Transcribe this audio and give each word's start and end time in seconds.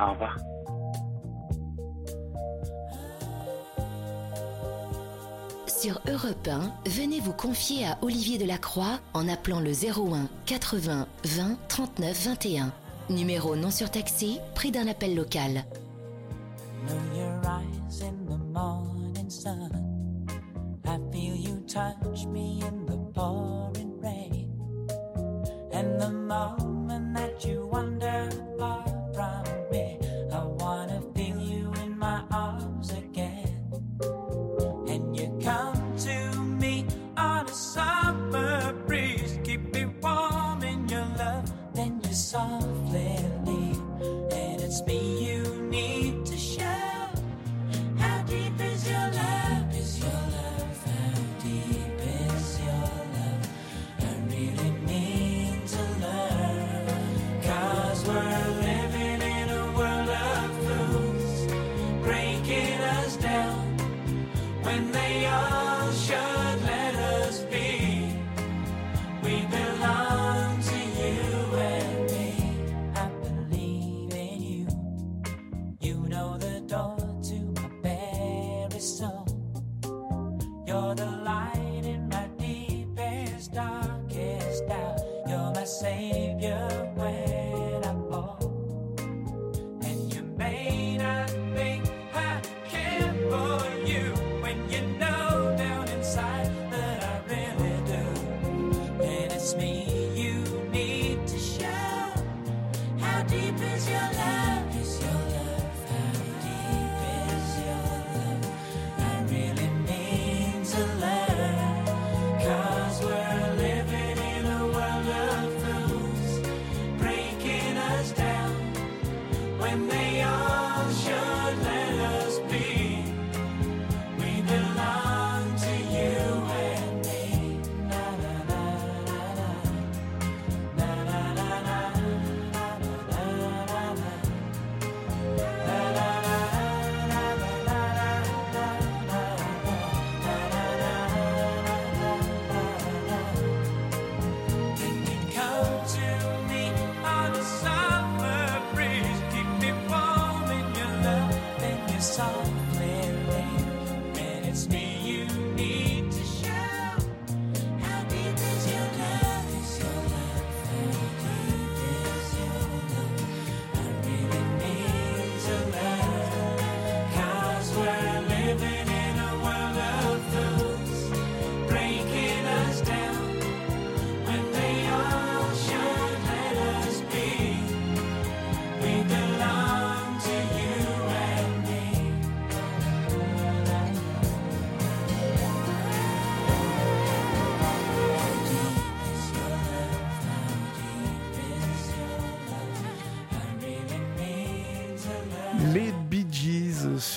Au 0.00 0.12
revoir. 0.12 0.36
Sur 5.66 6.00
Europe 6.08 6.48
1, 6.48 6.72
venez 6.90 7.20
vous 7.20 7.32
confier 7.32 7.86
à 7.86 7.98
Olivier 8.02 8.36
Delacroix 8.36 8.98
en 9.14 9.28
appelant 9.28 9.60
le 9.60 9.70
01 9.70 10.28
80 10.46 11.06
20 11.24 11.58
39 11.68 12.26
21. 12.26 12.72
Numéro 13.10 13.54
non 13.56 13.70
surtaxé, 13.70 14.38
prix 14.54 14.70
d'un 14.70 14.88
appel 14.88 15.14
local. 15.14 15.64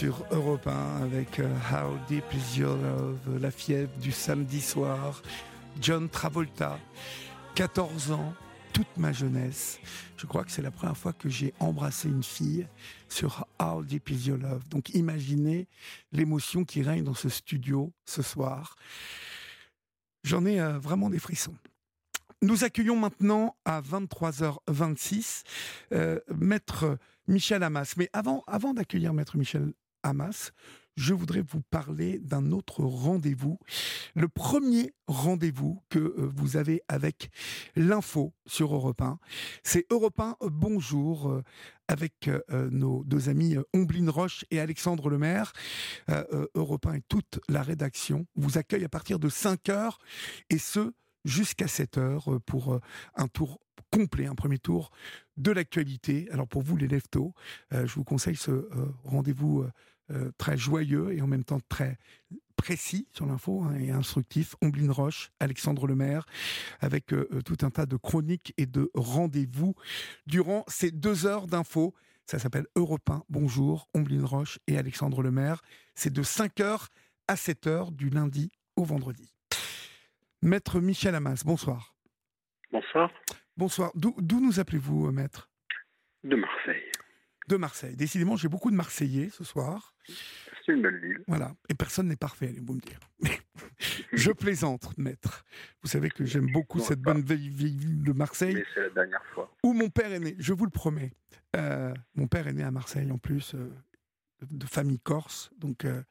Sur 0.01 0.25
Europe 0.31 0.65
1 0.65 1.03
avec 1.03 1.37
euh, 1.37 1.47
How 1.71 1.95
Deep 2.07 2.23
Is 2.33 2.57
Your 2.59 2.75
Love, 2.75 3.37
la 3.39 3.51
fièvre 3.51 3.91
du 3.99 4.11
samedi 4.11 4.59
soir. 4.59 5.21
John 5.79 6.09
Travolta, 6.09 6.79
14 7.53 8.09
ans, 8.09 8.33
toute 8.73 8.97
ma 8.97 9.13
jeunesse. 9.13 9.79
Je 10.17 10.25
crois 10.25 10.43
que 10.43 10.49
c'est 10.49 10.63
la 10.63 10.71
première 10.71 10.97
fois 10.97 11.13
que 11.13 11.29
j'ai 11.29 11.53
embrassé 11.59 12.09
une 12.09 12.23
fille 12.23 12.65
sur 13.09 13.45
How 13.61 13.83
Deep 13.83 14.09
Is 14.09 14.29
Your 14.29 14.39
Love. 14.39 14.67
Donc 14.69 14.89
imaginez 14.95 15.67
l'émotion 16.11 16.65
qui 16.65 16.81
règne 16.81 17.03
dans 17.03 17.13
ce 17.13 17.29
studio 17.29 17.93
ce 18.03 18.23
soir. 18.23 18.77
J'en 20.23 20.47
ai 20.47 20.59
euh, 20.59 20.79
vraiment 20.79 21.11
des 21.11 21.19
frissons. 21.19 21.53
Nous 22.41 22.63
accueillons 22.63 22.95
maintenant 22.95 23.55
à 23.65 23.81
23h26 23.81 25.43
euh, 25.93 26.19
Maître 26.35 26.97
Michel 27.27 27.61
Hamas. 27.61 27.97
Mais 27.97 28.09
avant, 28.13 28.43
avant 28.47 28.73
d'accueillir 28.73 29.13
Maître 29.13 29.37
Michel 29.37 29.73
Hamas, 30.03 30.51
je 30.97 31.13
voudrais 31.13 31.41
vous 31.41 31.61
parler 31.61 32.19
d'un 32.19 32.51
autre 32.51 32.83
rendez-vous. 32.83 33.57
Le 34.15 34.27
premier 34.27 34.93
rendez-vous 35.07 35.81
que 35.89 35.99
euh, 35.99 36.29
vous 36.35 36.57
avez 36.57 36.81
avec 36.87 37.29
l'info 37.75 38.33
sur 38.45 38.75
Europe 38.75 39.01
1, 39.01 39.17
c'est 39.63 39.85
Europe 39.89 40.19
1 40.19 40.37
euh, 40.41 40.49
Bonjour 40.51 41.29
euh, 41.29 41.43
avec 41.87 42.29
nos 42.49 43.03
deux 43.03 43.29
amis 43.29 43.57
euh, 43.57 43.63
Omblin 43.73 44.09
Roche 44.09 44.45
et 44.51 44.59
Alexandre 44.59 45.09
Lemaire. 45.09 45.51
Europe 46.55 46.85
1 46.85 46.93
et 46.93 47.01
toute 47.07 47.39
la 47.49 47.63
rédaction 47.63 48.25
vous 48.35 48.57
accueille 48.57 48.85
à 48.85 48.89
partir 48.89 49.19
de 49.19 49.27
5 49.27 49.69
heures 49.69 49.97
et 50.49 50.57
ce 50.57 50.93
jusqu'à 51.25 51.67
7 51.67 51.97
heures 51.97 52.39
pour 52.45 52.79
un 53.15 53.27
tour 53.27 53.59
complet, 53.91 54.27
un 54.27 54.35
premier 54.35 54.57
tour 54.57 54.91
de 55.37 55.51
l'actualité. 55.51 56.29
Alors 56.31 56.47
pour 56.47 56.61
vous 56.61 56.77
les 56.77 56.87
leftos, 56.87 57.33
je 57.71 57.93
vous 57.93 58.05
conseille 58.05 58.37
ce 58.37 58.69
rendez-vous 59.03 59.65
euh, 60.09 60.31
très 60.37 60.57
joyeux 60.57 61.13
et 61.13 61.21
en 61.21 61.27
même 61.27 61.43
temps 61.43 61.59
très 61.69 61.97
précis 62.55 63.07
sur 63.11 63.25
l'info 63.25 63.63
hein, 63.63 63.75
et 63.79 63.91
instructif. 63.91 64.55
Omblin 64.61 64.91
Roche, 64.91 65.31
Alexandre 65.39 65.87
Lemaire, 65.87 66.25
avec 66.79 67.13
euh, 67.13 67.27
euh, 67.31 67.41
tout 67.41 67.57
un 67.61 67.69
tas 67.69 67.85
de 67.85 67.95
chroniques 67.97 68.53
et 68.57 68.65
de 68.65 68.91
rendez-vous 68.93 69.73
durant 70.27 70.63
ces 70.67 70.91
deux 70.91 71.25
heures 71.25 71.47
d'info. 71.47 71.93
Ça 72.25 72.39
s'appelle 72.39 72.65
Europe 72.75 73.09
1. 73.09 73.23
Bonjour, 73.29 73.87
Omblin 73.93 74.25
Roche 74.25 74.59
et 74.67 74.77
Alexandre 74.77 75.23
Lemaire. 75.23 75.61
C'est 75.95 76.13
de 76.13 76.23
5h 76.23 76.87
à 77.27 77.35
7h 77.35 77.95
du 77.95 78.09
lundi 78.09 78.51
au 78.75 78.83
vendredi. 78.83 79.33
Maître 80.41 80.79
Michel 80.79 81.15
Hamas, 81.15 81.43
bonsoir. 81.45 81.95
Bonsoir. 82.71 83.11
Bonsoir. 83.57 83.91
D'où 83.95 84.39
nous 84.39 84.59
appelez-vous, 84.59 85.11
maître? 85.11 85.49
De 86.23 86.35
Marseille. 86.35 86.90
De 87.51 87.57
Marseille. 87.57 87.97
Décidément, 87.97 88.37
j'ai 88.37 88.47
beaucoup 88.47 88.71
de 88.71 88.77
Marseillais 88.77 89.27
ce 89.29 89.43
soir. 89.43 89.93
C'est 90.65 90.71
une 90.71 90.81
belle 90.81 91.01
ville. 91.01 91.21
Voilà. 91.27 91.51
Et 91.67 91.73
personne 91.73 92.07
n'est 92.07 92.15
parfait, 92.15 92.47
allez-vous 92.47 92.75
me 92.75 92.79
dire. 92.79 92.97
Je 94.13 94.31
plaisante, 94.31 94.97
maître. 94.97 95.43
Vous 95.81 95.89
savez 95.89 96.09
que 96.09 96.23
j'aime 96.23 96.49
beaucoup 96.53 96.79
cette 96.79 97.01
bonne 97.01 97.19
vieille 97.19 97.49
ville 97.49 98.03
de 98.03 98.13
Marseille, 98.13 98.55
Mais 98.55 98.63
c'est 98.73 98.83
la 98.83 98.89
dernière 98.91 99.25
fois. 99.33 99.53
où 99.63 99.73
mon 99.73 99.89
père 99.89 100.13
est 100.13 100.19
né, 100.19 100.35
je 100.39 100.53
vous 100.53 100.63
le 100.63 100.71
promets. 100.71 101.11
Euh, 101.57 101.93
mon 102.15 102.27
père 102.27 102.47
est 102.47 102.53
né 102.53 102.63
à 102.63 102.71
Marseille, 102.71 103.11
en 103.11 103.17
plus, 103.17 103.53
euh, 103.53 103.69
de 104.49 104.65
famille 104.65 105.01
corse. 105.01 105.51
Donc, 105.57 105.83
euh, 105.83 106.01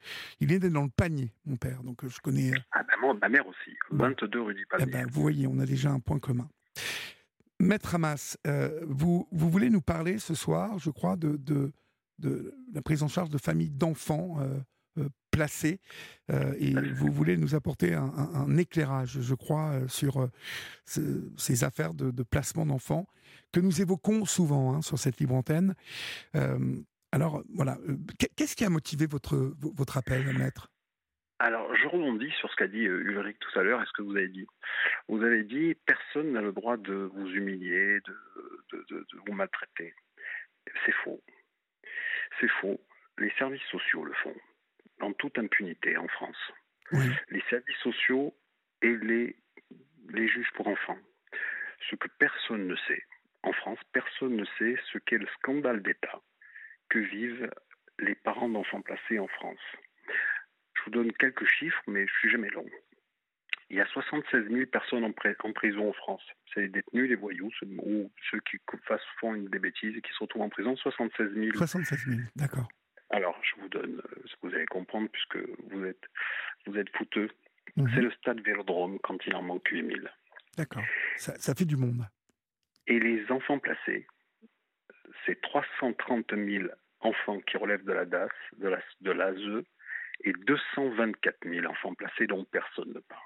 il 0.40 0.52
est 0.52 0.58
né 0.58 0.68
dans 0.68 0.82
le 0.82 0.90
panier, 0.90 1.32
mon 1.46 1.56
père. 1.56 1.82
Donc, 1.82 2.06
je 2.06 2.20
connais. 2.20 2.52
Ah 2.72 2.82
ben 2.82 2.96
moi, 3.00 3.14
ma 3.14 3.30
mère 3.30 3.46
aussi. 3.46 3.74
Bon. 3.90 4.04
22 4.08 4.42
rue 4.42 4.54
du 4.54 4.66
eh 4.74 4.76
Panier. 4.76 4.92
ben, 4.92 5.06
vous 5.10 5.22
voyez, 5.22 5.46
on 5.46 5.58
a 5.58 5.64
déjà 5.64 5.90
un 5.90 6.00
point 6.00 6.18
commun. 6.18 6.50
Maître 7.60 7.94
Hamas, 7.94 8.38
euh, 8.46 8.80
vous, 8.88 9.28
voulez 9.30 9.68
nous 9.68 9.82
parler 9.82 10.18
ce 10.18 10.34
soir, 10.34 10.78
je 10.78 10.90
crois, 10.90 11.16
de, 11.16 11.72
la 12.72 12.82
prise 12.82 13.02
en 13.02 13.08
charge 13.08 13.28
de 13.28 13.38
familles 13.38 13.70
d'enfants 13.70 14.38
euh, 14.40 14.58
euh, 14.98 15.08
placés. 15.30 15.78
et 16.58 16.74
vous 16.74 17.12
voulez 17.12 17.36
nous 17.36 17.54
apporter 17.54 17.94
un, 17.94 18.56
éclairage, 18.56 19.20
je 19.20 19.34
crois, 19.34 19.78
sur 19.88 20.28
ce- 20.86 21.30
ces 21.36 21.62
affaires 21.64 21.94
de, 21.94 22.22
placement 22.22 22.66
d'enfants 22.66 23.06
que 23.52 23.60
nous 23.60 23.80
évoquons 23.80 24.24
souvent 24.24 24.74
hein, 24.74 24.82
sur 24.82 24.98
cette 24.98 25.20
libre 25.20 25.34
antenne. 25.34 25.74
Alors, 27.12 27.42
voilà, 27.54 27.78
qu'est- 28.18 28.30
qu'est-ce 28.36 28.56
qui 28.56 28.64
a 28.64 28.70
motivé 28.70 29.06
votre 29.06 29.96
appel, 29.96 30.36
maître? 30.38 30.69
Alors, 31.42 31.74
je 31.74 31.86
rebondis 31.88 32.30
sur 32.32 32.50
ce 32.50 32.56
qu'a 32.56 32.66
dit 32.66 32.86
euh, 32.86 33.00
Ulrich 33.00 33.38
tout 33.40 33.58
à 33.58 33.62
l'heure 33.62 33.80
et 33.82 33.86
ce 33.86 33.92
que 33.92 34.02
vous 34.02 34.14
avez 34.14 34.28
dit. 34.28 34.46
Vous 35.08 35.22
avez 35.24 35.42
dit 35.42 35.74
personne 35.86 36.32
n'a 36.32 36.42
le 36.42 36.52
droit 36.52 36.76
de 36.76 36.92
vous 37.14 37.28
humilier, 37.34 37.98
de, 38.00 38.16
de- 38.72 38.84
de- 38.90 39.06
de 39.10 39.18
vous 39.26 39.32
maltraiter. 39.32 39.94
C'est 40.84 40.92
faux. 41.02 41.22
C'est 42.38 42.50
faux. 42.60 42.78
Les 43.16 43.30
services 43.38 43.62
sociaux 43.70 44.04
le 44.04 44.12
font, 44.12 44.36
en 45.00 45.12
toute 45.14 45.38
impunité 45.38 45.96
en 45.96 46.08
France. 46.08 46.36
Oui. 46.92 47.06
Les 47.30 47.42
services 47.48 47.76
sociaux 47.78 48.34
et 48.82 48.94
les, 48.96 49.34
les 50.10 50.28
juges 50.28 50.50
pour 50.54 50.66
enfants. 50.68 50.98
Ce 51.88 51.96
que 51.96 52.08
personne 52.18 52.66
ne 52.66 52.76
sait, 52.76 53.02
en 53.42 53.52
France, 53.54 53.78
personne 53.94 54.36
ne 54.36 54.44
sait 54.58 54.76
ce 54.92 54.98
qu'est 54.98 55.16
le 55.18 55.26
scandale 55.38 55.82
d'État 55.82 56.20
que 56.90 56.98
vivent 56.98 57.50
les 57.98 58.14
parents 58.14 58.48
d'enfants 58.50 58.82
placés 58.82 59.18
en 59.18 59.28
France. 59.28 59.58
Je 60.92 60.98
vous 60.98 61.04
donne 61.04 61.12
quelques 61.14 61.46
chiffres, 61.46 61.82
mais 61.86 62.06
je 62.06 62.12
suis 62.18 62.30
jamais 62.30 62.50
long. 62.50 62.66
Il 63.68 63.76
y 63.76 63.80
a 63.80 63.86
76 63.86 64.48
000 64.50 64.66
personnes 64.66 65.04
en, 65.04 65.10
pri- 65.12 65.36
en 65.44 65.52
prison 65.52 65.88
en 65.88 65.92
France. 65.92 66.22
C'est 66.52 66.62
les 66.62 66.68
détenus, 66.68 67.08
les 67.08 67.14
voyous, 67.14 67.50
ceux, 67.60 67.66
ou 67.84 68.10
ceux 68.30 68.40
qui 68.40 68.56
font 69.20 69.34
une- 69.36 69.48
des 69.48 69.60
bêtises 69.60 69.96
et 69.96 70.00
qui 70.00 70.10
se 70.12 70.18
retrouvent 70.18 70.42
en 70.42 70.48
prison. 70.48 70.74
76 70.76 71.32
000. 71.34 71.56
76 71.56 72.06
000, 72.06 72.20
d'accord. 72.34 72.68
Alors, 73.10 73.38
je 73.42 73.60
vous 73.60 73.68
donne 73.68 73.98
euh, 74.04 74.22
ce 74.26 74.32
que 74.36 74.48
vous 74.48 74.54
allez 74.54 74.66
comprendre 74.66 75.08
puisque 75.10 75.38
vous 75.70 75.84
êtes, 75.84 76.02
vous 76.66 76.76
êtes 76.76 76.90
fouteux. 76.96 77.28
Mhm. 77.76 77.90
C'est 77.94 78.00
le 78.00 78.10
stade 78.12 78.40
Vélodrome 78.40 78.98
quand 79.00 79.24
il 79.26 79.34
en 79.36 79.42
manque 79.42 79.68
8 79.68 79.86
000. 79.86 80.00
D'accord. 80.56 80.82
Ça, 81.16 81.34
ça 81.38 81.54
fait 81.54 81.64
du 81.64 81.76
monde. 81.76 82.04
Et 82.88 82.98
les 82.98 83.30
enfants 83.30 83.60
placés, 83.60 84.06
c'est 85.26 85.40
330 85.42 86.34
000 86.34 86.64
enfants 87.00 87.38
qui 87.42 87.56
relèvent 87.56 87.84
de 87.84 87.92
la 87.92 88.04
DAS, 88.04 88.28
de 88.58 88.68
la 88.68 88.80
de 89.00 89.10
l'ASE, 89.12 89.64
et 90.24 90.32
224 90.32 91.48
000 91.48 91.66
enfants 91.66 91.94
placés 91.94 92.26
dont 92.26 92.44
personne 92.44 92.92
ne 92.92 93.00
parle. 93.00 93.22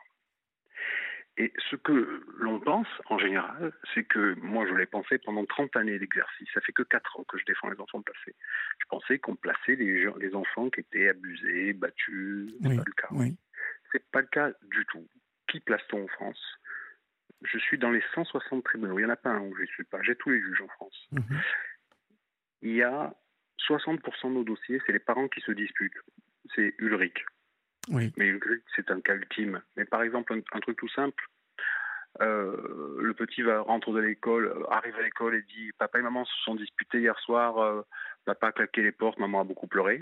Et 1.37 1.53
ce 1.69 1.75
que 1.75 2.23
l'on 2.39 2.61
pense, 2.61 2.87
en 3.07 3.19
général, 3.19 3.73
c'est 3.93 4.05
que, 4.05 4.35
moi 4.35 4.67
je 4.69 4.75
l'ai 4.75 4.87
pensé 4.87 5.19
pendant 5.19 5.45
30 5.45 5.75
années 5.77 5.99
d'exercice, 5.99 6.49
ça 6.55 6.61
fait 6.61 6.73
que 6.73 6.85
4 6.85 7.19
ans 7.19 7.25
que 7.25 7.39
je 7.39 7.45
défends 7.45 7.71
les 7.71 7.81
enfants 7.81 8.03
placés. 8.03 8.37
Je 8.79 8.87
pensais 8.89 9.19
qu'on 9.19 9.35
plaçait 9.35 9.75
les, 9.75 10.05
gens- 10.05 10.15
les 10.17 10.33
enfants 10.37 10.71
qui 10.71 10.81
étaient 10.81 11.09
abusés, 11.09 11.73
battus, 11.73 12.53
c'est 12.63 12.69
Oui, 12.69 12.77
pas 12.77 12.85
le 12.87 12.93
cas. 12.93 13.09
oui. 13.11 13.37
C'est 13.91 14.09
pas 14.13 14.21
le 14.21 14.29
cas 14.29 14.53
du 14.63 14.87
tout. 14.87 15.09
Qui 15.49 15.59
place-t-on 15.59 16.05
en 16.05 16.09
France? 16.09 16.59
Je 17.43 17.59
suis 17.59 17.79
dans 17.79 17.91
les 17.91 18.03
160 18.15 18.63
tribunaux. 18.65 18.99
Il 18.99 19.03
n'y 19.03 19.07
en 19.11 19.13
a 19.13 19.17
pas 19.17 19.31
un 19.31 19.41
où 19.41 19.55
je 19.57 19.63
ne 19.63 19.67
suis 19.67 19.85
pas. 19.85 20.01
J'ai 20.03 20.15
tous 20.17 20.31
les 20.31 20.41
juges 20.41 20.63
en 20.63 20.69
France. 20.69 21.09
Mhm. 21.13 21.41
Il 22.63 22.73
y 22.75 22.83
a 22.83 23.13
60% 23.69 24.29
de 24.31 24.35
nos 24.35 24.45
dossiers, 24.45 24.81
c'est 24.87 24.93
les 24.93 24.99
parents 25.01 25.29
qui 25.29 25.41
se 25.41 25.53
disputent. 25.53 25.99
C'est 26.55 26.75
Ulrich. 26.79 27.25
Oui. 27.89 28.13
Mais 28.17 28.27
Ulrich, 28.29 28.63
c'est 28.77 28.91
un 28.91 29.01
cas 29.01 29.15
ultime. 29.15 29.61
Mais 29.77 29.85
par 29.85 30.03
exemple, 30.03 30.33
un, 30.35 30.41
un 30.57 30.61
truc 30.61 30.79
tout 30.79 30.89
simple. 30.89 31.25
euh, 32.21 32.97
le 33.01 33.13
petit 33.15 33.43
va 33.43 33.61
rentre 33.61 33.93
de 33.93 33.99
l'école, 34.01 34.47
euh, 34.47 34.71
arrive 34.71 34.95
à 34.97 35.03
l'école 35.03 35.35
et 35.35 35.43
dit 35.43 35.73
Papa 35.79 35.99
et 35.99 36.03
maman 36.03 36.25
se 36.25 36.43
sont 36.45 36.55
disputés 36.55 37.01
hier 37.01 37.19
soir, 37.21 37.59
euh, 37.59 37.83
papa 38.25 38.49
a 38.49 38.53
claqué 38.53 38.83
les 38.83 38.93
portes, 38.93 39.19
maman 39.19 39.41
a 39.41 39.45
beaucoup 39.45 39.67
pleuré. 39.67 39.99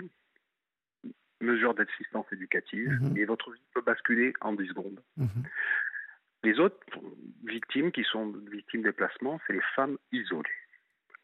Mesure 1.41 1.73
d'assistance 1.73 2.25
éducative, 2.31 2.89
Mhm. 3.01 3.17
et 3.17 3.25
votre 3.25 3.51
vie 3.51 3.65
peut 3.73 3.81
basculer 3.81 4.33
en 4.41 4.53
10 4.53 4.67
secondes. 4.67 5.01
Mhm. 5.17 5.43
Les 6.43 6.59
autres 6.59 6.77
victimes 7.43 7.91
qui 7.91 8.03
sont 8.03 8.31
victimes 8.49 8.83
des 8.83 8.91
placements, 8.93 9.41
c'est 9.47 9.53
les 9.53 9.61
femmes 9.75 9.97
isolées 10.11 10.49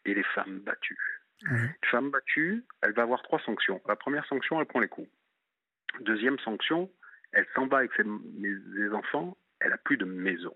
et 0.06 0.14
les 0.14 0.24
femmes 0.24 0.60
battues. 0.60 0.98
Une 1.44 1.74
femme 1.90 2.10
battue, 2.10 2.66
elle 2.82 2.92
va 2.94 3.04
avoir 3.04 3.22
trois 3.22 3.40
sanctions. 3.42 3.82
La 3.88 3.96
première 3.96 4.26
sanction, 4.26 4.60
elle 4.60 4.66
prend 4.68 4.82
les 4.82 4.90
coups. 4.90 5.08
Deuxième 6.02 6.40
sanction, 6.40 6.90
elle 7.32 7.46
s'en 7.56 7.68
va 7.68 7.78
avec 7.80 7.92
ses, 7.96 8.04
enfants, 8.94 9.38
elle 9.60 9.74
a 9.74 9.78
plus 9.78 9.98
de 9.98 10.06
maison. 10.06 10.56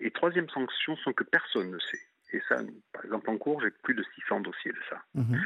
Et 0.00 0.10
troisième 0.10 0.48
sanction, 0.50 0.96
sans 0.98 1.12
que 1.12 1.24
personne 1.24 1.70
ne 1.70 1.78
sait. 1.78 2.00
Et 2.32 2.40
ça, 2.48 2.56
par 2.92 3.04
exemple, 3.04 3.30
en 3.30 3.38
cours, 3.38 3.60
j'ai 3.62 3.70
plus 3.70 3.94
de 3.94 4.04
600 4.14 4.40
dossiers 4.40 4.72
de 4.72 4.78
ça. 4.88 5.02
Mhm. 5.14 5.40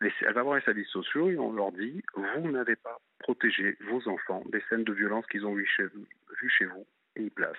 Les- 0.00 0.12
elle 0.22 0.34
va 0.34 0.42
voir 0.42 0.56
les 0.56 0.62
services 0.62 0.88
sociaux 0.88 1.30
et 1.30 1.38
on 1.38 1.52
leur 1.52 1.72
dit 1.72 2.02
vous 2.16 2.50
n'avez 2.50 2.76
pas 2.76 2.98
protégé 3.18 3.76
vos 3.88 4.06
enfants 4.08 4.42
des 4.50 4.62
scènes 4.68 4.84
de 4.84 4.92
violence 4.92 5.24
qu'ils 5.26 5.46
ont 5.46 5.54
vues 5.54 5.66
chez, 5.76 5.84
vous 6.66 6.86
et 7.16 7.22
ils 7.22 7.30
placent. 7.30 7.56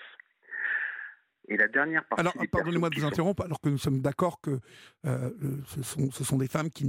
Et 1.48 1.58
la 1.58 1.68
dernière 1.68 2.06
partie. 2.06 2.22
Alors, 2.22 2.34
pardonnez-moi 2.52 2.90
de 2.90 2.96
vous 2.96 3.02
sont- 3.02 3.08
interrompre, 3.08 3.44
alors 3.44 3.60
que 3.62 3.70
nous 3.70 3.78
sommes 3.78 4.02
d'accord 4.02 4.40
que 4.42 4.60
euh, 5.06 5.30
ce, 5.68 5.82
sont, 5.84 6.12
ce 6.12 6.24
sont 6.24 6.38
des 6.38 6.48
femmes 6.48 6.70
qui 6.70 6.86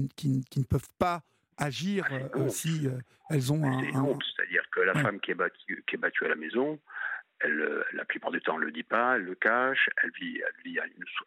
ne 0.57 0.65
peuvent 0.65 0.89
pas 0.99 1.23
agir 1.59 2.07
euh, 2.35 2.49
si 2.49 2.87
euh, 2.87 2.99
elles 3.31 3.53
ont 3.53 3.63
un. 3.65 3.79
Un- 3.95 4.19
c'est-à-dire 4.37 4.69
que 4.71 4.81
la 4.81 4.95
Ouais. 4.95 5.03
femme 5.03 5.21
qui 5.21 5.31
est, 5.31 5.35
battue, 5.35 5.83
qui 5.87 5.95
est 5.97 5.99
battue 5.99 6.25
à 6.25 6.29
la 6.29 6.35
maison, 6.37 6.79
elle, 7.41 7.61
euh, 7.61 7.83
la 7.93 8.05
plupart 8.05 8.31
du 8.31 8.41
temps, 8.41 8.57
elle 8.59 8.67
le 8.67 8.73
dit 8.73 8.83
pas, 8.85 9.17
elle 9.17 9.25
le 9.25 9.35
cache, 9.35 9.89
elle 10.03 10.11
vit, 10.21 10.41
elle, 10.41 10.63
vit 10.65 10.79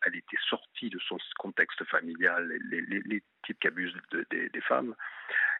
elle 0.05 0.15
était 0.15 0.37
sortie 0.49 0.89
de 0.89 0.99
son 0.99 1.17
contexte 1.37 1.83
familial. 1.85 2.47
Les, 2.69 2.81
les- 2.81 3.01
les 3.01 3.23
types 3.45 3.59
qui 3.59 3.67
abusent 3.67 3.93
de- 4.11 4.25
des- 4.31 4.49
des 4.49 4.61
femmes, 4.61 4.95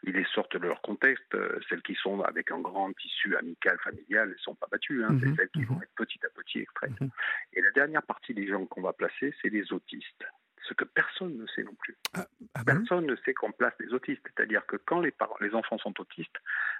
ils 0.04 0.14
les 0.14 0.26
sortent 0.34 0.56
de 0.58 0.66
leur 0.68 0.82
contexte. 0.82 1.36
Celles 1.70 1.82
qui 1.82 1.96
sont 1.96 2.22
avec 2.22 2.50
un 2.52 2.60
grand 2.60 2.92
tissu 2.94 3.36
amical, 3.36 3.78
familial, 3.84 4.28
elles 4.30 4.34
ne 4.34 4.38
sont 4.38 4.56
pas 4.56 4.68
battues. 4.72 5.04
hein. 5.04 5.10
Mhm, 5.12 5.20
C'est 5.22 5.36
celles 5.36 5.50
qui 5.50 5.60
mhm. 5.60 5.66
vont 5.66 5.82
être 5.82 5.94
petit 5.96 6.20
à 6.26 6.30
petit 6.30 6.60
extraites. 6.60 7.02
Mhm. 7.02 7.10
Et 7.54 7.62
la 7.62 7.72
dernière 7.72 8.04
partie 8.04 8.34
des 8.34 8.48
gens 8.48 8.66
qu'on 8.66 8.82
va 8.82 8.94
placer, 8.94 9.34
c'est 9.42 9.50
les 9.50 9.72
autistes. 9.74 10.26
Ce 10.68 10.74
que 10.74 10.84
personne 10.84 11.38
ne 11.38 11.48
sait 11.48 11.64
non 11.64 11.76
plus. 11.76 11.96
Ah 12.14 12.26
bon? 12.56 12.64
Personne 12.66 13.06
ne 13.06 13.16
sait 13.18 13.34
qu'on 13.34 13.52
place 13.52 13.74
des 13.80 13.94
autistes. 13.94 14.22
C'est-à-dire 14.26 14.66
que 14.66 14.76
quand 14.76 15.00
les, 15.00 15.12
parents, 15.12 15.38
les 15.40 15.54
enfants 15.56 15.78
sont 15.78 15.98
autistes, 16.02 16.36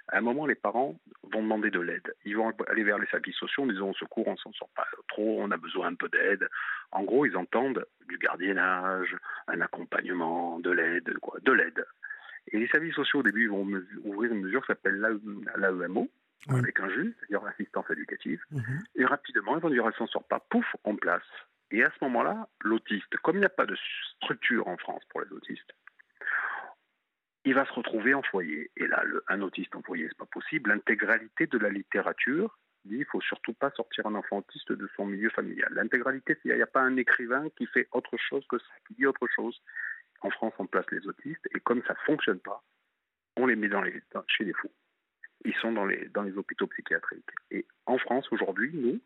à 0.08 0.18
un 0.18 0.20
moment, 0.20 0.46
les 0.46 0.54
parents 0.54 0.98
vont 1.22 1.42
demander 1.42 1.70
de 1.70 1.80
l'aide. 1.80 2.14
Ils 2.24 2.36
vont 2.36 2.52
aller 2.68 2.84
vers 2.84 2.98
les 2.98 3.06
services 3.06 3.36
sociaux 3.36 3.62
en 3.62 3.66
disant 3.66 3.88
au 3.88 3.94
secours, 3.94 4.28
on 4.28 4.36
s'en 4.36 4.52
sort 4.52 4.68
pas 4.76 4.86
trop, 5.08 5.40
on 5.40 5.50
a 5.50 5.56
besoin 5.56 5.88
un 5.88 5.94
peu 5.94 6.08
d'aide. 6.08 6.48
En 6.92 7.02
gros, 7.04 7.24
ils 7.24 7.36
entendent 7.36 7.86
du 8.08 8.18
gardiennage, 8.18 9.16
un 9.46 9.60
accompagnement, 9.62 10.58
de 10.60 10.70
l'aide, 10.70 11.16
quoi, 11.20 11.38
de 11.40 11.52
l'aide. 11.52 11.86
Et 12.52 12.58
les 12.58 12.68
services 12.68 12.94
sociaux, 12.94 13.20
au 13.20 13.22
début, 13.22 13.48
vont 13.48 13.66
ouvrir 14.04 14.32
une 14.32 14.42
mesure 14.42 14.60
qui 14.62 14.68
s'appelle 14.68 15.00
l'AEMO, 15.56 16.10
Oui. 16.48 16.58
avec 16.58 16.78
un 16.80 16.88
juge, 16.90 17.12
c'est-à-dire 17.18 17.42
l'assistance 17.44 17.90
éducative. 17.90 18.42
Mhm. 18.50 18.82
Et 18.96 19.04
rapidement, 19.04 19.56
ils 19.56 19.62
vont 19.62 19.70
dire, 19.70 19.86
elle 19.86 19.94
s'en 19.94 20.06
sort 20.06 20.24
pas, 20.24 20.40
pouf, 20.50 20.66
on 20.84 20.94
place. 20.96 21.22
Et 21.70 21.82
à 21.82 21.90
ce 21.90 22.04
moment-là, 22.04 22.48
l'autiste, 22.62 23.16
comme 23.18 23.36
il 23.36 23.40
n'y 23.40 23.46
a 23.46 23.50
pas 23.50 23.66
de 23.66 23.76
structure 24.16 24.68
en 24.68 24.76
France 24.78 25.02
pour 25.10 25.20
les 25.20 25.30
autistes, 25.32 25.72
il 27.44 27.54
va 27.54 27.64
se 27.66 27.72
retrouver 27.72 28.14
en 28.14 28.22
foyer. 28.22 28.70
Et 28.76 28.86
là, 28.86 29.02
un 29.28 29.40
autiste 29.42 29.74
en 29.74 29.82
foyer, 29.82 30.06
c'est 30.08 30.18
pas 30.18 30.26
possible. 30.26 30.70
L'intégralité 30.70 31.46
de 31.46 31.58
la 31.58 31.70
littérature 31.70 32.58
dit 32.84 32.96
il 32.96 33.04
faut 33.06 33.20
surtout 33.20 33.54
pas 33.54 33.70
sortir 33.72 34.06
un 34.06 34.14
enfant 34.14 34.38
autiste 34.38 34.72
de 34.72 34.88
son 34.96 35.06
milieu 35.06 35.30
familial. 35.30 35.72
L'intégralité, 35.72 36.36
il 36.44 36.54
n'y 36.54 36.62
a 36.62 36.66
pas 36.66 36.80
un 36.80 36.96
écrivain 36.96 37.48
qui 37.56 37.66
fait 37.66 37.88
autre 37.92 38.16
chose 38.16 38.44
que 38.48 38.58
ça, 38.58 38.72
qui 38.86 38.94
dit 38.94 39.06
autre 39.06 39.26
chose. 39.34 39.60
En 40.20 40.30
France, 40.30 40.54
on 40.58 40.66
place 40.66 40.90
les 40.90 41.06
autistes, 41.06 41.46
et 41.54 41.60
comme 41.60 41.82
ça 41.86 41.94
fonctionne 42.06 42.40
pas, 42.40 42.62
on 43.36 43.46
les 43.46 43.56
met 43.56 43.68
dans 43.68 43.82
les, 43.82 44.02
chez 44.26 44.44
les 44.44 44.52
fous. 44.52 44.72
Ils 45.44 45.54
sont 45.56 45.72
dans 45.72 45.86
les, 45.86 46.08
dans 46.08 46.22
les 46.22 46.36
hôpitaux 46.36 46.66
psychiatriques. 46.66 47.30
Et 47.50 47.66
en 47.86 47.98
France, 47.98 48.26
aujourd'hui, 48.32 48.72
nous, 48.74 49.00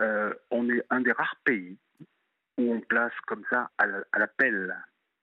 euh, 0.00 0.32
on 0.50 0.68
est 0.70 0.82
un 0.90 1.00
des 1.00 1.12
rares 1.12 1.36
pays 1.44 1.76
où 2.58 2.72
on 2.72 2.80
place 2.80 3.12
comme 3.26 3.44
ça 3.50 3.70
à 3.78 3.86
la- 3.86 4.04
à 4.12 4.18
l'appel 4.18 4.76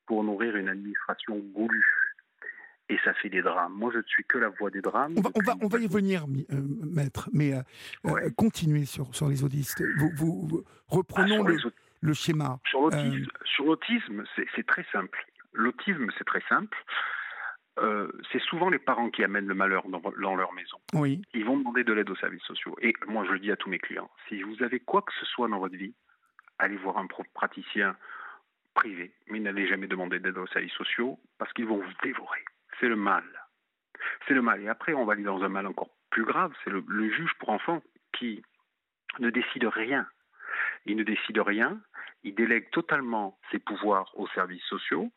pour 0.05 0.23
nourrir 0.23 0.55
une 0.55 0.69
administration 0.69 1.37
goulue. 1.53 1.85
Et 2.89 2.97
ça 3.03 3.13
fait 3.15 3.27
des 3.29 3.41
drames. 3.41 3.73
Moi, 3.73 3.91
je 3.93 3.97
ne 3.97 4.03
suis 4.03 4.23
que 4.23 4.37
la 4.37 4.47
voix 4.47 4.69
des 4.69 4.79
drames. 4.81 5.13
On 5.17 5.21
va, 5.21 5.29
on, 5.35 5.39
va, 5.41 5.53
depuis- 5.55 5.65
on 5.65 5.67
va 5.67 5.79
y 5.79 5.87
revenir, 5.87 6.25
mi- 6.27 6.47
euh, 6.53 6.61
maître, 6.85 7.29
mais 7.33 7.53
euh, 7.53 7.61
Ouais. 8.05 8.31
continuez 8.37 8.85
sur, 8.85 9.13
sur 9.13 9.27
les 9.27 9.43
autistes. 9.43 9.83
Vous, 9.97 10.09
vous- 10.15 10.47
vous- 10.47 10.63
Ah, 10.65 10.71
reprenons 10.87 11.45
sur 11.57 11.69
le, 12.01 12.13
schéma. 12.13 12.59
Sur 12.65 13.65
l'autisme, 13.65 14.23
c'est 14.55 14.65
très 14.65 14.85
simple. 14.93 15.19
L'autisme, 15.51 16.07
c'est 16.17 16.23
très 16.23 16.41
simple. 16.47 16.77
Euh, 17.79 18.11
c'est 18.31 18.41
souvent 18.41 18.69
les 18.69 18.79
parents 18.79 19.09
qui 19.09 19.23
amènent 19.23 19.47
le 19.47 19.53
malheur 19.53 19.87
dans, 19.87 19.99
dans, 19.99 20.35
leur 20.35 20.53
maison. 20.53 20.77
Oui. 20.93 21.21
Ils 21.33 21.45
vont 21.45 21.57
demander 21.57 21.83
de 21.83 21.93
l'aide 21.93 22.09
aux 22.09 22.15
services 22.15 22.43
sociaux. 22.43 22.75
Et 22.81 22.93
moi, 23.07 23.25
je 23.25 23.31
le 23.31 23.39
dis 23.39 23.51
à 23.51 23.55
tous 23.55 23.69
mes 23.69 23.79
clients, 23.79 24.09
si 24.27 24.41
vous 24.41 24.63
avez 24.63 24.79
quoi 24.79 25.01
que 25.01 25.13
ce 25.19 25.25
soit 25.25 25.47
dans 25.47 25.59
votre 25.59 25.75
vie, 25.75 25.93
allez 26.59 26.77
voir 26.77 26.97
un 26.97 27.07
praticien 27.33 27.95
privé, 28.73 29.11
mais 29.27 29.39
n'allez 29.39 29.67
jamais 29.67 29.87
demander 29.87 30.19
d'aide 30.19 30.37
aux 30.37 30.47
services 30.47 30.73
sociaux 30.73 31.19
parce 31.37 31.51
qu'ils 31.53 31.65
vont 31.65 31.77
vous 31.77 31.93
dévorer. 32.03 32.43
C'est 32.79 32.87
le 32.87 32.95
mal. 32.95 33.23
C'est 34.27 34.33
le 34.33 34.41
mal. 34.41 34.61
Et 34.61 34.69
après, 34.69 34.93
on 34.93 35.05
va 35.05 35.13
aller 35.13 35.23
dans 35.23 35.41
un 35.43 35.49
mal 35.49 35.67
encore 35.67 35.89
plus 36.09 36.23
grave, 36.23 36.53
c'est 36.63 36.69
le, 36.69 36.83
le 36.87 37.09
juge 37.11 37.31
pour 37.39 37.49
enfants 37.49 37.81
qui 38.13 38.43
ne 39.19 39.29
décide 39.29 39.65
rien. 39.65 40.07
Il 40.85 40.95
ne 40.95 41.03
décide 41.03 41.39
rien, 41.39 41.79
il 42.23 42.35
délègue 42.35 42.69
totalement 42.71 43.37
ses 43.51 43.59
pouvoirs 43.59 44.11
aux 44.15 44.27
services 44.29 44.63
sociaux. 44.63 45.11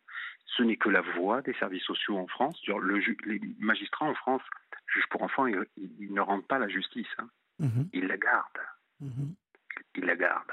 Ce 0.57 0.63
n'est 0.63 0.77
que 0.77 0.89
la 0.89 1.01
voix 1.01 1.43
des 1.43 1.55
services 1.55 1.85
sociaux 1.85 2.19
en 2.19 2.27
France. 2.27 2.61
Le, 2.67 2.99
les 3.27 3.41
magistrats 3.59 4.07
en 4.07 4.15
France, 4.15 4.43
juges 4.87 5.07
pour 5.11 5.23
enfants, 5.23 5.47
ils, 5.47 5.65
ils 5.77 6.13
ne 6.13 6.21
rendent 6.21 6.47
pas 6.47 6.59
la 6.59 6.69
justice. 6.69 7.07
Hein. 7.19 7.29
Mmh. 7.61 7.83
Ils 7.93 8.07
la 8.07 8.17
gardent. 8.17 8.67
Mmh. 9.01 9.33
Ils 9.97 10.05
la 10.05 10.17
gardent. 10.17 10.53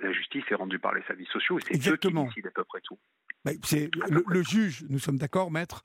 La 0.00 0.12
justice 0.12 0.44
est 0.50 0.54
rendue 0.54 0.78
par 0.78 0.94
les 0.94 1.02
services 1.02 1.28
sociaux 1.28 1.58
et 1.58 1.62
c'est 1.62 1.90
eux 1.90 1.96
qui 1.96 2.12
décident 2.12 2.48
à 2.48 2.52
peu 2.52 2.64
près 2.64 2.80
tout. 2.80 2.98
le, 3.44 4.24
le, 4.26 4.42
juge, 4.42 4.84
nous 4.88 4.98
sommes 4.98 5.18
d'accord, 5.18 5.50
maître, 5.50 5.84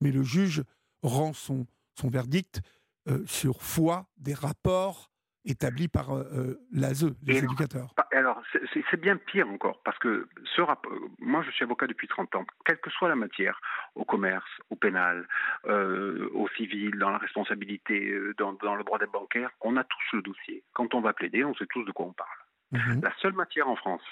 mais 0.00 0.12
le 0.12 0.22
juge 0.22 0.62
rend 1.02 1.32
son, 1.32 1.66
son 1.94 2.10
verdict 2.10 2.60
euh, 3.08 3.24
sur 3.26 3.62
foi 3.62 4.06
des 4.18 4.34
rapports 4.34 5.10
établis 5.46 5.88
par 5.88 6.14
euh, 6.14 6.24
euh 6.32 6.60
l'ASE, 6.72 7.14
les 7.26 7.38
éducateurs. 7.38 7.94
Alors, 8.12 8.42
c'est 8.90 9.00
bien 9.00 9.16
pire 9.16 9.48
encore, 9.48 9.80
parce 9.84 9.98
que 9.98 10.28
ce 10.56 10.60
rapport, 10.60 10.92
moi 11.20 11.42
je 11.42 11.50
suis 11.50 11.64
avocat 11.64 11.86
depuis 11.86 12.08
30 12.08 12.34
ans, 12.34 12.46
quelle 12.64 12.78
que 12.78 12.90
soit 12.90 13.08
la 13.08 13.16
matière, 13.16 13.60
au 13.94 14.04
commerce, 14.04 14.50
au 14.70 14.76
pénal, 14.76 15.26
euh, 15.66 16.28
au 16.34 16.48
civil, 16.50 16.98
dans 16.98 17.10
la 17.10 17.18
responsabilité, 17.18 18.10
euh, 18.10 18.34
dans, 18.38 18.52
dans, 18.54 18.74
le 18.74 18.84
droit 18.84 18.98
des 18.98 19.06
bancaires, 19.06 19.50
on 19.60 19.76
a 19.76 19.84
tous 19.84 20.16
le 20.16 20.22
dossier. 20.22 20.62
Quand 20.74 20.94
on 20.94 21.00
va 21.00 21.12
plaider, 21.12 21.44
on 21.44 21.54
sait 21.54 21.66
tous 21.66 21.84
de 21.84 21.92
quoi 21.92 22.06
on 22.06 22.12
parle. 22.12 22.28
Mmh. 22.72 23.02
La 23.02 23.12
seule 23.20 23.34
matière 23.34 23.68
en 23.68 23.76
France 23.76 24.02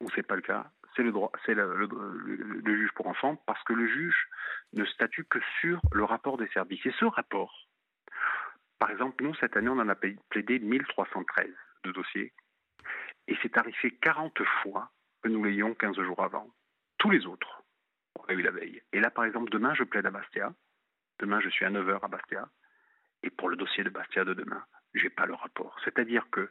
où 0.00 0.08
c'est 0.14 0.22
pas 0.22 0.36
le 0.36 0.42
cas, 0.42 0.70
c'est 0.96 1.02
le 1.02 1.12
droit, 1.12 1.32
c'est 1.44 1.54
le, 1.54 1.76
le, 1.76 1.86
le, 1.86 2.36
le, 2.64 2.76
juge 2.76 2.90
pour 2.94 3.06
enfants, 3.06 3.36
parce 3.46 3.62
que 3.64 3.72
le 3.72 3.86
juge 3.86 4.28
ne 4.74 4.84
statue 4.84 5.24
que 5.24 5.38
sur 5.60 5.80
le 5.92 6.04
rapport 6.04 6.36
des 6.36 6.48
services. 6.48 6.84
Et 6.86 6.94
ce 6.98 7.04
rapport, 7.04 7.67
par 8.78 8.90
exemple, 8.90 9.24
nous, 9.24 9.34
cette 9.34 9.56
année, 9.56 9.68
on 9.68 9.78
en 9.78 9.88
a 9.88 9.94
plaidé 9.94 10.58
1313 10.58 11.48
de 11.84 11.92
dossiers. 11.92 12.32
Et 13.26 13.36
c'est 13.42 13.56
arrivé 13.58 13.98
40 14.00 14.42
fois 14.62 14.90
que 15.22 15.28
nous 15.28 15.42
l'ayons 15.44 15.74
15 15.74 15.96
jours 16.00 16.22
avant. 16.22 16.48
Tous 16.98 17.10
les 17.10 17.26
autres, 17.26 17.62
on 18.18 18.24
a 18.24 18.32
eu 18.32 18.42
la 18.42 18.50
veille. 18.50 18.82
Et 18.92 19.00
là, 19.00 19.10
par 19.10 19.24
exemple, 19.24 19.50
demain, 19.50 19.74
je 19.74 19.84
plaide 19.84 20.06
à 20.06 20.10
Bastia. 20.10 20.52
Demain, 21.18 21.40
je 21.40 21.48
suis 21.48 21.64
à 21.64 21.70
9h 21.70 21.98
à 22.02 22.08
Bastia. 22.08 22.48
Et 23.22 23.30
pour 23.30 23.48
le 23.48 23.56
dossier 23.56 23.82
de 23.82 23.90
Bastia 23.90 24.24
de 24.24 24.34
demain, 24.34 24.64
je 24.94 25.04
n'ai 25.04 25.10
pas 25.10 25.26
le 25.26 25.34
rapport. 25.34 25.76
C'est-à-dire 25.84 26.28
que 26.30 26.50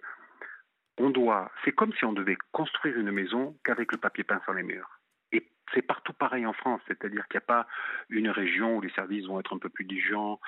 on 0.97 1.09
doit, 1.09 1.51
c'est 1.63 1.71
comme 1.71 1.93
si 1.93 2.05
on 2.05 2.13
devait 2.13 2.37
construire 2.51 2.97
une 2.97 3.11
maison 3.11 3.57
qu'avec 3.63 3.91
le 3.91 3.99
papier 3.99 4.23
peint 4.23 4.41
sur 4.43 4.53
les 4.53 4.63
murs. 4.63 4.99
Et 5.31 5.47
c'est 5.73 5.83
partout 5.83 6.13
pareil 6.13 6.45
en 6.45 6.53
France, 6.53 6.81
c'est-à-dire 6.87 7.27
qu'il 7.27 7.37
n'y 7.37 7.43
a 7.43 7.47
pas 7.47 7.67
une 8.09 8.29
région 8.29 8.77
où 8.77 8.81
les 8.81 8.89
services 8.91 9.25
vont 9.27 9.39
être 9.39 9.55
un 9.55 9.59
peu 9.59 9.69
plus 9.69 9.85
diligents. 9.85 10.39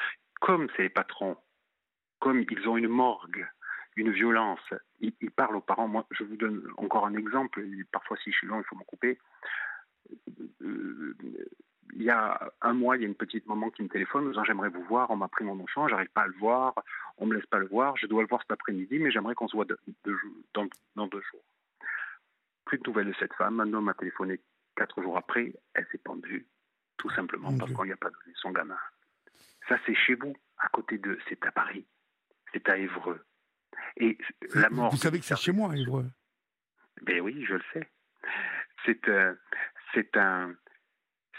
Comme 0.42 0.68
c'est 0.76 0.84
les 0.84 0.90
patrons 0.90 1.38
comme 2.20 2.44
ils 2.50 2.68
ont 2.68 2.78
une 2.78 2.88
morgue, 2.88 3.48
une 3.96 4.12
violence, 4.12 4.74
ils, 5.00 5.14
ils, 5.22 5.32
parlent 5.32 5.56
aux 5.56 5.62
parents. 5.62 5.88
Moi, 5.88 6.06
je 6.12 6.24
vous 6.24 6.38
donne 6.38 6.64
encore 6.78 7.06
un 7.06 7.16
exemple. 7.16 7.64
Parfois, 7.92 8.18
si 8.18 8.32
je 8.32 8.38
suis 8.38 8.48
long, 8.48 8.60
il 8.60 8.64
faut 8.66 8.76
m'en 8.76 8.84
couper. 8.84 9.18
Euh, 10.62 11.16
il 11.94 12.04
y 12.04 12.10
a 12.10 12.52
un 12.62 12.74
mois, 12.74 12.96
il 12.96 13.02
y 13.02 13.06
a 13.06 13.08
une 13.08 13.16
petite 13.16 13.48
maman 13.48 13.72
qui 13.72 13.82
me 13.82 13.90
téléphone 13.90 14.26
me 14.26 14.30
disant 14.30 14.44
J'aimerais 14.44 14.70
vous 14.70 14.84
voir, 14.84 15.10
on 15.10 15.16
m'a 15.16 15.28
pris 15.28 15.44
mon 15.44 15.60
enfant, 15.60 15.88
j'arrive 15.88 16.10
pas 16.10 16.22
à 16.22 16.28
le 16.28 16.38
voir, 16.38 16.74
on 17.18 17.26
me 17.26 17.36
laisse 17.36 17.46
pas 17.48 17.58
le 17.58 17.68
voir, 17.68 17.98
je 17.98 18.06
dois 18.06 18.22
le 18.22 18.28
voir 18.28 18.42
cet 18.42 18.52
après-midi, 18.52 19.00
mais 19.00 19.12
j'aimerais 19.12 19.36
qu'on 19.36 19.48
se 19.48 19.56
voit 19.56 19.66
de, 19.66 19.78
de, 20.06 20.16
dans, 20.54 20.68
dans, 20.96 21.08
deux 21.08 21.22
jours. 21.32 21.44
Plus 22.66 22.78
de 22.78 22.84
nouvelles 22.88 23.08
de 23.08 23.16
cette 23.20 23.34
femme. 23.34 23.60
Un 23.60 23.74
homme 23.74 23.86
m'a 23.86 23.96
téléphoné 23.96 24.40
quatre 24.76 25.02
jours 25.02 25.18
après, 25.18 25.54
elle 25.74 25.88
s'est 25.92 25.98
pendue, 25.98 26.48
tout 26.98 27.10
simplement 27.12 27.58
parce 27.58 27.74
qu'on 27.74 27.86
n'y 27.86 27.92
a 27.92 27.98
pas 27.98 28.10
donné 28.10 28.36
son 28.36 28.52
gamin. 28.52 28.78
Ça, 29.68 29.78
c'est 29.86 29.96
chez 29.96 30.16
vous, 30.16 30.36
à 30.58 30.70
côté 30.70 30.98
de. 31.00 31.18
C'est 31.28 31.44
à 31.46 31.52
Paris 31.52 31.86
c'est 32.54 32.68
à 32.70 32.78
Évreux. 32.78 33.24
Et 33.98 34.18
la 34.56 34.70
mort. 34.70 34.92
Vous 34.92 34.98
savez 34.98 35.20
que 35.20 35.26
c'est 35.26 35.38
chez 35.38 35.52
moi, 35.52 35.76
Évreux. 35.76 36.10
Ben 37.02 37.22
oui, 37.22 37.46
je 37.48 37.56
le 37.56 37.64
sais. 37.74 37.90
C'est 38.86 39.08
euh, 39.08 39.34
c'est 39.94 40.16
un 40.18 40.54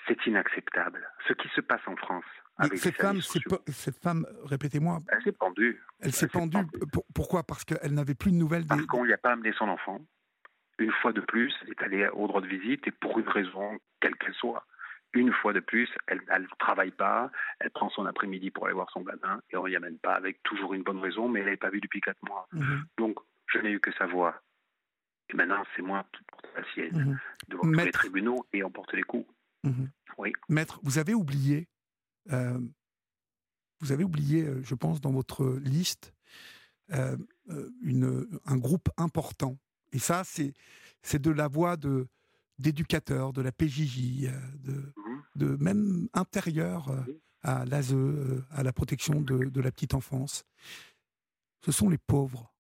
c'est 0.07 0.27
inacceptable. 0.27 1.09
Ce 1.29 1.33
qui 1.35 1.49
se 1.49 1.61
passe 1.61 1.83
en 1.87 1.97
France. 1.97 2.25
Avec 2.57 2.79
cette 2.79 2.97
femme, 2.97 3.21
cette 3.21 3.99
femme, 4.03 4.27
répétez-moi. 4.45 5.01
Elle 5.09 5.23
s'est 5.23 5.33
pendue. 5.33 5.81
Elle, 6.01 6.13
s'est 6.13 6.29
pendue. 6.29 6.59
pourquoi? 7.15 7.43
Parce 7.43 7.65
qu'elle 7.65 7.95
n'avait 7.95 8.15
plus 8.15 8.33
de 8.33 8.37
nouvelles. 8.37 8.67
Parce 8.67 8.85
qu'on 8.87 9.05
lui 9.05 9.13
a 9.15 9.19
pas 9.19 9.33
amené 9.33 9.53
son 9.53 9.69
enfant. 9.69 10.01
Une 10.79 10.93
fois 10.93 11.13
de 11.13 11.21
plus, 11.21 11.55
elle 11.63 11.71
est 11.71 11.83
allée 11.83 12.09
au 12.09 12.27
droit 12.27 12.41
de 12.41 12.47
visite 12.47 12.87
et 12.87 12.91
pour 12.91 13.19
une 13.19 13.29
raison 13.29 13.79
quelle 14.01 14.17
qu'elle 14.17 14.35
soit 14.35 14.67
une 15.13 15.33
fois 15.33 15.53
de 15.53 15.61
plus, 15.61 15.89
elle 16.07 16.21
ne 16.29 16.47
travaille 16.59 16.93
pas, 16.93 17.31
elle 17.59 17.71
prend 17.71 17.91
son 17.91 18.07
après-midi 18.07 18.51
pour 18.51 18.67
aller 18.67 18.75
voir 18.75 18.91
son 18.93 19.03
gamin 19.03 19.41
et 19.51 19.57
on 19.57 19.67
n'y 19.67 19.77
amène 19.77 19.99
pas 19.99 20.15
avec 20.15 20.43
toujours 20.43 20.75
une 20.75 20.83
bonne 20.83 21.01
raison, 21.01 21.29
mais 21.29 21.41
elle 21.41 21.47
n'est 21.47 21.57
pas 21.57 21.71
vue 21.71 21.81
depuis 21.81 22.01
quatre 22.01 22.23
mois. 22.27 22.47
Mhm. 22.53 22.85
Donc, 22.99 23.19
je 23.47 23.59
n'ai 23.59 23.73
eu 23.73 23.81
que 23.81 23.93
sa 23.93 24.07
voix. 24.07 24.41
Et 25.31 25.37
maintenant, 25.37 25.65
c'est 25.75 25.83
moi 25.83 26.07
qui 26.13 26.23
porte 26.25 26.47
la 26.57 26.65
sienne, 26.73 27.05
mmh. 27.05 27.19
devant 27.49 27.63
tous 27.63 27.73
les 27.73 27.93
tribunaux 27.93 28.47
et 28.53 28.65
on 28.65 28.71
porte 28.71 28.93
les 28.93 29.03
coups. 29.03 29.29
Mhm. 29.63 29.91
Oui. 30.19 30.33
Maître, 30.49 30.81
vous 30.83 30.99
avez 30.99 31.15
oublié, 31.15 31.69
euh, 32.33 32.59
vous 33.81 33.93
avez 33.93 34.05
oublié, 34.05 34.45
euh, 34.45 34.61
je 34.63 34.75
pense, 34.75 35.01
dans 35.01 35.13
votre 35.13 35.59
liste, 35.63 36.13
euh, 36.93 37.17
une, 37.83 38.27
un 38.47 38.57
groupe 38.57 38.89
important. 38.97 39.57
Et 39.93 39.99
ça, 39.99 40.23
c'est 40.25 41.23
de 41.23 41.31
la 41.31 41.49
voix 41.49 41.77
de 41.77 42.09
d'éducateurs, 42.61 43.33
de 43.33 43.43
la 43.43 43.53
PJJ, 43.53 44.27
euh, 44.27 44.31
de, 44.65 44.93
mhm. 44.97 45.23
de 45.37 45.57
même 45.63 46.09
intérieur 46.15 46.89
euh, 46.91 47.01
à 47.43 47.65
l'ASE, 47.65 47.95
euh, 47.95 48.45
à 48.51 48.63
la 48.63 48.73
protection 48.73 49.21
de, 49.21 49.45
de, 49.45 49.61
la 49.61 49.71
petite 49.71 49.95
enfance. 49.95 50.45
Ce 51.65 51.73
sont 51.73 51.89
les 51.89 51.99
pauvres. 51.99 52.53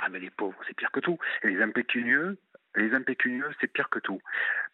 Ah 0.00 0.08
mais 0.10 0.20
les 0.20 0.30
pauvres, 0.30 0.58
c'est 0.66 0.74
pire 0.74 0.90
que 0.90 1.00
tout. 1.00 1.18
Et 1.42 1.48
les 1.48 1.62
impécunieux, 1.62 2.38
les 2.74 2.92
impécunieux, 2.94 3.50
c'est 3.60 3.72
pire 3.72 3.88
que 3.90 3.98
tout. 3.98 4.20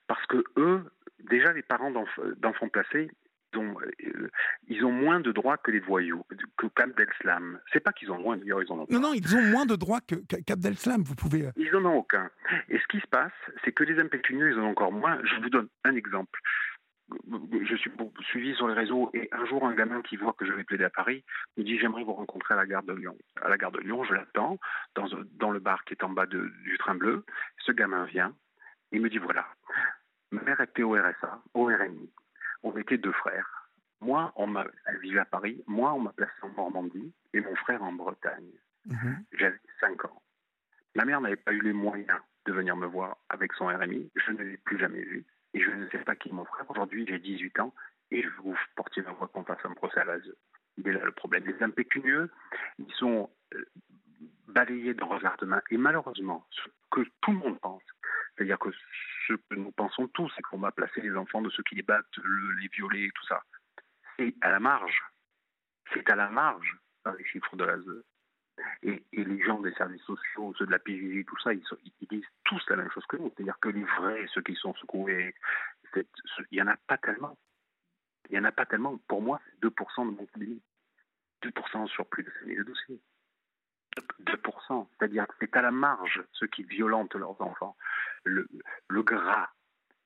Parce 0.07 0.25
que 0.27 0.45
eux, 0.57 0.91
déjà 1.19 1.53
les 1.53 1.63
parents 1.63 1.91
d'enfants 1.91 2.69
placés, 2.69 3.11
ont, 3.57 3.77
euh, 3.81 4.31
ils 4.69 4.85
ont 4.85 4.93
moins 4.93 5.21
de 5.21 5.33
droits 5.33 5.57
que 5.57 5.71
les 5.71 5.81
voyous, 5.81 6.25
que 6.57 6.67
Abdel 6.85 7.09
Slam. 7.21 7.61
C'est 7.73 7.81
pas 7.81 7.93
qu'ils 7.93 8.11
ont 8.11 8.19
moins, 8.19 8.37
d'ailleurs, 8.37 8.63
ils 8.63 8.71
en 8.71 8.81
ont 8.81 8.87
Non, 8.91 9.01
non, 9.01 9.13
ils 9.15 9.37
ont 9.37 9.43
moins 9.43 9.67
de 9.67 9.77
droits 9.77 10.01
qu'Abdel 10.01 10.77
Slam, 10.77 11.03
vous 11.03 11.15
pouvez... 11.15 11.47
Euh. 11.47 11.53
Ils 11.57 11.71
n'en 11.73 11.85
ont 11.87 11.97
aucun. 11.99 12.31
Et 12.69 12.79
ce 12.79 12.87
qui 12.89 13.01
se 13.01 13.07
passe, 13.07 13.33
c'est 13.65 13.73
que 13.73 13.85
les 13.85 13.99
impécunieux, 14.01 14.51
ils 14.51 14.59
en 14.59 14.65
ont 14.65 14.71
encore 14.71 14.93
moins. 14.93 15.19
Je 15.25 15.43
vous 15.43 15.51
donne 15.51 15.69
un 15.85 15.95
exemple. 15.97 16.39
Je 17.21 17.77
suis 17.77 17.91
suivi 18.29 18.55
sur 18.55 18.67
les 18.67 18.75
réseaux 18.75 19.11
et 19.13 19.29
un 19.33 19.45
jour, 19.45 19.67
un 19.67 19.75
gamin 19.75 20.01
qui 20.03 20.17
voit 20.17 20.33
que 20.33 20.47
je 20.47 20.53
vais 20.53 20.65
plaider 20.65 20.85
à 20.85 20.91
Paris 20.91 21.23
me 21.57 21.63
dit 21.63 21.79
J'aimerais 21.79 22.03
vous 22.03 22.15
rencontrer 22.15 22.55
à 22.55 22.57
la 22.57 22.67
gare 22.67 22.83
de 22.83 22.95
Lyon. 22.95 23.17
À 23.43 23.49
la 23.49 23.59
gare 23.59 23.73
de 23.73 23.81
Lyon, 23.81 24.05
je 24.05 24.15
l'attends 24.15 24.59
dans, 24.95 25.07
dans 25.33 25.51
le 25.51 25.59
bar 25.59 25.85
qui 25.85 25.93
est 25.93 26.03
en 26.03 26.09
bas 26.09 26.25
de, 26.25 26.51
du 26.65 26.79
train 26.79 26.95
bleu. 26.95 27.25
Ce 27.59 27.73
gamin 27.73 28.07
vient 28.07 28.35
et 28.91 28.99
me 28.99 29.11
dit 29.11 29.19
Voilà, 29.19 29.47
ma 30.31 30.43
mère 30.43 30.61
était 30.63 30.83
au 30.83 30.93
RSA, 30.93 31.43
au 31.53 31.67
RMI 31.67 32.11
on 32.65 32.77
était 32.77 32.99
deux 32.99 33.13
frères. 33.13 33.71
Moi, 34.01 34.33
on 34.37 34.47
m'a, 34.47 34.67
elle 34.87 34.99
vivait 34.99 35.21
à 35.21 35.25
Paris. 35.25 35.63
Moi, 35.67 35.93
on 35.95 36.01
m'a 36.01 36.13
placé 36.13 36.33
en 36.43 36.51
Normandie 36.51 37.13
et 37.33 37.41
mon 37.41 37.55
frère 37.57 37.83
en 37.83 37.93
Bretagne. 37.93 38.51
Mhm. 38.87 39.25
J'avais 39.33 39.61
5 39.81 40.05
ans. 40.07 40.23
Ma 40.95 41.05
mère 41.05 41.21
n'avait 41.21 41.37
pas 41.37 41.53
eu 41.53 41.61
les 41.61 41.73
moyens 41.73 42.21
de 42.47 42.53
venir 42.53 42.77
me 42.77 42.87
voir 42.87 43.17
avec 43.29 43.53
son 43.55 43.67
RMI. 43.67 44.11
Je 44.17 44.33
ne 44.33 44.43
l'ai 44.43 44.57
plus 44.59 44.79
jamais 44.79 45.03
vu. 45.03 45.25
Et 45.55 45.61
je 45.61 45.71
ne 45.71 45.89
sais 45.89 45.99
pas 45.99 46.17
qui 46.17 46.31
est 46.31 46.33
mon 46.33 46.45
frère. 46.45 46.69
Aujourd'hui, 46.69 47.07
j'ai 47.09 47.19
18 47.19 47.61
ans 47.61 47.75
et 48.11 48.23
je 48.23 48.29
vous 48.43 48.57
porter 48.77 49.03
ma 49.03 49.13
voix 49.13 49.29
qu'on 49.29 49.45
fasse 49.45 49.65
un 49.65 49.73
procès 49.73 50.01
à 50.01 50.05
l'ASE. 50.05 50.35
Il 50.77 50.89
est 50.89 50.93
là 50.93 51.05
le 51.05 51.13
problème. 51.13 51.45
Les 51.47 51.63
impécunieux, 51.63 52.31
ils 52.79 52.93
sont 52.95 53.31
euh, 53.55 53.65
balayés 54.49 54.95
d'un 54.95 55.07
revers 55.07 55.37
de 55.39 55.47
main. 55.47 55.63
Et 55.71 55.77
malheureusement, 55.77 56.47
ce 56.51 56.63
que 56.91 57.09
tout 57.21 57.33
le 57.33 57.39
monde 57.39 57.61
pense, 57.61 57.83
c'est-à-dire 58.37 58.59
que 58.59 58.71
ce 59.27 59.35
que 59.35 59.55
nous 59.55 59.73
pensons 59.73 60.09
tous, 60.09 60.31
c'est 60.35 60.43
qu'on 60.43 60.59
va 60.59 60.73
placer 60.73 61.01
les 61.01 61.15
enfants 61.17 61.43
de 61.43 61.51
ceux 61.51 61.63
qui 61.63 61.75
les 61.75 61.83
battent, 61.83 62.07
les 62.61 62.69
violer, 62.69 63.11
tout 63.15 63.27
ça. 63.27 63.43
C'est 64.17 64.35
à 64.41 64.51
la 64.51 64.61
marge. 64.61 65.03
C'est 65.93 66.09
à 66.11 66.17
la 66.17 66.29
marge 66.29 66.77
dans 67.05 67.13
les 67.13 67.25
chiffres 67.25 67.57
de 67.57 67.65
l'ASE. 67.65 68.05
Et, 68.83 69.03
et, 69.13 69.25
les 69.25 69.43
gens 69.45 69.61
des 69.61 69.73
services 69.75 70.03
sociaux, 70.03 70.55
ceux 70.57 70.67
de 70.67 70.71
la 70.71 70.79
PJJ, 70.79 71.27
tout 71.27 71.39
ça, 71.41 71.53
ils, 71.53 71.65
ils, 72.01 72.09
disent 72.09 72.29
tous 72.45 72.63
la 72.69 72.77
même 72.77 72.91
chose 72.91 73.05
que 73.07 73.17
nous. 73.17 73.33
C'est-à-dire 73.35 73.59
que 73.59 73.69
les 73.69 73.83
vrais, 73.83 74.27
ceux 74.33 74.43
qui 74.43 74.55
sont 74.55 74.75
secoués, 74.75 75.35
il 75.97 76.05
n'y 76.53 76.63
en 76.63 76.69
a 76.69 76.77
pas 76.77 76.99
tellement. 76.99 77.37
Il 78.31 78.33
n'y 78.35 78.39
en 78.39 78.45
a 78.45 78.53
pas 78.53 78.65
tellement. 78.65 78.97
Pour 79.09 79.23
moi, 79.23 79.41
c'est 79.45 79.67
2% 79.67 80.13
de 80.13 80.17
mon 80.17 80.27
public. 80.27 80.63
2% 81.43 81.89
sur 81.89 82.07
plus 82.07 82.23
de 82.23 82.31
5000 82.41 82.65
dossiers. 82.65 83.01
2%. 84.27 84.87
C'est-à-dire 84.99 85.27
que 85.27 85.35
c'est 85.41 85.57
à 85.57 85.63
la 85.63 85.71
marge 85.71 86.23
ceux 86.33 86.47
qui 86.47 86.63
violentent 86.65 87.15
leurs 87.15 87.41
enfants. 87.41 87.77
Le, 88.25 88.47
le 88.89 89.03
gras, 89.03 89.49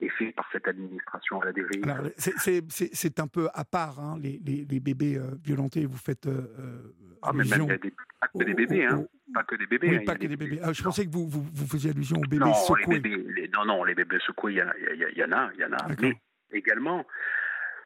est 0.01 0.07
fait 0.09 0.31
par 0.31 0.47
cette 0.53 0.65
administration 0.65 1.41
à 1.41 1.45
la 1.47 1.51
dérive. 1.51 1.83
C'est- 2.15 3.19
un 3.19 3.27
peu 3.27 3.49
à 3.53 3.65
part, 3.65 3.99
hein, 3.99 4.17
les, 4.21 4.39
les- 4.45 4.63
les 4.69 4.79
bébés 4.79 5.17
euh, 5.17 5.35
violentés. 5.43 5.85
Vous 5.85 5.97
faites 5.97 6.25
euh, 6.25 6.47
euh, 6.57 6.95
Ah, 7.21 7.31
mais 7.33 7.43
même 7.43 7.51
allusion 7.51 7.65
il 7.65 7.69
y 7.69 7.73
a 7.73 7.77
des, 7.79 7.91
pas 8.21 8.27
que 8.29 8.43
des 8.45 8.53
bébés, 8.53 8.85
hein. 8.85 9.05
Pas 9.33 9.43
que 9.43 9.55
des 9.55 9.65
bébés. 9.67 9.89
oui, 9.89 9.95
hein, 9.97 10.01
pas 10.05 10.13
a 10.13 10.15
que 10.15 10.21
des 10.21 10.37
bébés. 10.37 10.59
Ah, 10.63 10.71
je 10.71 10.81
Non. 10.83 10.89
pensais 10.89 11.05
que 11.05 11.11
vous, 11.11 11.27
vous, 11.27 11.43
vous 11.53 11.67
faisiez 11.67 11.91
allusion 11.91 12.15
aux 12.15 12.21
bébés 12.29 12.45
non, 12.45 12.53
secoués. 12.53 12.95
Les 12.95 12.99
bébés, 13.01 13.25
les- 13.35 13.47
non, 13.49 13.65
non, 13.65 13.83
les 13.83 13.93
bébés 13.93 14.19
secoués, 14.25 14.53
il 14.53 14.57
y, 14.59 14.61
en 14.63 14.69
a- 14.69 14.77
il 14.77 15.17
y, 15.17 15.23
en 15.25 15.31
a, 15.33 15.51
y 15.55 15.65
en 15.65 15.73
a. 15.73 15.87
Mais 16.01 16.15
également, 16.53 17.05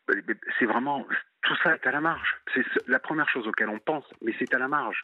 bébés- 0.07 0.37
c'est 0.59 0.65
vraiment, 0.65 1.07
tout 1.41 1.55
ça 1.63 1.73
est 1.73 1.87
à 1.87 1.91
la 1.91 1.99
marge. 2.01 2.35
C'est 2.53 2.63
ce- 2.75 2.91
la 2.91 2.99
première 2.99 3.27
chose 3.29 3.47
auquel 3.47 3.69
on 3.69 3.79
pense, 3.79 4.05
mais 4.21 4.35
c'est 4.37 4.53
à 4.53 4.59
la 4.59 4.67
marge. 4.67 5.03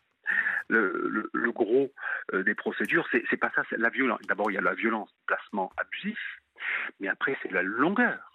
Le, 0.67 1.07
le- 1.09 1.29
le 1.33 1.51
gros 1.51 1.91
euh, 2.33 2.43
des 2.43 2.55
procédures, 2.55 3.07
c'est 3.12 3.38
pas 3.38 3.51
ça, 3.55 3.63
c'est 3.69 3.77
la 3.79 3.89
violence. 3.89 4.19
D'abord, 4.27 4.51
il 4.51 4.55
y 4.55 4.57
a 4.57 4.62
la 4.62 4.74
violence, 4.75 5.13
placement 5.25 5.71
abusif, 5.77 6.19
mais 7.00 7.07
après, 7.07 7.38
c'est 7.41 7.51
la 7.51 7.63
longueur. 7.63 8.25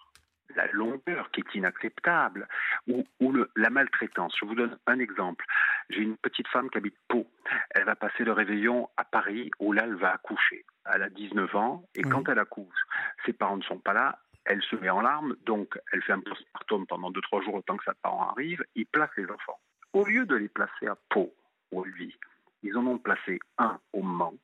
La 0.56 0.66
longueur 0.72 1.30
qui 1.30 1.40
est 1.40 1.54
inacceptable, 1.54 2.46
ou, 2.86 3.04
ou 3.18 3.32
le- 3.32 3.50
la 3.56 3.70
maltraitance. 3.70 4.36
Je 4.38 4.44
vous 4.44 4.54
donne 4.54 4.78
un 4.86 4.98
exemple. 4.98 5.44
J'ai 5.90 6.00
une 6.02 6.16
petite 6.18 6.48
femme 6.48 6.68
qui 6.70 6.78
habite 6.78 6.96
Pau. 7.08 7.26
Elle 7.70 7.84
va 7.84 7.96
passer 7.96 8.24
le 8.24 8.32
réveillon 8.32 8.88
à 8.96 9.04
Paris, 9.04 9.50
où 9.58 9.72
là, 9.72 9.84
elle 9.84 9.94
va 9.96 10.12
accoucher. 10.12 10.64
Elle 10.92 11.02
a 11.02 11.08
19 11.08 11.54
ans, 11.56 11.84
et 11.94 12.02
Oui. 12.04 12.10
quand 12.10 12.28
elle 12.28 12.38
accouche, 12.38 12.76
ses 13.24 13.32
parents 13.32 13.56
ne 13.56 13.62
sont 13.62 13.78
pas 13.78 13.94
là, 13.94 14.18
elle 14.44 14.62
se 14.62 14.76
met 14.76 14.90
en 14.90 15.00
larmes, 15.00 15.34
donc 15.46 15.78
elle 15.92 16.02
fait 16.02 16.12
un 16.12 16.20
postpartum 16.20 16.86
pendant 16.86 17.10
2-3 17.10 17.42
jours, 17.42 17.64
temps 17.64 17.78
que 17.78 17.84
sa 17.84 17.94
parent 17.94 18.28
arrive, 18.30 18.62
il 18.74 18.84
place 18.86 19.10
les 19.16 19.24
enfants. 19.30 19.58
Au 19.94 20.04
lieu 20.04 20.26
de 20.26 20.36
les 20.36 20.48
placer 20.50 20.86
à 20.86 20.96
Pau, 21.08 21.34
elle 21.82 21.92
vit, 21.92 22.14
ils 22.62 22.76
en 22.76 22.86
ont 22.86 22.98
placé 22.98 23.38
un 23.58 23.80
au 23.92 24.02
Mans, 24.02 24.34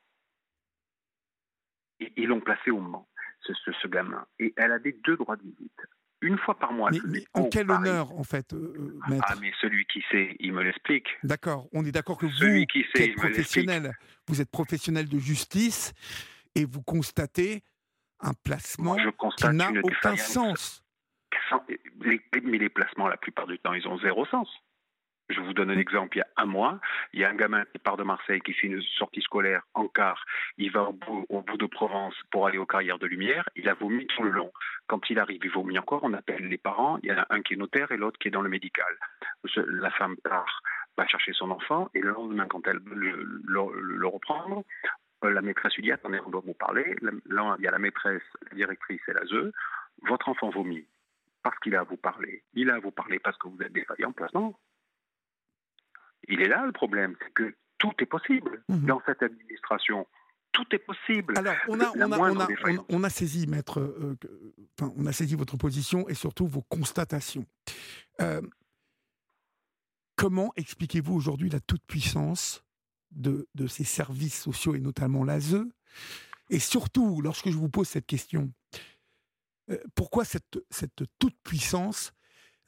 et 2.01 2.13
ils 2.17 2.27
l'ont 2.27 2.41
placé 2.41 2.71
au 2.71 2.81
Mans, 2.81 3.07
ce, 3.41 3.53
ce, 3.55 3.73
ce 3.73 3.89
gamin. 3.89 4.27
Et 4.39 4.53
elle 4.57 4.73
a 4.73 4.79
des 4.79 4.93
deux 5.05 5.17
droits 5.17 5.37
de 5.37 5.43
visite. 5.43 5.81
Une 6.23 6.37
fois 6.39 6.59
par 6.59 6.73
mois, 6.73 6.91
Mais, 6.91 7.25
en 7.33 7.43
au 7.43 7.49
quel 7.49 7.67
Paris. 7.67 7.89
honneur, 7.89 8.13
en 8.13 8.25
fait, 8.25 8.53
euh, 8.53 8.75
euh, 8.77 9.01
maître 9.09 9.25
Ah, 9.27 9.37
mais 9.41 9.53
celui 9.61 9.87
qui 9.87 10.05
sait, 10.11 10.37
il 10.39 10.53
me 10.53 10.63
l'explique. 10.63 11.07
D'accord, 11.23 11.67
on 11.73 11.85
est 11.85 11.93
d'accord 11.93 12.19
que 12.19 12.27
vous, 12.27 12.33
Celui 12.33 12.67
qui 12.67 12.85
sait, 12.95 13.07
êtes 13.07 13.15
professionnel, 13.17 13.93
vous 14.29 14.41
êtes 14.43 14.51
professionnel 14.51 15.09
de 15.09 15.19
justice 15.19 15.95
et 16.55 16.67
vous 16.67 16.83
constatez 16.83 17.63
un 18.21 18.35
placement 18.35 18.97
Moi, 18.97 19.03
je 19.03 19.09
qui 19.37 19.57
n'a 19.57 19.71
aucun 19.83 20.17
sens. 20.17 20.85
Mais 22.45 22.59
les 22.59 22.69
placements, 22.69 23.09
la 23.09 23.17
plupart 23.17 23.47
du 23.47 23.59
temps, 23.59 23.73
ils 23.73 23.87
ont 23.89 23.99
zéro 24.01 24.27
sens. 24.27 24.49
Je 25.31 25.41
vous 25.41 25.55
donne 25.55 25.71
un 25.71 25.79
exemple. 25.79 26.17
Il 26.17 26.21
y 26.21 26.23
a 26.23 26.29
un 26.37 26.47
mois, 26.47 26.81
il 27.13 27.21
y 27.21 27.25
a 27.25 27.31
un 27.31 27.35
gamin 27.35 27.65
qui 27.67 27.79
part 27.79 27.97
de 27.97 28.03
Marseille, 28.03 28.41
qui 28.41 28.53
fait 28.53 28.67
une 28.67 28.83
sortie 28.83 29.23
scolaire 29.23 29.63
en 29.75 29.87
car. 29.89 30.25
Il 30.59 30.71
va 30.73 30.83
au 30.83 30.93
bout, 31.43 31.57
de 31.57 31.67
Provence 31.67 32.15
pour 32.31 32.47
aller 32.47 32.59
aux 32.59 32.67
carrières 32.67 32.99
de 32.99 33.07
lumière. 33.07 33.49
Il 33.55 33.69
a 33.69 33.75
vomi 33.75 34.07
tout 34.09 34.23
le 34.23 34.31
long. 34.31 34.53
Quand 34.87 35.09
il 35.09 35.19
arrive, 35.19 35.41
il 35.45 35.51
vomit 35.51 35.79
encore. 35.79 36.01
On 36.03 36.13
appelle 36.15 36.49
les 36.49 36.59
parents. 36.59 36.99
Il 37.03 37.11
y 37.11 37.13
en 37.13 37.19
a 37.19 37.27
un 37.31 37.43
qui 37.43 37.55
est 37.55 37.57
notaire 37.57 37.93
et 37.93 37.97
l'autre 37.97 38.19
qui 38.19 38.29
est 38.29 38.31
dans 38.31 38.43
le 38.43 38.49
médical. 38.49 38.93
La 39.57 39.91
femme 39.91 40.17
part, 40.17 40.63
va 40.97 41.07
chercher 41.07 41.33
son 41.33 41.51
enfant 41.51 41.89
et 41.95 42.01
le 42.01 42.11
lendemain, 42.11 42.47
quand 42.47 42.67
elle 42.67 42.81
veut 42.81 42.95
le, 42.95 44.07
reprendre, 44.07 44.65
euh, 45.25 45.31
la 45.31 45.41
maîtresse 45.41 45.75
lui 45.77 45.83
dit 45.83 45.93
Attendez, 45.93 46.21
on 46.27 46.31
doit 46.31 46.43
vous 46.45 46.55
parler. 46.55 46.95
Là, 47.01 47.57
il 47.59 47.65
y 47.65 47.69
a 47.69 47.71
la 47.71 47.79
maîtresse, 47.79 48.23
la 48.51 48.57
directrice 48.57 49.01
et 49.09 49.13
la 49.13 49.25
ZEU. 49.27 49.53
Votre 50.03 50.29
enfant 50.29 50.51
vomit 50.51 50.87
parce 51.43 51.59
qu'il 51.61 51.75
a 51.75 51.81
à 51.81 51.85
vous 51.85 51.97
parler. 51.97 52.43
Il 52.55 52.71
a 52.71 52.75
à 52.75 52.79
vous 52.79 52.91
parler 52.91 53.19
parce 53.19 53.37
que 53.39 53.49
vous 53.49 53.63
êtes 53.63 53.73
défaillant 53.73 54.11
en 54.11 54.13
placement. 54.13 54.59
Il 56.29 56.41
est 56.41 56.49
là 56.49 56.65
le 56.67 56.73
problème, 56.73 57.17
c'est 57.23 57.33
que 57.33 57.55
tout 57.79 57.93
est 57.99 58.07
possible 58.07 58.63
Mhm. 58.69 58.87
dans 58.87 59.03
cette 59.07 59.23
administration. 59.23 60.07
Tout 60.53 60.67
est 60.73 60.79
possible. 60.81 61.39
Alors, 61.39 61.55
on 61.69 61.81
a, 61.81 61.91
on 61.97 62.01
a, 62.13 62.19
on 62.19 62.41
a, 62.41 62.49
on- 63.07 63.09
saisi, 63.09 63.47
maître, 63.47 63.81
euh, 63.81 64.17
que- 64.21 64.53
enfin, 64.79 64.93
on 64.97 65.07
a 65.07 65.13
saisi 65.13 65.35
votre 65.37 65.57
position 65.57 66.09
et 66.09 66.15
surtout 66.15 66.47
vos 66.47 66.63
constatations. 66.63 67.47
Euh, 68.21 68.43
comment 70.17 70.53
expliquez-vous 70.57 71.15
aujourd'hui 71.15 71.49
la 71.51 71.61
toute-puissance 71.61 72.65
de, 73.13 73.49
de 73.55 73.67
ces 73.67 73.85
services 73.85 74.41
sociaux 74.41 74.75
et 74.75 74.81
notamment 74.81 75.25
l'ASE 75.25 75.65
Et 76.51 76.59
surtout, 76.59 77.21
lorsque 77.23 77.49
je 77.51 77.57
vous 77.57 77.69
pose 77.69 77.89
cette 77.89 78.07
question, 78.07 78.53
euh, 79.71 79.79
pourquoi 79.95 80.25
cette, 80.25 80.59
cette 80.71 81.03
toute-puissance 81.19 82.13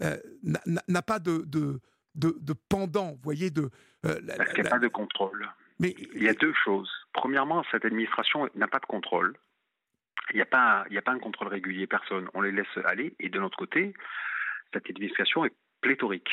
euh, 0.02 0.18
n'a- 0.88 1.02
pas 1.02 1.18
de, 1.18 1.38
de, 1.46 1.80
de, 2.14 2.36
de 2.40 2.54
pendant, 2.68 3.12
vous 3.12 3.20
voyez, 3.22 3.50
de... 3.50 3.70
euh, 4.06 4.20
la- 4.22 4.36
Parce 4.36 4.52
qu'il 4.52 4.62
n'y 4.62 4.68
a 4.68 4.70
la- 4.70 4.76
pas 4.76 4.78
de 4.78 4.88
contrôle. 4.88 5.48
mais 5.80 5.94
Il 6.14 6.22
y 6.22 6.28
a 6.28 6.34
deux 6.34 6.52
choses. 6.64 6.90
Premièrement, 7.12 7.64
cette 7.70 7.84
administration 7.84 8.48
n'a 8.54 8.68
pas 8.68 8.78
de 8.80 8.86
contrôle. 8.86 9.36
Il 10.30 10.36
n'y 10.36 10.42
a, 10.42 10.46
pas- 10.46 10.84
il 10.90 10.96
a 10.98 11.02
pas 11.02 11.12
un 11.12 11.18
contrôle 11.18 11.48
régulier, 11.48 11.86
personne. 11.86 12.28
On 12.34 12.40
les 12.42 12.52
laisse 12.52 12.66
aller. 12.84 13.14
Et 13.20 13.28
de 13.28 13.38
l'autre 13.38 13.58
côté, 13.58 13.92
cette 14.72 14.88
administration 14.88 15.44
est 15.44 15.52
pléthorique. 15.80 16.30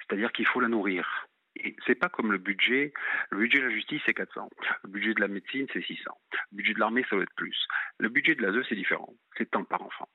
C'est-à-dire 0.00 0.32
qu'il 0.32 0.46
faut 0.46 0.60
la 0.60 0.68
nourrir. 0.68 1.26
Et 1.56 1.76
c'est 1.86 1.94
pas 1.94 2.08
comme 2.08 2.32
le 2.32 2.38
budget. 2.38 2.92
Le 3.30 3.38
budget 3.38 3.58
de 3.60 3.64
la 3.66 3.70
justice, 3.70 4.02
c'est 4.06 4.14
400. 4.14 4.48
Le 4.84 4.88
budget 4.88 5.14
de 5.14 5.20
la 5.20 5.28
médecine, 5.28 5.66
c'est 5.72 5.82
600. 5.82 6.02
Le 6.52 6.56
budget 6.56 6.74
de 6.74 6.80
l'armée, 6.80 7.04
ça 7.08 7.16
doit 7.16 7.22
être 7.24 7.34
plus. 7.36 7.56
Le 7.98 8.08
budget 8.08 8.34
de 8.34 8.42
la 8.42 8.52
ZE, 8.52 8.64
c'est 8.68 8.74
différent. 8.74 9.12
C'est 9.38 9.50
tant 9.50 9.64
par 9.64 9.82
enfant. 9.82 10.08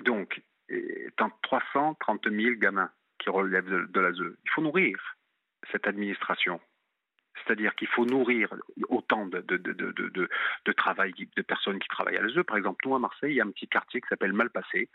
Donc, 0.00 0.40
euh, 0.70 1.10
tant 1.16 1.30
330 1.42 2.28
000 2.30 2.54
gamins 2.56 2.90
qui 3.22 3.30
relèvent 3.30 3.68
de, 3.68 4.00
la. 4.00 4.10
Il 4.10 4.50
faut 4.50 4.62
nourrir 4.62 4.98
cette 5.70 5.86
administration. 5.86 6.60
C'est-à-dire 7.34 7.74
qu'il 7.74 7.88
faut 7.88 8.04
nourrir 8.04 8.54
autant 8.88 9.26
de, 9.26 10.72
travail, 10.72 11.12
de 11.36 11.42
personnes 11.42 11.78
qui 11.78 11.88
travaillent 11.88 12.18
à 12.18 12.22
l'ASE. 12.22 12.44
Par 12.46 12.56
exemple, 12.56 12.86
nous, 12.86 12.94
à 12.94 12.98
Marseille, 12.98 13.32
il 13.32 13.36
y 13.36 13.40
a 13.40 13.44
un 13.44 13.50
petit 13.50 13.68
quartier 13.68 14.00
qui 14.00 14.08
s'appelle 14.08 14.32
Malpassé. 14.32 14.90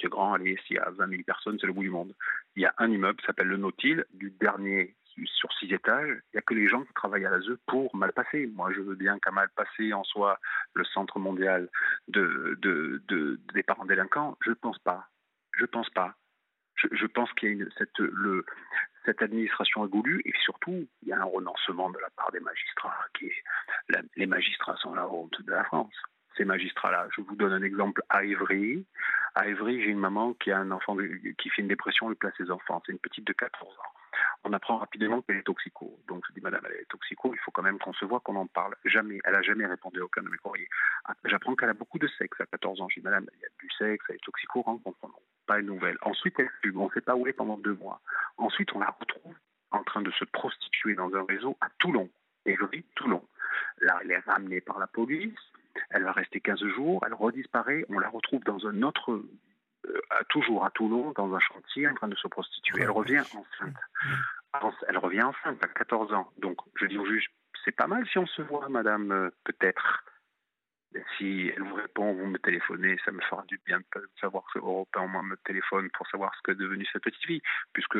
C'est 0.00 0.08
grand, 0.08 0.34
allez, 0.34 0.56
s'il 0.66 0.76
y 0.76 0.78
a 0.78 0.88
20 0.90 1.08
000 1.08 1.22
personnes, 1.24 1.58
c'est 1.60 1.66
le 1.66 1.72
bout 1.72 1.82
du 1.82 1.90
monde. 1.90 2.14
Il 2.56 2.62
y 2.62 2.66
a 2.66 2.74
un 2.78 2.90
immeuble 2.90 3.18
qui 3.18 3.26
s'appelle 3.26 3.48
le 3.48 3.56
Nautil, 3.56 4.04
du 4.14 4.30
dernier 4.30 4.94
sur 5.26 5.52
six 5.54 5.72
étages. 5.72 6.08
Il 6.08 6.36
n'y 6.36 6.38
a 6.38 6.42
que 6.42 6.54
les 6.54 6.68
gens 6.68 6.84
qui 6.84 6.92
travaillent 6.94 7.26
à 7.26 7.30
l'ASE 7.30 7.58
pour 7.66 7.94
Malpassé. 7.94 8.46
Moi, 8.54 8.72
je 8.72 8.80
veux 8.80 8.94
bien 8.94 9.18
qu'à 9.18 9.32
Malpassé 9.32 9.92
en 9.92 10.04
soit 10.04 10.38
le 10.74 10.84
centre 10.84 11.18
mondial 11.18 11.68
de, 12.08 12.56
de, 12.62 13.02
de, 13.08 13.40
des 13.52 13.62
parents 13.62 13.84
délinquants. 13.84 14.38
Je 14.44 14.50
ne 14.50 14.54
pense 14.54 14.78
pas. 14.78 15.08
Je 15.56 15.62
ne 15.62 15.66
pense 15.66 15.90
pas. 15.90 16.14
Je, 16.92 17.06
pense 17.06 17.32
qu'il 17.34 17.58
y 17.58 17.62
a 17.62 17.66
cette, 19.04 19.22
administration 19.22 19.84
est 19.84 19.88
goulue 19.88 20.22
et 20.24 20.32
surtout, 20.44 20.86
il 21.02 21.08
y 21.08 21.12
a 21.12 21.20
un 21.20 21.24
renoncement 21.24 21.90
de 21.90 21.98
la 21.98 22.10
part 22.10 22.30
des 22.32 22.40
magistrats. 22.40 22.96
Qui 23.14 23.30
les 24.16 24.26
magistrats 24.26 24.76
sont 24.76 24.94
la 24.94 25.08
honte 25.08 25.40
de 25.42 25.50
la 25.50 25.64
France. 25.64 25.94
Ces 26.36 26.44
magistrats-là, 26.44 27.08
je 27.14 27.20
vous 27.22 27.36
donne 27.36 27.52
un 27.52 27.62
exemple 27.62 28.02
à 28.08 28.24
Évry. 28.24 28.86
À 29.34 29.48
Évry, 29.48 29.82
j'ai 29.82 29.90
une 29.90 29.98
maman 29.98 30.34
qui 30.34 30.50
a 30.50 30.58
un 30.58 30.70
enfant 30.70 30.96
qui 31.38 31.50
fait 31.50 31.62
une 31.62 31.68
dépression, 31.68 32.08
elle 32.08 32.16
place 32.16 32.34
ses 32.36 32.50
enfants. 32.50 32.82
C'est 32.86 32.92
une 32.92 32.98
petite 32.98 33.26
de 33.26 33.32
14 33.32 33.68
ans. 33.68 33.99
On 34.44 34.52
apprend 34.52 34.78
rapidement 34.78 35.22
qu'elle 35.22 35.36
est 35.36 35.42
toxico. 35.42 35.98
Donc 36.08 36.24
je 36.28 36.34
dis, 36.34 36.40
madame, 36.40 36.62
elle 36.66 36.80
est 36.80 36.88
toxico, 36.88 37.32
il 37.32 37.38
faut 37.40 37.50
quand 37.50 37.62
même 37.62 37.78
qu'on 37.78 37.92
se 37.92 38.04
voit, 38.04 38.20
qu'on 38.20 38.36
en 38.36 38.46
parle. 38.46 38.74
Jamais, 38.84 39.20
elle 39.24 39.32
n'a 39.32 39.42
jamais 39.42 39.66
répondu 39.66 40.00
à 40.00 40.04
aucun 40.04 40.22
de 40.22 40.28
mes 40.28 40.36
courriers. 40.38 40.68
J'apprends 41.24 41.54
qu'elle 41.56 41.70
a 41.70 41.74
beaucoup 41.74 41.98
de 41.98 42.08
sexe 42.18 42.40
à 42.40 42.46
14 42.46 42.80
ans. 42.80 42.88
Je 42.88 43.00
dis, 43.00 43.04
madame, 43.04 43.26
il 43.34 43.40
y 43.40 43.44
a 43.44 43.48
du 43.58 43.70
sexe, 43.78 44.04
elle 44.08 44.16
est 44.16 44.24
toxico, 44.24 44.62
rencontrons-nous. 44.62 45.14
Pas 45.46 45.58
une 45.58 45.66
nouvelle. 45.66 45.98
Ensuite, 46.02 46.34
elle 46.38 46.50
fugue. 46.62 46.76
On 46.76 46.86
ne 46.86 46.92
sait 46.92 47.00
pas 47.00 47.16
où 47.16 47.26
elle 47.26 47.30
est 47.30 47.34
pendant 47.34 47.58
deux 47.58 47.74
mois. 47.74 48.00
Ensuite, 48.36 48.72
on 48.74 48.80
la 48.80 48.94
retrouve 48.98 49.34
en 49.70 49.82
train 49.84 50.02
de 50.02 50.10
se 50.12 50.24
prostituer 50.24 50.94
dans 50.94 51.14
un 51.14 51.24
réseau 51.24 51.56
à 51.60 51.68
Toulon. 51.78 52.08
Et 52.46 52.56
je 52.56 52.64
dis 52.66 52.84
Toulon. 52.94 53.22
Là, 53.80 53.98
elle 54.02 54.10
est 54.10 54.18
ramenée 54.18 54.60
par 54.60 54.78
la 54.78 54.86
police. 54.86 55.38
Elle 55.90 56.04
va 56.04 56.12
rester 56.12 56.40
15 56.40 56.64
jours. 56.74 57.02
Elle 57.06 57.14
redisparaît. 57.14 57.84
On 57.88 57.98
la 57.98 58.08
retrouve 58.08 58.42
dans 58.44 58.66
un 58.66 58.82
autre, 58.82 59.22
euh, 59.86 60.00
toujours 60.28 60.64
à 60.64 60.70
Toulon, 60.70 61.12
dans 61.12 61.34
un 61.34 61.40
chantier, 61.40 61.88
en 61.88 61.94
train 61.94 62.08
de 62.08 62.16
se 62.16 62.28
prostituer. 62.28 62.82
Elle 62.82 62.90
revient 62.90 63.20
enceinte. 63.20 63.76
Elle 64.88 64.98
revient 64.98 65.22
enceinte 65.22 65.62
à 65.62 65.68
14 65.68 66.12
ans. 66.12 66.30
Donc, 66.38 66.58
je 66.76 66.86
dis 66.86 66.98
au 66.98 67.06
juge, 67.06 67.30
c'est 67.64 67.72
pas 67.72 67.86
mal 67.86 68.06
si 68.08 68.18
on 68.18 68.26
se 68.26 68.42
voit, 68.42 68.68
madame, 68.68 69.12
euh, 69.12 69.30
peut-être. 69.44 70.04
Si 71.16 71.52
elle 71.54 71.62
vous 71.62 71.76
répond, 71.76 72.12
vous 72.14 72.26
me 72.26 72.38
téléphonez, 72.38 72.98
ça 73.04 73.12
me 73.12 73.20
fera 73.22 73.44
du 73.46 73.60
bien 73.64 73.78
de 73.78 74.10
savoir 74.20 74.44
que 74.52 74.58
Européen, 74.58 75.06
moi, 75.06 75.22
me 75.22 75.36
téléphone 75.36 75.88
pour 75.90 76.06
savoir 76.08 76.34
ce 76.34 76.40
qu'est 76.42 76.58
devenue 76.58 76.86
cette 76.92 77.04
petite 77.04 77.24
fille, 77.24 77.42
puisque 77.72 77.98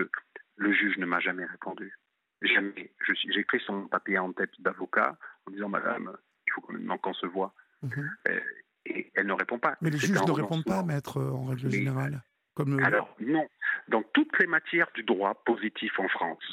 le 0.57 0.73
juge 0.73 0.99
ne 0.99 1.07
m'a 1.07 1.21
jamais 1.21 1.45
répondu. 1.45 1.97
Jamais. 2.43 2.93
J'ai 3.07 3.41
écrit 3.41 3.61
son 3.61 3.87
papier 3.87 4.19
en 4.19 4.33
tête 4.33 4.51
d'avocat 4.61 5.17
en 5.47 5.53
disant, 5.53 5.69
madame, 5.69 6.17
il 6.47 6.53
faut 6.53 6.63
quand 6.63 6.73
même 6.73 6.99
qu'on 6.99 7.15
se 7.15 7.27
voit. 7.27 7.55
Mm 7.83 7.89
-hmm. 7.89 8.43
Et 8.91 9.11
elle 9.15 9.27
ne 9.27 9.33
répond 9.33 9.59
pas. 9.59 9.77
Mais 9.81 9.91
les 9.91 9.99
juges 9.99 10.23
ne 10.23 10.33
répondent 10.33 10.65
pas, 10.65 10.83
maître, 10.83 11.21
en 11.21 11.45
règle 11.45 11.67
Mais, 11.67 11.79
générale. 11.79 12.23
Comme 12.55 12.77
le... 12.77 12.85
Alors, 12.85 13.15
non. 13.21 13.47
Dans 13.89 14.03
toutes 14.15 14.39
les 14.39 14.47
matières 14.47 14.91
du 14.95 15.03
droit 15.03 15.35
positif 15.45 15.99
en 15.99 16.09
France, 16.09 16.45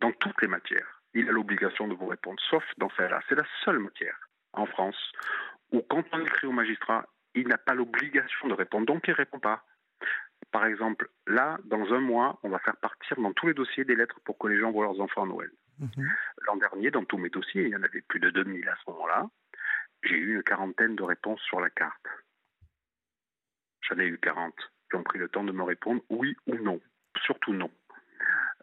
dans 0.00 0.12
toutes 0.12 0.40
les 0.42 0.48
matières, 0.48 1.02
il 1.14 1.28
a 1.28 1.32
l'obligation 1.32 1.88
de 1.88 1.94
vous 1.94 2.06
répondre, 2.06 2.40
sauf 2.50 2.64
dans 2.78 2.90
celle-là. 2.96 3.20
C'est 3.28 3.34
la 3.34 3.46
seule 3.64 3.78
matière 3.78 4.18
en 4.52 4.66
France 4.66 5.00
où 5.72 5.82
quand 5.88 6.04
on 6.12 6.20
écrit 6.20 6.46
au 6.46 6.52
magistrat, 6.52 7.06
il 7.34 7.46
n'a 7.48 7.58
pas 7.58 7.74
l'obligation 7.74 8.48
de 8.48 8.54
répondre, 8.54 8.86
donc 8.86 9.06
il 9.06 9.10
ne 9.12 9.16
répond 9.16 9.38
pas. 9.38 9.64
Par 10.50 10.66
exemple, 10.66 11.08
là, 11.26 11.58
dans 11.64 11.92
un 11.92 12.00
mois, 12.00 12.40
on 12.42 12.48
va 12.48 12.58
faire 12.58 12.76
partir 12.78 13.20
dans 13.20 13.32
tous 13.32 13.46
les 13.46 13.54
dossiers 13.54 13.84
des 13.84 13.94
lettres 13.94 14.18
pour 14.24 14.36
que 14.38 14.48
les 14.48 14.58
gens 14.58 14.72
voient 14.72 14.84
leurs 14.84 15.00
enfants 15.00 15.22
à 15.22 15.26
Noël. 15.26 15.50
-hmm. 15.80 16.08
L'an 16.46 16.56
dernier, 16.56 16.90
dans 16.90 17.04
tous 17.04 17.18
mes 17.18 17.30
dossiers, 17.30 17.62
il 17.62 17.68
y 17.68 17.76
en 17.76 17.82
avait 17.82 18.02
plus 18.02 18.20
de 18.20 18.30
2000 18.30 18.68
à 18.68 18.76
ce 18.84 18.90
moment-là, 18.90 19.28
j'ai 20.02 20.16
eu 20.16 20.36
une 20.36 20.42
quarantaine 20.42 20.96
de 20.96 21.02
réponses 21.02 21.40
sur 21.42 21.60
la 21.60 21.70
carte. 21.70 22.06
j'en 23.82 23.98
ai 23.98 24.06
eu 24.06 24.18
40, 24.18 24.54
qui 24.90 24.96
ont 24.96 25.02
pris 25.02 25.18
le 25.18 25.28
temps 25.28 25.44
de 25.44 25.52
me 25.52 25.62
répondre 25.62 26.02
oui 26.10 26.36
ou 26.46 26.54
non. 26.56 26.80
Surtout 27.24 27.52
non. 27.52 27.70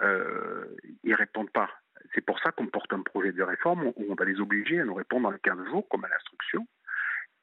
Euh, 0.01 0.65
ils 1.03 1.15
répondent 1.15 1.51
pas. 1.51 1.69
C'est 2.13 2.21
pour 2.21 2.39
ça 2.39 2.51
qu'on 2.51 2.67
porte 2.67 2.93
un 2.93 3.01
projet 3.01 3.31
de 3.31 3.43
réforme 3.43 3.87
où 3.87 4.05
on 4.09 4.15
va 4.15 4.25
les 4.25 4.39
obliger 4.39 4.79
à 4.79 4.85
nous 4.85 4.93
répondre 4.93 5.23
dans 5.23 5.31
les 5.31 5.39
15 5.39 5.65
jours, 5.65 5.87
comme 5.89 6.05
à 6.05 6.09
l'instruction, 6.09 6.67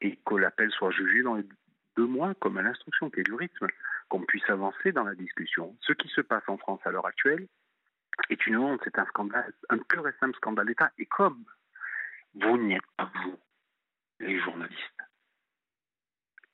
et 0.00 0.18
que 0.24 0.34
l'appel 0.36 0.70
soit 0.70 0.90
jugé 0.90 1.22
dans 1.22 1.34
les 1.34 1.44
deux 1.96 2.06
mois, 2.06 2.34
comme 2.36 2.58
à 2.58 2.62
l'instruction, 2.62 3.10
qu'il 3.10 3.18
y 3.18 3.20
ait 3.20 3.24
du 3.24 3.34
rythme, 3.34 3.66
qu'on 4.08 4.20
puisse 4.20 4.48
avancer 4.48 4.92
dans 4.92 5.04
la 5.04 5.14
discussion. 5.14 5.76
Ce 5.80 5.92
qui 5.92 6.08
se 6.08 6.20
passe 6.20 6.44
en 6.48 6.56
France 6.56 6.80
à 6.84 6.90
l'heure 6.90 7.06
actuelle 7.06 7.46
est 8.30 8.46
une 8.46 8.56
honte, 8.56 8.80
c'est 8.84 8.98
un 8.98 9.06
scandale, 9.06 9.52
un 9.68 9.78
pur 9.78 10.06
et 10.08 10.12
simple 10.20 10.36
scandale 10.36 10.66
d'État. 10.66 10.92
Et 10.98 11.06
comme 11.06 11.44
vous 12.34 12.58
n'y 12.58 12.74
êtes 12.74 12.86
pas, 12.96 13.10
vous, 13.24 13.38
les 14.20 14.40
journalistes, 14.40 14.80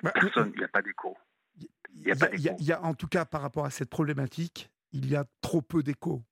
Bah, 0.03 0.12
personne, 0.14 0.53
il 0.55 0.59
n'y 0.59 0.64
a 0.64 0.68
pas 0.68 0.83
d'écho. 0.83 1.16
Il 1.59 1.68
y 2.07 2.11
a 2.12 2.16
pas 2.16 2.29
il 2.35 2.40
y 2.40 2.49
a- 2.49 2.53
d'écho. 2.53 2.57
il 2.61 2.66
y 2.66 2.73
a, 2.73 2.83
en 2.83 2.94
tout 2.94 3.09
cas, 3.09 3.25
par 3.25 3.42
rapport 3.42 3.64
à 3.64 3.70
cette 3.70 3.90
problématique, 3.90 4.70
il 4.92 5.09
y 5.09 5.16
a 5.16 5.25
trop 5.40 5.61
peu 5.62 5.83
d'écho. 5.83 6.23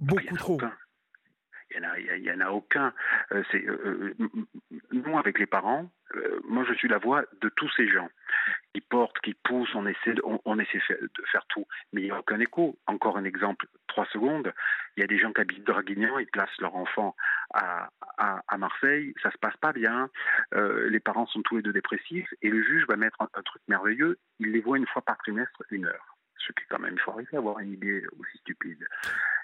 Y 0.00 0.04
en 0.04 0.06
Beaucoup 0.06 0.36
trop. 0.36 0.60
Il 1.70 1.80
n'y 1.80 2.30
en, 2.30 2.32
y 2.32 2.32
en 2.32 2.40
a 2.40 2.50
aucun. 2.50 2.92
Euh, 3.32 3.42
euh, 3.54 4.14
euh, 4.20 4.28
nous, 4.92 5.18
avec 5.18 5.38
les 5.38 5.46
parents, 5.46 5.90
moi, 6.44 6.64
je 6.68 6.74
suis 6.74 6.88
la 6.88 6.98
voix 6.98 7.24
de 7.40 7.48
tous 7.48 7.68
ces 7.76 7.88
gens 7.88 8.08
qui 8.72 8.80
portent, 8.80 9.18
qui 9.20 9.34
poussent, 9.34 9.74
on 9.74 9.86
essaie, 9.86 10.14
de, 10.14 10.22
on, 10.24 10.58
essaie 10.58 10.78
de 10.88 11.24
faire 11.32 11.44
tout, 11.48 11.66
mais 11.92 12.02
il 12.02 12.04
n'y 12.04 12.10
a 12.12 12.18
aucun 12.18 12.38
écho. 12.38 12.78
Encore 12.86 13.16
un 13.16 13.24
exemple, 13.24 13.66
trois 13.88 14.06
secondes. 14.06 14.52
Il 14.96 15.00
y 15.00 15.04
a 15.04 15.08
des 15.08 15.18
gens 15.18 15.32
qui 15.32 15.40
habitent 15.40 15.64
Draguignan, 15.64 16.18
ils 16.18 16.28
placent 16.28 16.60
leur 16.60 16.76
enfant 16.76 17.16
à, 17.52 17.88
Marseille, 18.58 19.12
ça 19.22 19.32
se 19.32 19.38
passe 19.38 19.56
pas 19.56 19.72
bien. 19.72 20.08
Les 20.52 21.00
parents 21.00 21.26
sont 21.26 21.42
tous 21.42 21.56
les 21.56 21.62
deux 21.62 21.72
dépressifs 21.72 22.32
et 22.42 22.48
le 22.48 22.62
juge 22.62 22.86
va 22.86 22.96
mettre 22.96 23.18
un 23.20 23.42
truc 23.42 23.62
merveilleux. 23.66 24.18
Il 24.38 24.52
les 24.52 24.60
voit 24.60 24.78
une 24.78 24.86
fois 24.86 25.02
par 25.02 25.18
trimestre, 25.18 25.62
une 25.70 25.86
heure. 25.86 26.13
Ce 26.46 26.52
qui 26.52 26.62
est 26.62 26.66
quand 26.68 26.78
même, 26.78 26.94
il 26.94 27.00
faut 27.00 27.12
arriver 27.12 27.34
à 27.34 27.38
avoir 27.38 27.58
une 27.60 27.72
idée 27.72 28.04
aussi 28.18 28.38
stupide. 28.38 28.86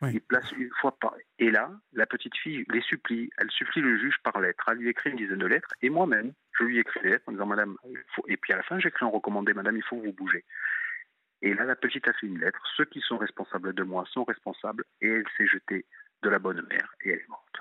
Oui. 0.03 0.11
Il 0.15 0.21
place 0.21 0.51
une 0.53 0.71
fois 0.81 0.97
par. 0.99 1.15
Et 1.39 1.51
là, 1.51 1.71
la 1.93 2.07
petite 2.07 2.37
fille 2.37 2.65
les 2.71 2.83
supplie. 2.83 3.31
Elle 3.39 3.51
supplie 3.51 3.81
le 3.81 3.99
juge 3.99 4.17
par 4.23 4.39
lettre. 4.41 4.65
Elle 4.71 4.79
lui 4.79 4.89
écrit 4.89 5.11
une 5.11 5.17
dizaine 5.17 5.39
de 5.39 5.47
lettres. 5.47 5.71
Et 5.83 5.91
moi-même, 5.91 6.33
je 6.59 6.65
lui 6.65 6.79
écris 6.79 7.01
des 7.01 7.11
lettres 7.11 7.29
en 7.29 7.33
disant 7.33 7.47
Madame, 7.47 7.77
il 7.89 7.99
faut... 8.15 8.25
et 8.29 8.37
puis 8.37 8.53
à 8.53 8.57
la 8.57 8.63
fin, 8.63 8.79
j'écris 8.79 9.05
en 9.05 9.11
recommandé 9.11 9.55
Madame, 9.55 9.77
il 9.77 9.85
faut 9.85 10.01
vous 10.01 10.13
bouger. 10.13 10.45
Et 11.43 11.55
là, 11.55 11.65
la 11.65 11.77
petite 11.77 12.07
a 12.09 12.13
fait 12.13 12.27
une 12.27 12.39
lettre. 12.39 12.61
Ceux 12.77 12.85
qui 12.85 13.01
sont 13.01 13.17
responsables 13.17 13.73
de 13.73 13.83
moi 13.83 14.05
sont 14.11 14.25
responsables. 14.25 14.85
Et 15.01 15.09
elle 15.09 15.29
s'est 15.37 15.47
jetée 15.47 15.87
de 16.23 16.29
la 16.29 16.39
bonne 16.39 16.67
mère 16.69 16.95
et 17.03 17.11
elle 17.11 17.21
est 17.21 17.29
morte. 17.29 17.57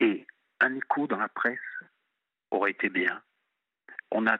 Et 0.00 0.26
un 0.60 0.74
écho 0.74 1.06
dans 1.06 1.18
la 1.18 1.28
presse 1.28 1.58
aurait 2.50 2.72
été 2.72 2.88
bien. 2.88 3.22
On 4.10 4.26
a 4.26 4.38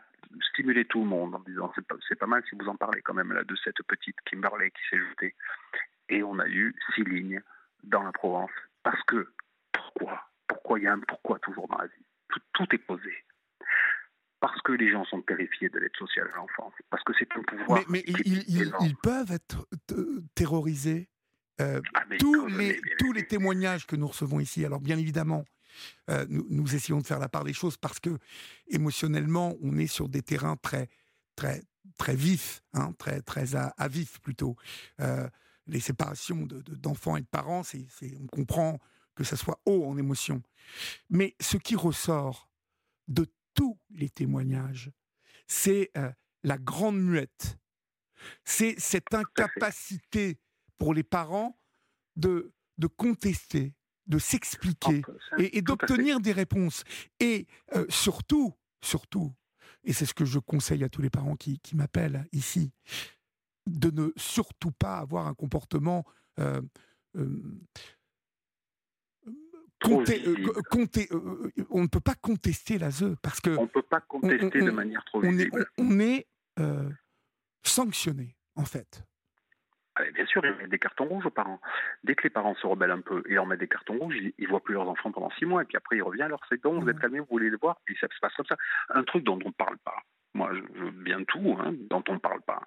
stimulé 0.50 0.84
tout 0.84 1.00
le 1.00 1.06
monde 1.06 1.34
en 1.34 1.40
disant 1.40 1.72
c'est 2.08 2.18
pas, 2.18 2.26
mal 2.26 2.42
si 2.48 2.56
vous 2.56 2.68
en 2.68 2.76
parlez 2.76 3.02
quand 3.02 3.14
même 3.14 3.32
là 3.32 3.44
de 3.44 3.56
cette 3.62 3.82
petite 3.86 4.16
Kimberley 4.26 4.70
qui 4.70 4.82
s'est 4.90 5.02
jetée. 5.10 5.34
Et 6.08 6.22
on 6.22 6.38
a 6.38 6.46
eu 6.46 6.74
six 6.94 7.04
lignes 7.04 7.42
dans 7.82 8.02
la 8.02 8.12
Provence. 8.12 8.50
Parce 8.82 9.02
que, 9.04 9.32
pourquoi? 9.72 10.22
Pourquoi 10.46 10.78
il 10.78 10.84
y 10.84 10.86
a 10.86 10.92
un 10.92 11.00
pourquoi 11.00 11.38
toujours 11.38 11.68
dans 11.68 11.78
la 11.78 11.86
vie? 11.86 12.04
Tout, 12.28 12.40
tout 12.52 12.74
est 12.74 12.78
posé. 12.78 13.24
Parce 14.40 14.60
que 14.62 14.72
les 14.72 14.90
gens 14.90 15.04
sont 15.06 15.22
terrifiés 15.22 15.70
de 15.70 15.78
l'aide 15.78 15.96
sociale 15.96 16.28
à 16.34 16.36
l'enfance. 16.36 16.74
Parce 16.90 17.02
que 17.04 17.12
c'est 17.18 17.28
un 17.34 17.42
pouvoir. 17.42 17.82
Mais, 17.88 18.04
ils, 18.06 18.96
peuvent 19.02 19.32
être 19.32 19.66
euh, 19.92 20.22
terrorisés. 20.34 21.08
Euh, 21.60 21.80
Ah, 21.94 22.02
les, 22.10 22.80
tous 22.98 23.12
les 23.12 23.26
témoignages 23.26 23.86
que 23.86 23.96
nous 23.96 24.08
recevons 24.08 24.40
ici, 24.40 24.64
alors 24.64 24.80
bien 24.80 24.98
évidemment, 24.98 25.44
euh, 26.10 26.26
nous, 26.28 26.46
nous 26.50 26.74
essayons 26.74 27.00
de 27.00 27.06
faire 27.06 27.18
la 27.18 27.28
part 27.28 27.44
des 27.44 27.52
choses 27.52 27.76
parce 27.76 28.00
que 28.00 28.18
émotionnellement, 28.68 29.54
on 29.62 29.76
est 29.78 29.86
sur 29.86 30.08
des 30.08 30.22
terrains 30.22 30.56
très, 30.56 30.88
très, 31.36 31.62
très 31.98 32.16
vifs, 32.16 32.62
hein, 32.72 32.92
très, 32.98 33.20
très 33.22 33.54
à, 33.56 33.68
à 33.76 33.88
vif 33.88 34.20
plutôt. 34.20 34.56
Euh, 35.00 35.28
les 35.66 35.80
séparations 35.80 36.44
de- 36.46 36.60
de- 36.60 36.74
d'enfants 36.74 37.16
et 37.16 37.22
de 37.22 37.26
parents, 37.26 37.62
c'est, 37.62 37.86
on 38.20 38.26
comprend 38.26 38.78
que 39.14 39.24
ça 39.24 39.36
soit 39.36 39.60
haut 39.64 39.84
en 39.86 39.96
émotion. 39.96 40.42
Mais 41.08 41.34
ce 41.40 41.56
qui 41.56 41.76
ressort 41.76 42.50
de 43.08 43.26
tous 43.54 43.78
les 43.90 44.10
témoignages, 44.10 44.90
c'est 45.46 45.90
euh, 45.96 46.10
la 46.42 46.58
grande 46.58 47.00
muette. 47.00 47.58
C'est 48.44 48.74
cette 48.78 49.14
incapacité 49.14 50.38
pour 50.78 50.94
les 50.94 51.02
parents 51.02 51.58
de, 52.16 52.52
de 52.78 52.86
contester, 52.86 53.74
de 54.06 54.18
s'expliquer 54.18 55.02
et, 55.38 55.62
d'obtenir 55.62 56.20
des 56.20 56.32
réponses. 56.32 56.84
Et 57.20 57.46
euh, 57.74 57.86
surtout, 57.88 58.54
surtout, 58.82 59.32
et 59.84 59.92
c'est 59.92 60.06
ce 60.06 60.14
que 60.14 60.24
je 60.24 60.38
conseille 60.38 60.84
à 60.84 60.88
tous 60.88 61.02
les 61.02 61.10
parents 61.10 61.36
qui, 61.36 61.58
qui 61.60 61.76
m'appellent 61.76 62.26
ici, 62.32 62.72
de 63.66 63.90
ne 63.90 64.12
surtout 64.16 64.72
pas 64.72 64.98
avoir 64.98 65.26
un 65.26 65.34
comportement 65.34 66.04
euh, 66.38 66.60
euh, 67.16 67.40
euh, 69.26 69.32
euh, 69.86 71.06
euh, 71.12 71.50
on 71.70 71.82
ne 71.82 71.86
peut 71.88 72.00
pas 72.00 72.14
contester 72.14 72.78
la 72.78 72.90
ZE 72.90 73.16
parce 73.22 73.40
que 73.40 73.50
On 73.50 73.62
ne 73.62 73.66
peut 73.68 73.82
pas 73.82 74.00
contester 74.00 74.60
on- 74.62 74.66
de 74.66 74.70
manière 74.70 75.04
trop 75.04 75.20
on 75.20 75.24
est, 75.24 75.30
visible. 75.32 75.66
on, 75.78 75.84
on 75.86 76.00
est 76.00 76.26
euh, 76.58 76.90
sanctionné 77.62 78.36
en 78.56 78.64
fait. 78.64 79.02
Ah, 79.96 80.02
bien 80.12 80.26
sûr, 80.26 80.44
ils 80.44 80.52
mettent 80.56 80.70
des 80.70 80.78
cartons 80.78 81.04
rouges 81.04 81.26
aux 81.26 81.30
parents. 81.30 81.60
Dès 82.02 82.14
que 82.16 82.24
les 82.24 82.30
parents 82.30 82.54
se 82.56 82.66
rebellent 82.66 82.90
un 82.90 83.00
peu 83.00 83.22
et 83.28 83.34
leur 83.34 83.46
mettent 83.46 83.60
des 83.60 83.68
cartons 83.68 83.96
rouges, 83.96 84.16
ils, 84.16 84.32
ils 84.38 84.48
voient 84.48 84.62
plus 84.62 84.74
leurs 84.74 84.88
enfants 84.88 85.12
pendant 85.12 85.30
six 85.38 85.44
mois, 85.46 85.62
et 85.62 85.66
puis 85.66 85.76
après 85.76 85.96
ils 85.96 86.02
reviennent, 86.02 86.26
alors 86.26 86.44
c'est 86.48 86.60
bon, 86.60 86.80
vous 86.80 86.88
êtes 86.88 86.96
Mhm. 86.96 87.00
calmés, 87.02 87.20
vous 87.20 87.26
voulez 87.30 87.48
les 87.50 87.56
voir, 87.56 87.76
et 87.88 87.94
ça 88.00 88.08
se 88.12 88.18
passe 88.20 88.34
comme 88.34 88.46
ça. 88.46 88.56
Un 88.88 89.04
truc 89.04 89.22
dont 89.24 89.38
on 89.44 89.48
ne 89.48 89.52
parle 89.52 89.78
pas. 89.78 89.96
Moi, 90.36 90.50
je, 90.52 90.90
bien 90.90 91.22
tout, 91.22 91.56
hein, 91.60 91.72
dont 91.90 92.02
on 92.08 92.14
ne 92.14 92.18
parle 92.18 92.40
pas. 92.42 92.62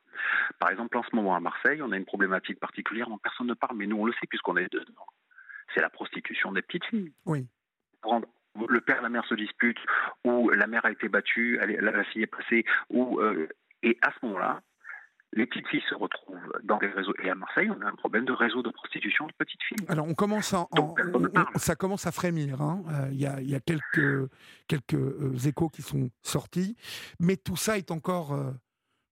Par 0.57 0.69
exemple, 0.69 0.97
en 0.97 1.03
ce 1.03 1.13
moment 1.13 1.35
à 1.35 1.41
Marseille, 1.41 1.81
on 1.81 1.91
a 1.91 1.97
une 1.97 2.05
problématique 2.05 2.61
particulière 2.61 3.09
dont 3.09 3.17
personne 3.17 3.47
ne 3.47 3.53
parle, 3.55 3.75
mais 3.75 3.87
nous 3.87 3.97
on 3.97 4.05
le 4.05 4.13
sait 4.13 4.27
puisqu'on 4.29 4.55
est 4.55 4.71
dedans. 4.71 5.05
C'est 5.75 5.81
la 5.81 5.89
prostitution 5.89 6.53
des 6.53 6.61
petites 6.61 6.85
filles. 6.85 7.11
Oui. 7.25 7.45
Prendre- 8.01 8.27
le 8.69 8.79
père 8.79 8.99
et 8.99 9.03
la 9.03 9.09
mère 9.09 9.25
se 9.25 9.35
disputent, 9.35 9.83
ou 10.23 10.49
la 10.49 10.65
mère 10.65 10.85
a 10.85 10.91
été 10.91 11.09
battue, 11.09 11.59
elle 11.61 11.71
est- 11.71 11.81
la, 11.81 11.91
la 11.91 12.03
fille 12.05 12.23
est 12.23 12.27
passée, 12.27 12.63
ou 12.89 13.19
euh, 13.19 13.47
et 13.83 13.97
à 14.01 14.11
ce 14.13 14.25
moment-là, 14.25 14.61
les 15.33 15.45
petites 15.45 15.67
filles 15.67 15.83
se 15.89 15.93
retrouvent 15.95 16.51
dans 16.63 16.77
des 16.77 16.87
réseaux. 16.87 17.13
Et 17.21 17.29
à 17.29 17.35
Marseille, 17.35 17.69
on 17.69 17.81
a 17.81 17.87
un 17.89 17.95
problème 17.95 18.25
de 18.25 18.31
réseau 18.31 18.63
de 18.63 18.69
prostitution 18.69 19.27
de 19.27 19.33
petites 19.33 19.61
filles. 19.63 19.85
Alors 19.89 20.07
on 20.07 20.13
commence 20.15 20.53
à, 20.53 20.61
en- 20.61 20.67
Donc, 20.75 20.99
on- 21.13 21.25
on- 21.25 21.57
ça 21.59 21.75
commence 21.75 22.07
à 22.07 22.11
frémir. 22.11 22.61
hein. 22.61 22.83
Euh, 22.89 23.07
Il 23.11 23.19
y, 23.21 23.25
a, 23.27 23.39
il 23.41 23.49
y 23.49 23.55
a 23.55 23.59
quelques, 23.59 24.29
quelques 24.67 24.93
euh, 24.95 25.35
échos 25.45 25.69
qui 25.69 25.81
sont 25.81 26.09
sortis, 26.21 26.75
mais 27.19 27.35
tout 27.37 27.55
ça 27.57 27.77
est 27.77 27.91
encore, 27.91 28.33
euh, 28.33 28.51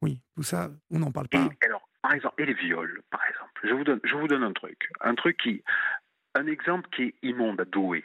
oui, 0.02 0.22
tout 0.36 0.44
ça, 0.44 0.70
on 0.92 1.00
n'en 1.00 1.12
parle 1.12 1.28
pas. 1.28 1.48
Et 1.62 1.66
alors, 1.66 1.88
par 2.02 2.14
exemple, 2.14 2.42
et 2.42 2.46
les 2.46 2.54
viols, 2.54 3.02
par 3.12 3.22
exemple. 3.30 3.52
Je 3.64 3.74
vous 3.74 3.84
donne, 3.84 4.00
je 4.04 4.16
vous 4.16 4.28
donne 4.28 4.44
un 4.44 4.54
truc, 4.54 4.90
un 5.02 5.16
truc 5.16 5.38
qui, 5.38 5.64
un 6.36 6.48
exemple 6.48 6.88
qui 6.96 7.04
est 7.04 7.16
immonde 7.24 7.60
à 7.62 7.66
Douai, 7.66 8.04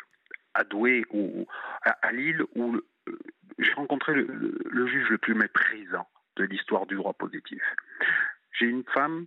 à 0.54 0.64
Douai 0.64 1.04
ou 1.10 1.46
à, 1.84 1.90
à 1.90 2.12
Lille 2.12 2.42
où 2.56 2.76
j'ai 3.58 3.72
rencontré 3.74 4.14
le, 4.14 4.24
le- 4.26 4.58
le 4.68 4.86
juge 4.86 5.08
le 5.10 5.18
plus 5.18 5.34
méprisant 5.34 6.08
de 6.36 6.44
l'histoire 6.44 6.86
du 6.86 6.96
droit 6.96 7.14
positif. 7.14 7.62
J'ai 8.58 8.66
une 8.66 8.84
femme 8.84 9.26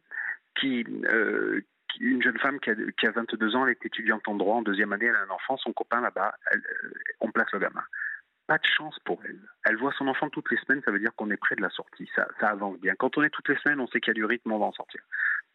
qui, 0.60 0.86
euh, 1.06 1.62
une 2.00 2.22
jeune 2.22 2.38
femme 2.40 2.60
qui 2.60 2.70
a, 2.70 2.76
qui 2.98 3.08
a 3.08 3.12
22 3.12 3.56
ans, 3.56 3.66
elle 3.66 3.72
est 3.72 3.86
étudiante 3.86 4.28
en 4.28 4.36
droit 4.36 4.56
en 4.56 4.62
deuxième 4.62 4.94
année, 4.94 5.06
elle 5.06 5.16
a 5.16 5.24
un 5.24 5.30
enfant, 5.30 5.58
son 5.58 5.74
copain 5.74 6.02
là-bas, 6.02 6.34
euh, 6.54 6.60
on 7.20 7.32
place 7.32 7.52
le 7.54 7.60
gamin. 7.60 7.84
Pas 8.48 8.58
de 8.58 8.66
chance 8.66 8.98
pour 9.06 9.22
elle. 9.26 9.40
Elle 9.66 9.78
voit 9.78 9.94
son 9.98 10.08
enfant 10.08 10.30
toutes 10.30 10.52
les 10.52 10.58
semaines, 10.58 10.82
ça 10.84 10.92
veut 10.92 11.00
dire 11.00 11.16
qu'on 11.16 11.32
est 11.32 11.38
près 11.38 11.56
de 11.56 11.62
la 11.62 11.70
sortie, 11.70 12.10
ça, 12.16 12.28
ça 12.40 12.50
avance 12.50 12.78
bien. 12.80 12.94
Quand 12.96 13.18
on 13.18 13.24
est 13.24 13.30
toutes 13.30 13.50
les 13.50 13.58
semaines, 13.58 13.80
on 13.80 13.88
sait 13.88 14.02
qu'il 14.02 14.12
y 14.12 14.16
a 14.16 14.20
du 14.20 14.26
rythme, 14.26 14.52
on 14.52 14.60
va 14.60 14.66
en 14.66 14.74
sortir. 14.74 15.02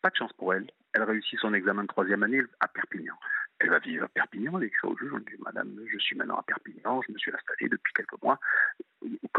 Pas 0.01 0.11
de 0.11 0.17
chance 0.17 0.33
pour 0.35 0.55
elle. 0.55 0.71
Elle 0.95 1.03
réussit 1.03 1.39
son 1.41 1.53
examen 1.55 1.83
de 1.83 1.89
troisième 1.89 2.23
année 2.23 2.41
à 2.61 2.69
Perpignan. 2.69 3.15
Elle 3.61 3.71
va 3.71 3.81
vivre 3.81 4.05
à 4.05 4.09
Perpignan, 4.09 4.59
elle 4.59 4.69
écrit 4.69 4.87
au 4.87 4.97
juge, 4.97 5.13
on 5.13 5.19
dit 5.19 5.37
Madame, 5.41 5.75
je 5.91 5.99
suis 5.99 6.17
maintenant 6.17 6.37
à 6.37 6.43
Perpignan, 6.45 7.03
je 7.07 7.13
me 7.13 7.19
suis 7.19 7.33
installée 7.35 7.69
depuis 7.69 7.93
quelques 7.93 8.23
mois. 8.23 8.39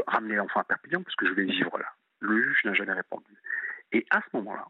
Ramenez 0.07 0.35
l'enfant 0.35 0.59
à 0.59 0.65
Perpignan 0.65 1.01
parce 1.01 1.15
que 1.15 1.25
je 1.25 1.33
vais 1.33 1.45
vivre 1.45 1.77
là. 1.77 1.87
Le 2.19 2.43
juge 2.43 2.65
n'a 2.65 2.73
jamais 2.73 2.93
répondu. 2.93 3.33
Et 3.91 4.05
à 4.09 4.21
ce 4.21 4.37
moment-là, 4.37 4.67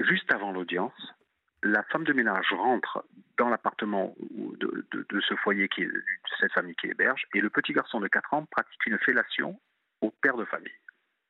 juste 0.00 0.32
avant 0.32 0.52
l'audience, 0.52 1.14
la 1.62 1.82
femme 1.84 2.04
de 2.04 2.12
ménage 2.12 2.52
rentre 2.52 3.04
dans 3.38 3.48
l'appartement 3.48 4.14
de 4.20 5.20
ce 5.20 5.34
foyer, 5.36 5.68
qui 5.68 5.82
est, 5.82 5.86
de 5.86 6.02
cette 6.38 6.52
famille 6.52 6.74
qui 6.76 6.88
héberge, 6.88 7.26
et 7.34 7.40
le 7.40 7.50
petit 7.50 7.72
garçon 7.72 8.00
de 8.00 8.08
4 8.08 8.34
ans 8.34 8.46
pratique 8.46 8.86
une 8.86 8.98
fellation 8.98 9.58
au 10.00 10.10
père 10.10 10.36
de 10.36 10.44
famille. 10.44 10.72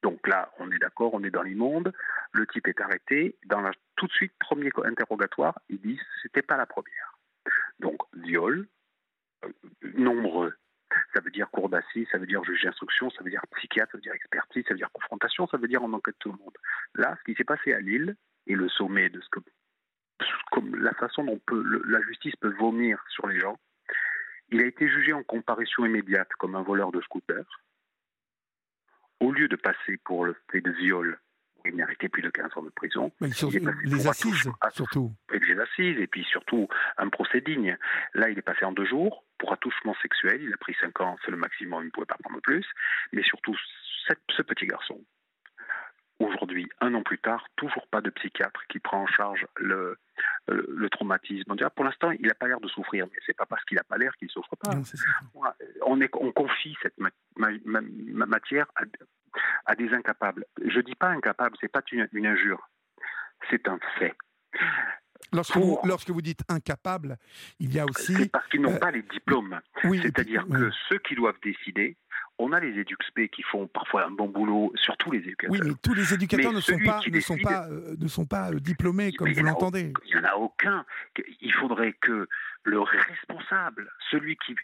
Donc 0.02 0.26
là, 0.26 0.52
on 0.58 0.70
est 0.70 0.78
d'accord, 0.78 1.14
on 1.14 1.24
est 1.24 1.30
dans 1.30 1.42
l'immonde, 1.42 1.92
le 2.32 2.46
type 2.46 2.68
est 2.68 2.80
arrêté. 2.80 3.36
Dans 3.46 3.60
la, 3.60 3.70
tout 3.96 4.06
de 4.06 4.12
suite, 4.12 4.34
premier 4.38 4.70
interrogatoire, 4.84 5.58
ils 5.70 5.80
disent 5.80 6.02
c'était 6.22 6.42
pas 6.42 6.58
la 6.58 6.66
première. 6.66 7.18
Donc, 7.78 7.96
viol, 8.12 8.66
euh, 9.44 9.48
nombreux. 9.94 10.54
Ça 11.14 11.20
veut 11.20 11.30
dire 11.30 11.48
cour 11.50 11.68
d'assises, 11.68 12.08
ça 12.10 12.18
veut 12.18 12.26
dire 12.26 12.44
juge 12.44 12.64
d'instruction, 12.64 13.08
ça 13.10 13.22
veut 13.22 13.30
dire 13.30 13.42
psychiatre, 13.56 13.92
ça 13.92 13.98
veut 13.98 14.02
dire 14.02 14.12
expertise, 14.12 14.64
ça 14.66 14.74
veut 14.74 14.78
dire 14.78 14.90
confrontation, 14.92 15.46
ça 15.46 15.56
veut 15.56 15.68
dire 15.68 15.82
on 15.82 15.92
enquête 15.92 16.16
tout 16.18 16.32
le 16.32 16.38
monde. 16.38 16.56
Là, 16.96 17.16
ce 17.18 17.24
qui 17.24 17.36
s'est 17.36 17.44
passé 17.44 17.72
à 17.72 17.80
Lille, 17.80 18.16
et 18.46 18.54
le 18.54 18.68
sommet 18.68 19.08
de 19.08 19.20
ce 19.20 19.28
que 19.28 19.40
la 20.76 20.92
façon 20.94 21.24
dont 21.24 21.40
la 21.86 22.00
justice 22.02 22.36
peut 22.36 22.54
vomir 22.58 23.02
sur 23.08 23.26
les 23.26 23.40
gens. 23.40 23.58
Il 24.50 24.60
a 24.60 24.66
été 24.66 24.88
jugé 24.88 25.12
en 25.12 25.22
comparution 25.22 25.84
immédiate 25.84 26.28
comme 26.38 26.54
un 26.54 26.62
voleur 26.62 26.92
de 26.92 27.00
scooter. 27.00 27.44
au 29.20 29.32
lieu 29.32 29.48
de 29.48 29.56
passer 29.56 29.96
pour 30.04 30.26
le 30.26 30.36
fait 30.50 30.60
de 30.60 30.70
viol, 30.70 31.18
il 31.64 31.74
méritait 31.74 32.08
plus 32.08 32.22
de 32.22 32.30
15 32.30 32.50
ans 32.56 32.62
de 32.62 32.70
prison, 32.70 33.10
Mais 33.20 33.30
sur- 33.30 33.50
les 33.50 34.06
assises, 34.06 34.50
surtout. 34.72 35.12
et 35.32 35.38
les 35.38 35.58
assises, 35.58 35.98
et 35.98 36.06
puis 36.06 36.24
surtout 36.24 36.68
un 36.98 37.08
procès 37.08 37.40
digne. 37.40 37.76
Là, 38.14 38.28
il 38.28 38.38
est 38.38 38.42
passé 38.42 38.64
en 38.64 38.72
deux 38.72 38.84
jours 38.84 39.24
pour 39.38 39.52
attouchement 39.52 39.94
sexuel. 40.02 40.42
Il 40.42 40.52
a 40.52 40.56
pris 40.56 40.74
cinq 40.80 41.00
ans, 41.00 41.16
c'est 41.24 41.30
le 41.30 41.36
maximum, 41.38 41.82
il 41.82 41.86
ne 41.86 41.90
pouvait 41.90 42.06
pas 42.06 42.16
prendre 42.22 42.40
plus. 42.42 42.64
Mais 43.12 43.22
surtout, 43.22 43.56
cette- 44.06 44.20
ce 44.36 44.42
petit 44.42 44.66
garçon, 44.66 45.00
aujourd'hui, 46.18 46.68
un 46.80 46.94
an 46.94 47.02
plus 47.02 47.18
tard, 47.18 47.46
toujours 47.56 47.86
pas 47.88 48.00
de 48.00 48.10
psychiatre 48.10 48.60
qui 48.68 48.78
prend 48.78 49.02
en 49.02 49.06
charge 49.06 49.46
le, 49.56 49.98
le, 50.48 50.66
le 50.68 50.90
traumatisme. 50.90 51.54
Pour 51.74 51.84
l'instant, 51.84 52.10
il 52.12 52.26
n'a 52.26 52.34
pas 52.34 52.46
l'air 52.46 52.60
de 52.60 52.68
souffrir, 52.68 53.06
mais 53.06 53.18
c'est 53.26 53.36
pas 53.36 53.46
parce 53.46 53.64
qu'il 53.64 53.76
n'a 53.76 53.84
pas 53.84 53.96
l'air 53.98 54.14
qu'il 54.16 54.26
ne 54.26 54.30
souffre 54.32 54.54
pas. 54.56 54.74
Non. 54.74 54.82
On, 55.86 56.00
est, 56.00 56.10
on 56.14 56.30
confie 56.32 56.76
cette 56.82 56.98
ma- 56.98 57.10
ma- 57.36 57.48
ma- 57.64 57.80
ma- 57.80 58.26
matière 58.26 58.66
à, 58.76 58.82
à 59.66 59.74
des 59.74 59.92
incapables. 59.92 60.44
Je 60.64 60.80
dis 60.80 60.94
pas 60.94 61.08
incapable, 61.08 61.56
c'est 61.60 61.68
pas 61.68 61.82
une, 61.92 62.08
une 62.12 62.26
injure, 62.26 62.68
c'est 63.50 63.66
un 63.68 63.78
fait. 63.98 64.14
Lorsque 65.32 65.56
vous, 65.56 65.78
lorsque 65.84 66.10
vous 66.10 66.22
dites 66.22 66.40
incapable, 66.48 67.16
il 67.58 67.74
y 67.74 67.80
a 67.80 67.86
C'est 67.96 68.12
aussi. 68.14 68.28
parce 68.28 68.46
qu'ils 68.48 68.60
n'ont 68.60 68.74
euh, 68.74 68.78
pas 68.78 68.90
les 68.92 69.02
diplômes. 69.02 69.60
Oui, 69.84 69.98
C'est-à-dire 70.02 70.44
oui. 70.48 70.58
que 70.60 70.70
ceux 70.88 70.98
qui 70.98 71.14
doivent 71.16 71.38
décider, 71.42 71.96
on 72.38 72.52
a 72.52 72.60
les 72.60 72.78
éduxp 72.78 73.28
qui 73.30 73.42
font 73.42 73.66
parfois 73.68 74.06
un 74.06 74.10
bon 74.10 74.26
boulot, 74.28 74.72
surtout 74.76 75.10
les 75.12 75.18
éducateurs. 75.20 75.52
Oui, 75.52 75.60
mais 75.64 75.72
tous 75.82 75.94
les 75.94 76.12
éducateurs 76.14 76.50
Mais 76.50 76.56
ne 76.56 76.60
sont 76.60 76.72
celui 76.72 76.86
pas, 76.86 76.98
qui 77.00 77.10
ne 77.12 77.20
sont 77.20 77.34
décide- 77.34 77.48
pas, 77.48 77.68
euh, 77.68 77.96
ne 77.98 78.08
sont 78.08 78.26
pas 78.26 78.50
euh, 78.50 78.58
diplômés 78.60 79.12
comme 79.12 79.28
Mais 79.28 79.34
vous 79.34 79.44
l'entendez. 79.44 79.92
Il 80.06 80.14
n'y 80.14 80.20
en 80.20 80.24
a 80.28 80.34
aucun. 80.34 80.84
Il 81.40 81.52
faudrait 81.52 81.92
que 81.92 82.26
le 82.64 82.80
responsable, 82.80 83.90
celui 84.10 84.36
qui, 84.36 84.56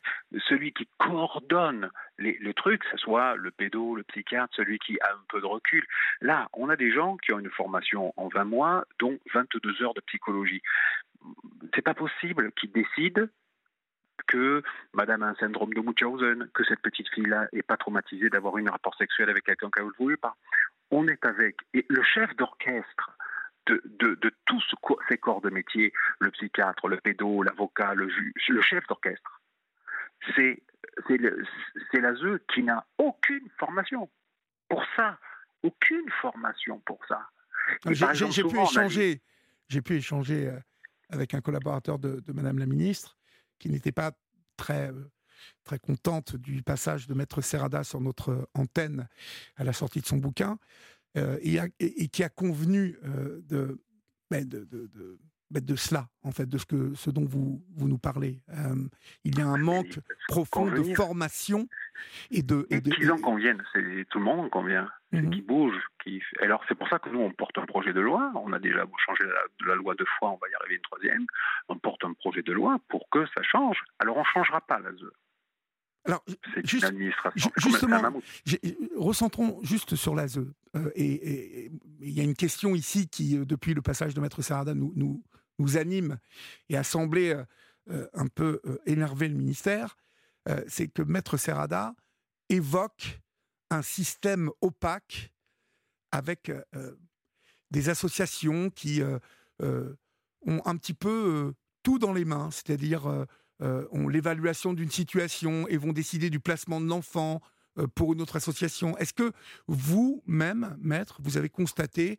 celui 0.49 0.73
qui 0.73 0.89
coordonne 0.99 1.91
les, 2.19 2.37
le 2.41 2.55
truc, 2.55 2.81
que 2.83 2.91
ce 2.91 2.97
soit 2.97 3.37
le 3.37 3.51
pédo, 3.51 3.95
le 3.95 4.03
psychiatre, 4.05 4.55
celui 4.57 4.79
qui 4.79 4.99
a 5.01 5.13
un 5.13 5.21
peu 5.29 5.41
de 5.41 5.47
recul. 5.47 5.87
Là, 6.21 6.49
on 6.55 6.71
a 6.71 6.77
des 6.77 6.91
gens 6.93 7.17
qui 7.19 7.33
ont 7.33 7.39
une 7.39 7.51
formation 7.51 8.13
en 8.17 8.29
20 8.29 8.45
mois, 8.45 8.85
dont 8.99 9.19
22 9.35 9.83
heures 9.83 9.95
de 9.95 10.01
psychologie. 10.01 10.63
C'est 11.75 11.83
pas 11.83 11.95
possible 11.95 12.51
qu'ils 12.53 12.73
décident 12.73 13.27
que 14.27 14.63
Madame 14.95 15.23
a 15.23 15.29
un 15.29 15.35
syndrome 15.37 15.73
de 15.75 15.81
Munchausen, 15.81 16.49
que 16.55 16.65
cette 16.65 16.81
petite 16.81 17.09
fille-là 17.11 17.49
est 17.53 17.63
pas 17.63 17.77
traumatisée 17.77 18.31
d'avoir 18.31 18.57
eu 18.59 18.67
un 18.67 18.71
rapport 18.73 18.95
sexuel 18.97 19.29
avec 19.31 19.45
quelqu'un 19.45 19.71
qu'elle 19.71 19.87
ne 19.87 19.91
voulait 19.99 20.17
pas. 20.17 20.37
On 20.91 21.07
est 21.09 21.25
avec 21.25 21.57
et 21.75 21.87
le 21.89 22.03
chef 22.03 22.35
d'orchestre 22.37 23.17
de, 23.67 23.81
de, 23.85 24.15
de 24.17 24.33
tous 24.47 24.63
ces 25.09 25.19
corps 25.19 25.41
de 25.41 25.51
métier, 25.51 25.93
le 26.19 26.31
psychiatre, 26.33 26.89
le 26.89 26.97
pédo, 26.97 27.43
l'avocat, 27.43 27.95
le 27.95 28.09
juge, 28.09 28.33
le 28.49 28.63
chef 28.63 28.85
d'orchestre, 28.89 29.41
c'est 30.35 30.63
c'est 31.07 31.19
le- 31.19 31.45
c'est 31.93 32.01
l'ASE 32.01 32.41
qui 32.53 32.63
n'a 32.65 32.85
aucune 32.99 33.49
formation 33.59 34.11
pour 34.69 34.85
ça, 34.97 35.19
aucune 35.63 36.09
formation 36.21 36.81
pour 36.81 36.99
ça. 37.07 37.29
J'ai 38.31 38.43
pu 38.43 38.57
échanger, 38.81 39.23
j'ai 39.69 39.83
pu 39.83 39.95
échanger 39.95 40.51
avec 41.11 41.35
un 41.35 41.41
collaborateur 41.41 41.99
de, 41.99 42.21
de 42.21 42.33
Madame 42.33 42.59
la 42.59 42.67
Ministre 42.67 43.17
qui 43.61 43.68
n'était 43.68 43.92
pas 43.92 44.11
très 44.57 44.90
euh, 44.90 45.11
très 45.64 45.79
contente 45.79 46.37
du 46.37 46.62
passage 46.62 47.07
de 47.07 47.14
Maître 47.14 47.40
Serrada 47.40 47.85
sur 47.85 48.01
notre 48.01 48.49
antenne 48.55 49.09
à 49.57 49.64
la 49.64 49.73
sortie 49.73 50.01
de 50.01 50.07
son 50.07 50.16
bouquin 50.16 50.59
euh, 51.16 51.38
et, 51.79 52.09
qui 52.09 52.23
a 52.25 52.29
convenu 52.29 52.99
euh, 53.05 53.40
de- 53.42 53.81
ben, 54.31 54.46
de 55.51 55.75
cela 55.75 56.09
en 56.23 56.31
fait 56.31 56.47
de 56.47 56.57
ce 56.59 56.65
que 56.67 56.95
ce 56.95 57.11
dont 57.11 57.25
vous 57.25 57.61
vous 57.75 57.89
nous 57.89 57.99
parlez. 57.99 58.41
Euh, 58.51 58.77
il 59.25 59.37
y 59.39 59.43
a 59.43 59.47
un 59.49 59.59
manque 59.59 59.99
profond 60.29 60.67
de 60.67 60.95
formation 60.95 61.67
et 62.31 62.43
de 62.43 62.67
et 62.71 62.77
Et 62.77 62.81
de- 62.81 62.91
qu'ils 62.93 63.11
en 63.11 63.19
conviennent, 63.19 63.63
c'est 63.73 64.07
tout 64.11 64.19
le 64.19 64.25
monde 64.25 64.41
en 64.41 64.49
convient, 64.49 64.89
Mhm. 65.13 65.31
qui 65.31 65.43
bouge. 65.43 65.75
Qui... 66.05 66.23
Alors 66.41 66.63
c'est 66.69 66.77
pour 66.77 66.89
ça 66.89 67.01
que 67.01 67.09
nous 67.09 67.19
on 67.19 67.33
porte 67.33 67.59
un 67.59 67.67
projet 67.67 67.93
de 67.93 68.01
loi. 68.01 68.31
On 68.37 68.53
a 68.53 68.61
déjà 68.61 68.85
changé 69.05 69.25
la, 69.25 69.67
la 69.67 69.75
loi 69.75 69.95
deux 69.97 70.07
fois, 70.21 70.31
on 70.31 70.37
va 70.39 70.49
y 70.49 70.55
arriver 70.55 70.77
une 70.77 70.83
troisième. 70.83 71.27
On 71.69 71.77
porte 71.79 72.05
un 72.05 72.13
projet 72.13 72.43
de 72.43 72.53
loi 72.53 72.79
pour 72.89 73.09
que 73.11 73.27
ça 73.35 73.43
change. 73.43 73.79
Alors 73.99 74.17
on 74.19 74.25
changera 74.25 74.61
pas 74.61 74.79
l'ASE. 74.79 75.05
Alors, 76.07 76.25
C'est 76.55 76.67
Juste- 76.67 76.85
une 76.85 76.89
administration. 76.95 77.51
ju- 77.59 77.71
justement, 77.71 78.01
Recentrons 78.97 79.59
juste 79.63 79.97
sur 79.97 80.15
l'ASE. 80.15 80.41
Euh, 80.77 80.91
et 80.95 81.71
il 82.01 82.11
y 82.11 82.21
a 82.21 82.25
une 82.25 82.35
question 82.35 82.75
ici 82.75 83.09
qui, 83.09 83.37
euh, 83.37 83.45
depuis 83.45 83.75
le 83.75 83.83
passage 83.83 84.15
de 84.15 84.21
Maître 84.21 84.41
Sarada, 84.41 84.73
nous, 84.73 84.93
nous, 84.97 85.23
nous 85.61 85.77
anime 85.77 86.18
et 86.68 86.77
a 86.77 86.83
semblé 86.83 87.31
euh, 87.31 87.44
euh, 87.90 88.09
un 88.14 88.27
peu 88.27 88.61
euh, 88.64 88.79
énerver 88.87 89.29
le 89.29 89.35
ministère. 89.35 89.96
C'est 90.68 90.88
que 90.88 91.03
Maître 91.03 91.37
Serrada 91.37 91.94
évoque 92.49 93.20
un 93.68 93.83
système 93.83 94.51
opaque 94.62 95.33
avec 96.12 96.51
des 97.70 97.88
associations 97.90 98.70
qui 98.70 99.03
ont 99.61 100.62
un 100.64 100.77
petit 100.79 100.94
peu 100.94 101.53
tout 101.83 101.99
dans 101.99 102.14
les 102.14 102.25
mains, 102.25 102.51
c'est-à-dire 102.51 103.27
ont 103.61 104.09
l'évaluation 104.09 104.73
d'une 104.73 104.90
situation 104.90 105.68
et 105.68 105.77
vont 105.77 105.92
décider 105.92 106.31
du 106.31 106.40
placement 106.40 106.81
de 106.81 106.87
l'enfant 106.87 107.42
pour 107.94 108.14
une 108.14 108.23
autre 108.23 108.37
association. 108.37 108.96
Est-ce 108.96 109.12
que 109.12 109.33
vous-même, 109.68 110.77
maître, 110.81 111.20
vous 111.23 111.37
avez 111.37 111.51
constaté 111.51 112.18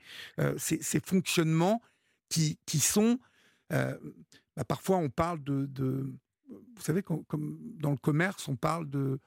ces, 0.58 0.82
ces 0.82 1.00
fonctionnements 1.00 1.82
qui, 2.30 2.60
qui 2.68 2.80
sont... 2.80 3.20
euh, 3.72 3.98
bah, 4.56 4.64
parfois, 4.64 4.98
on 4.98 5.10
parle 5.10 5.44
de... 5.44 5.66
de- 5.66 6.14
vous 6.50 6.82
savez, 6.82 7.02
com- 7.02 7.24
comme 7.28 7.58
dans 7.80 7.92
le 7.92 7.98
commerce, 7.98 8.48
on 8.48 8.56
parle 8.56 8.90
de... 8.90 9.20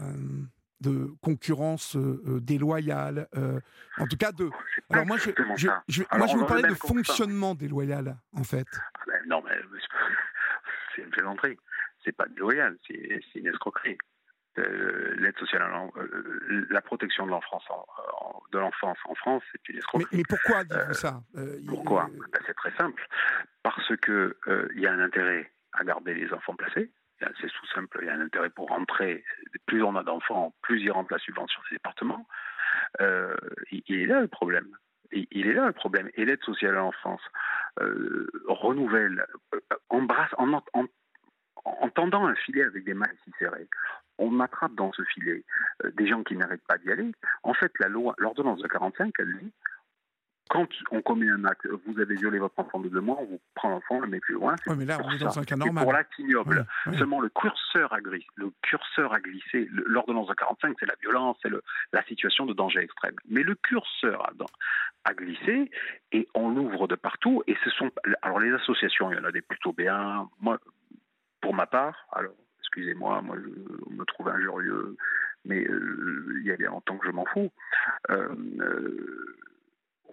euh, 0.00 0.42
de 0.80 1.06
concurrence 1.22 1.96
euh, 1.96 2.40
déloyale, 2.42 3.28
en 3.96 4.06
tout 4.06 4.16
cas 4.18 4.32
de. 4.32 4.50
Alors 4.90 5.06
moi, 5.06 5.16
je, 5.16 5.30
je- 5.56 5.66
ça. 5.68 5.82
je- 5.88 6.02
Alors, 6.10 6.26
moi, 6.26 6.34
je 6.36 6.38
aurait 6.42 6.46
parler 6.46 6.68
de 6.68 6.74
fonctionnement 6.74 7.54
déloyal, 7.54 8.18
en 8.32 8.44
fait. 8.44 8.66
Ah 8.94 9.00
ben, 9.06 9.22
non, 9.26 9.42
mais 9.46 9.52
c'est 10.94 11.02
une 11.02 11.10
plaisanterie. 11.10 11.56
C'est 12.04 12.12
pas 12.12 12.26
déloyal, 12.26 12.76
c'est 12.86 13.22
une 13.36 13.46
escroquerie. 13.46 13.96
Euh, 14.58 15.14
L'aide 15.18 15.36
sociale, 15.38 15.62
à 15.62 15.82
euh, 15.98 16.66
la 16.70 16.80
protection 16.80 17.26
de 17.26 17.30
l'enfance 17.32 17.64
en, 17.70 17.84
en- 18.20 18.42
de 18.52 18.58
l'enfance 18.58 18.98
en 19.06 19.14
France, 19.16 19.42
c'est 19.50 19.68
une 19.68 19.78
escroquerie. 19.78 20.08
mais 20.16 20.22
pourquoi 20.28 20.62
dites-vous 20.64 20.94
ça? 20.94 21.22
Euh, 21.36 21.58
Pourquoi? 21.68 22.08
euh, 22.14 22.20
Ben, 22.32 22.40
C'est 22.46 22.54
très 22.54 22.70
simple. 22.76 23.04
Parce 23.64 23.96
que 23.96 24.36
euh, 24.46 24.68
il 24.76 24.80
y 24.82 24.86
a 24.86 24.92
un 24.92 25.00
intérêt 25.00 25.50
à 25.72 25.82
garder 25.84 26.14
les 26.14 26.32
enfants 26.32 26.54
placés. 26.54 26.92
A- 27.22 27.30
C'est 27.40 27.48
tout 27.48 27.66
simple. 27.74 27.98
Il 28.02 28.06
y 28.06 28.10
a 28.10 28.14
un 28.14 28.20
intérêt 28.20 28.50
pour 28.50 28.68
rentrer. 28.68 29.24
Plus 29.66 29.82
on 29.82 29.96
a 29.96 30.04
d'enfants, 30.04 30.54
plus 30.62 30.80
ils 30.82 30.90
rentrent 30.92 31.12
la 31.12 31.18
subvention 31.18 31.60
des 31.70 31.76
départements. 31.76 32.28
Euh, 33.00 33.34
il, 33.72 33.82
il 33.88 34.00
est 34.02 34.06
là 34.06 34.20
le 34.20 34.28
problème. 34.28 34.68
Il, 35.10 35.26
il 35.32 35.48
est 35.48 35.52
là 35.54 35.66
le 35.66 35.72
problème. 35.72 36.10
Et 36.14 36.24
l'aide 36.24 36.42
sociale 36.44 36.72
à 36.76 36.78
l'enfance 36.78 37.22
euh, 37.80 38.30
renouvelle, 38.46 39.26
euh, 39.54 39.58
embrasse, 39.88 40.30
en, 40.38 40.52
en, 40.52 40.62
en- 41.64 41.78
en 41.82 41.88
tendant 41.90 42.26
un 42.26 42.34
filet 42.34 42.64
avec 42.64 42.84
des 42.84 42.94
mains 42.94 43.06
si 43.24 43.30
serrées. 43.38 43.68
On 44.18 44.38
attrape 44.40 44.74
dans 44.74 44.92
ce 44.92 45.02
filet 45.04 45.44
euh, 45.84 45.90
des 45.92 46.06
gens 46.06 46.22
qui 46.22 46.36
n'arrêtent 46.36 46.66
pas 46.68 46.78
d'y 46.78 46.90
aller. 46.92 47.10
En 47.42 47.54
fait, 47.54 47.72
la 47.80 47.88
loi, 47.88 48.14
l'ordonnance 48.18 48.60
de 48.60 48.68
45, 48.68 49.12
elle 49.18 49.38
dit 49.38 49.52
quand 50.50 50.68
on 50.90 51.00
commet 51.00 51.28
un 51.30 51.42
acte, 51.46 51.66
vous 51.86 51.98
avez 51.98 52.14
violé 52.16 52.38
votre 52.38 52.56
enfant 52.60 52.78
de 52.78 52.88
deux 52.90 53.00
mois, 53.00 53.16
on 53.18 53.24
vous 53.24 53.40
prend 53.54 53.70
l'enfant, 53.70 53.96
on 53.96 54.00
le 54.00 54.08
met 54.08 54.20
plus 54.20 54.34
loin. 54.34 54.54
ouais, 54.66 54.76
mais 54.76 54.84
là, 54.84 54.98
on 55.02 55.10
est 55.10 55.18
dans 55.18 55.30
ça. 55.30 55.40
un 55.40 55.44
cas 55.44 55.56
normal. 55.56 55.82
pour 55.82 55.92
l'acte 55.94 56.12
ignoble, 56.18 56.66
seulement 56.98 57.20
le 57.20 57.30
curseur 57.30 57.92
a 57.94 58.00
glissé. 58.00 58.26
Le 58.36 58.52
curseur 58.62 59.12
a 59.14 59.20
glissé. 59.20 59.66
Le- 59.72 59.84
L'ordonnance 59.88 60.28
de 60.28 60.34
45, 60.34 60.76
c'est 60.78 60.86
la 60.86 60.94
violence, 61.00 61.38
c'est 61.42 61.50
la 61.94 62.04
situation 62.04 62.44
de 62.44 62.52
danger 62.52 62.80
extrême. 62.80 63.16
Mais 63.28 63.42
le 63.42 63.54
curseur 63.54 64.22
a, 64.22 64.32
a 65.06 65.14
glissé 65.14 65.70
et 66.12 66.28
on 66.34 66.50
l'ouvre 66.50 66.88
de 66.88 66.94
partout. 66.94 67.42
Et 67.46 67.56
ce 67.64 67.70
sont 67.70 67.90
alors 68.20 68.38
les 68.38 68.52
associations, 68.52 69.10
il 69.10 69.16
y 69.16 69.20
en 69.20 69.24
a 69.24 69.32
des 69.32 69.42
plutôt 69.42 69.72
bien. 69.72 70.28
Moi, 70.40 70.58
pour 71.44 71.52
ma 71.52 71.66
part, 71.66 72.06
alors 72.10 72.34
excusez-moi, 72.60 73.20
moi 73.20 73.36
je 73.36 73.94
me 73.94 74.04
trouve 74.06 74.28
injurieux, 74.28 74.96
mais 75.44 75.62
euh, 75.62 76.38
il 76.40 76.46
y 76.46 76.50
a 76.50 76.56
bien 76.56 76.70
longtemps 76.70 76.96
que 76.96 77.06
je 77.06 77.12
m'en 77.12 77.26
fous. 77.26 77.52
Euh, 78.08 78.34
euh, 78.60 79.36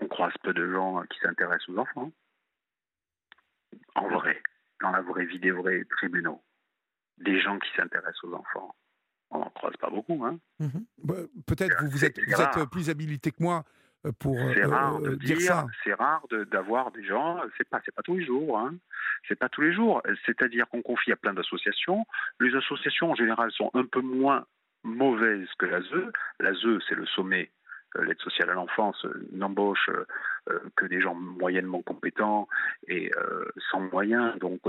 on 0.01 0.07
croise 0.07 0.33
peu 0.43 0.53
de 0.53 0.69
gens 0.69 1.01
qui 1.09 1.19
s'intéressent 1.19 1.69
aux 1.69 1.77
enfants. 1.77 2.11
En 3.95 4.09
vrai, 4.09 4.43
dans 4.81 4.91
la 4.91 5.01
vraie 5.01 5.23
vie 5.23 5.39
des 5.39 5.51
vrais 5.51 5.85
tribunaux, 5.85 6.43
des 7.17 7.39
gens 7.39 7.57
qui 7.59 7.69
s'intéressent 7.77 8.25
aux 8.25 8.33
enfants, 8.33 8.75
on 9.29 9.39
n'en 9.39 9.49
croise 9.51 9.77
pas 9.77 9.89
beaucoup. 9.89 10.25
Hein. 10.25 10.37
Mhm. 10.59 10.85
Bah, 11.05 11.15
Peut-être 11.47 11.81
vous, 11.81 11.91
vous 11.91 12.03
êtes, 12.03 12.19
vous 12.19 12.41
êtes 12.41 12.69
plus 12.69 12.89
habilité 12.89 13.31
que 13.31 13.41
moi 13.41 13.63
pour 14.19 14.37
euh, 14.37 14.51
C'est 14.53 14.65
rare 14.65 14.99
de 14.99 15.09
euh, 15.11 15.15
dire, 15.17 15.37
dire 15.37 15.47
ça. 15.47 15.67
c'est 15.83 15.93
rare 15.93 16.25
de- 16.29 16.43
d'avoir 16.45 16.91
des 16.91 17.03
gens. 17.03 17.39
C'est 17.57 17.69
pas, 17.69 17.81
c'est 17.85 17.93
pas 17.93 18.01
tous 18.01 18.17
les 18.17 18.25
jours. 18.25 18.57
Hein. 18.59 18.75
C'est 19.27 19.37
pas 19.37 19.49
tous 19.49 19.61
les 19.61 19.73
jours. 19.73 20.01
C'est-à-dire 20.25 20.67
qu'on 20.69 20.81
confie 20.81 21.11
à 21.11 21.15
plein 21.15 21.33
d'associations. 21.33 22.05
Les 22.39 22.55
associations 22.55 23.11
en 23.11 23.15
général 23.15 23.51
sont 23.51 23.69
un 23.73 23.85
peu 23.85 24.01
moins 24.01 24.45
mauvaises 24.83 25.47
que 25.59 25.65
l'ASE. 25.67 26.11
L'ASE, 26.39 26.79
c'est 26.89 26.95
le 26.95 27.05
sommet 27.05 27.51
euh, 27.97 28.05
l'aide 28.05 28.19
sociale 28.19 28.49
à 28.49 28.53
l'enfance 28.53 29.05
n'embauche 29.31 29.89
que 30.75 30.85
des 30.87 31.01
gens 31.01 31.13
moyennement 31.13 31.81
compétents 31.83 32.47
et 32.87 33.11
sans 33.69 33.81
moyens, 33.81 34.37
donc 34.39 34.59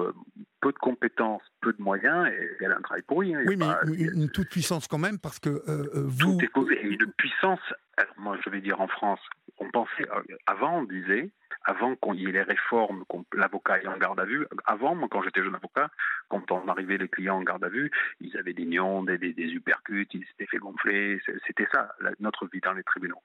peu 0.60 0.71
compétences, 1.02 1.42
peu 1.60 1.72
de 1.72 1.82
moyens, 1.82 2.28
et 2.28 2.64
elle 2.64 2.72
a 2.72 2.78
un 2.78 2.80
travail 2.80 3.02
pourri. 3.02 3.34
Hein, 3.34 3.42
oui, 3.46 3.56
mais 3.56 3.66
une, 3.96 4.30
toute 4.30 4.48
puissance 4.48 4.86
quand 4.86 4.98
même, 4.98 5.18
parce 5.18 5.38
que 5.38 5.62
vous... 5.94 6.38
Tout 6.54 6.70
est 6.70 6.82
une 6.82 7.12
puissance, 7.16 7.60
alors 7.96 8.14
moi 8.18 8.38
je 8.44 8.50
vais 8.50 8.60
dire 8.60 8.80
en 8.80 8.88
France, 8.88 9.20
on 9.58 9.68
pensait, 9.70 10.06
avant 10.46 10.78
on 10.78 10.84
disait, 10.84 11.30
avant 11.64 11.94
qu'il 11.96 12.20
y 12.20 12.28
ait 12.28 12.32
les 12.32 12.42
réformes, 12.42 13.04
l'avocat 13.34 13.80
est 13.80 13.86
en 13.86 13.96
garde 13.96 14.20
à 14.20 14.24
vue, 14.24 14.46
avant, 14.64 14.94
moi 14.94 15.08
quand 15.10 15.22
j'étais 15.22 15.42
jeune 15.42 15.54
avocat, 15.54 15.90
quand 16.28 16.50
on 16.50 16.68
arrivait 16.68 16.98
les 16.98 17.08
clients 17.08 17.36
en 17.36 17.42
garde 17.42 17.64
à 17.64 17.68
vue, 17.68 17.90
ils 18.20 18.36
avaient 18.36 18.54
des 18.54 18.64
nions, 18.64 19.02
des, 19.02 19.18
des, 19.18 19.32
des 19.32 19.48
uppercuts, 19.52 20.08
ils 20.14 20.24
s'étaient 20.26 20.46
fait 20.46 20.58
gonfler, 20.58 21.20
c'était 21.46 21.68
ça 21.72 21.94
notre 22.20 22.46
vie 22.46 22.60
dans 22.60 22.74
les 22.74 22.84
tribunaux. 22.84 23.22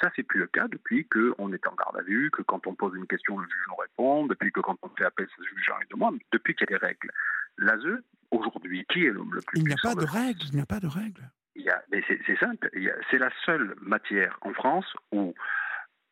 Ça, 0.00 0.10
c'est 0.16 0.22
plus 0.22 0.40
le 0.40 0.46
cas 0.46 0.66
depuis 0.68 1.06
qu'on 1.06 1.52
est 1.52 1.66
en 1.66 1.74
garde 1.74 1.96
à 1.98 2.02
vue, 2.02 2.30
que 2.30 2.42
quand 2.42 2.66
on 2.66 2.74
pose 2.74 2.94
une 2.96 3.06
question, 3.06 3.38
le 3.38 3.44
juge 3.44 3.64
nous 3.68 3.76
répond, 3.76 4.26
depuis 4.26 4.50
que 4.50 4.60
quand 4.60 4.76
on 4.82 4.88
fait 4.90 5.04
appel, 5.04 5.26
ce 5.36 5.42
juge 5.42 5.70
de 5.90 5.96
moi, 5.96 6.10
depuis 6.32 6.54
qu'il 6.54 6.66
y 6.70 6.74
a 6.74 6.78
des 6.78 6.86
règles. 6.86 7.10
L'ASE, 7.58 8.02
aujourd'hui, 8.30 8.86
qui 8.90 9.04
est 9.04 9.10
l'homme 9.10 9.34
le 9.34 9.42
plus 9.42 9.58
Il 9.58 9.66
n'y 9.66 9.74
a 9.74 9.76
pas 9.82 9.94
de 9.94 10.06
règles, 10.06 10.42
il 10.48 10.54
n'y 10.54 10.62
a 10.62 10.66
pas 10.66 10.80
de 10.80 10.86
règles. 10.86 11.28
C'est 12.26 12.38
simple, 12.38 12.70
c'est 13.10 13.18
la 13.18 13.30
seule 13.44 13.74
matière 13.82 14.38
en 14.42 14.54
France 14.54 14.86
où 15.12 15.34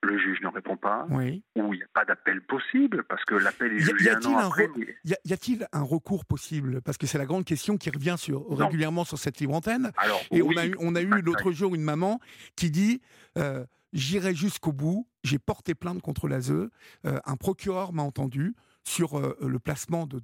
le 0.02 0.18
juge 0.18 0.40
ne 0.42 0.48
répond 0.48 0.76
pas, 0.76 1.06
oui. 1.10 1.42
ou 1.56 1.74
il 1.74 1.78
n'y 1.78 1.82
a 1.82 1.88
pas 1.92 2.04
d'appel 2.04 2.40
possible, 2.42 3.02
parce 3.04 3.24
que 3.24 3.34
l'appel 3.34 3.72
est 3.72 3.78
jugé 3.78 4.10
un 4.10 4.24
an 4.26 4.38
après. 4.38 4.68
Y 5.04 5.32
a-t-il 5.32 5.66
un 5.72 5.82
recours 5.82 6.24
possible? 6.24 6.80
Parce 6.82 6.98
que 6.98 7.06
c'est 7.06 7.18
la 7.18 7.26
grande 7.26 7.44
question 7.44 7.76
qui 7.76 7.90
revient 7.90 8.14
sur, 8.16 8.46
régulièrement 8.50 9.04
sur 9.04 9.18
cette 9.18 9.40
libre 9.40 9.54
antenne. 9.54 9.90
Et 10.30 10.42
on 10.42 10.56
a 10.56 10.66
eu, 10.66 10.74
on 10.78 10.94
a 10.94 11.00
eu 11.00 11.20
l'autre 11.22 11.50
jour 11.50 11.74
une 11.74 11.82
maman 11.82 12.20
qui 12.54 12.70
dit 12.70 13.00
euh, 13.36 13.64
J'irai 13.92 14.34
jusqu'au 14.34 14.72
bout, 14.72 15.08
j'ai 15.24 15.38
porté 15.38 15.74
plainte 15.74 16.02
contre 16.02 16.28
l'ASE, 16.28 16.50
euh, 16.50 16.70
un 17.04 17.36
procureur 17.36 17.92
m'a 17.92 18.02
entendu 18.02 18.54
sur 18.84 19.18
euh, 19.18 19.36
le 19.40 19.58
placement 19.58 20.06
de, 20.06 20.20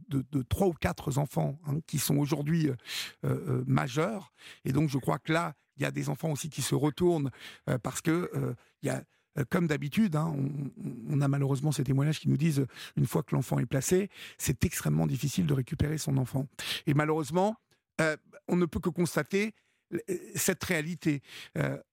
trois 0.48 0.68
ou 0.68 0.72
quatre 0.72 1.18
enfants 1.18 1.58
hein, 1.66 1.80
qui 1.86 1.98
sont 1.98 2.16
aujourd'hui 2.16 2.70
majeurs. 3.66 4.32
Et 4.64 4.72
donc 4.72 4.88
je 4.88 4.98
crois 4.98 5.18
que 5.18 5.32
là, 5.32 5.54
il 5.76 5.82
y 5.82 5.86
a 5.86 5.90
des 5.90 6.08
enfants 6.08 6.30
aussi 6.30 6.50
qui 6.50 6.62
se 6.62 6.74
retournent 6.74 7.30
parce 7.82 8.00
que 8.00 8.30
euh, 9.38 9.44
comme 9.50 9.66
d'habitude, 9.66 10.16
hein, 10.16 10.34
on, 11.08 11.20
a 11.20 11.28
malheureusement 11.28 11.72
ces 11.72 11.84
témoignages 11.84 12.20
qui 12.20 12.28
nous 12.28 12.36
disent 12.36 12.60
euh, 12.60 12.66
une 12.96 13.06
fois 13.06 13.22
que 13.22 13.34
l'enfant 13.34 13.58
est 13.58 13.66
placé, 13.66 14.08
c'est 14.38 14.64
extrêmement 14.64 15.06
difficile 15.06 15.46
de 15.46 15.54
récupérer 15.54 15.98
son 15.98 16.16
enfant. 16.18 16.46
Et 16.86 16.94
malheureusement, 16.94 17.56
euh, 18.00 18.16
on 18.48 18.56
ne 18.56 18.66
peut 18.66 18.80
que 18.80 18.90
constater 18.90 19.54
cette 20.34 20.64
réalité. 20.64 21.22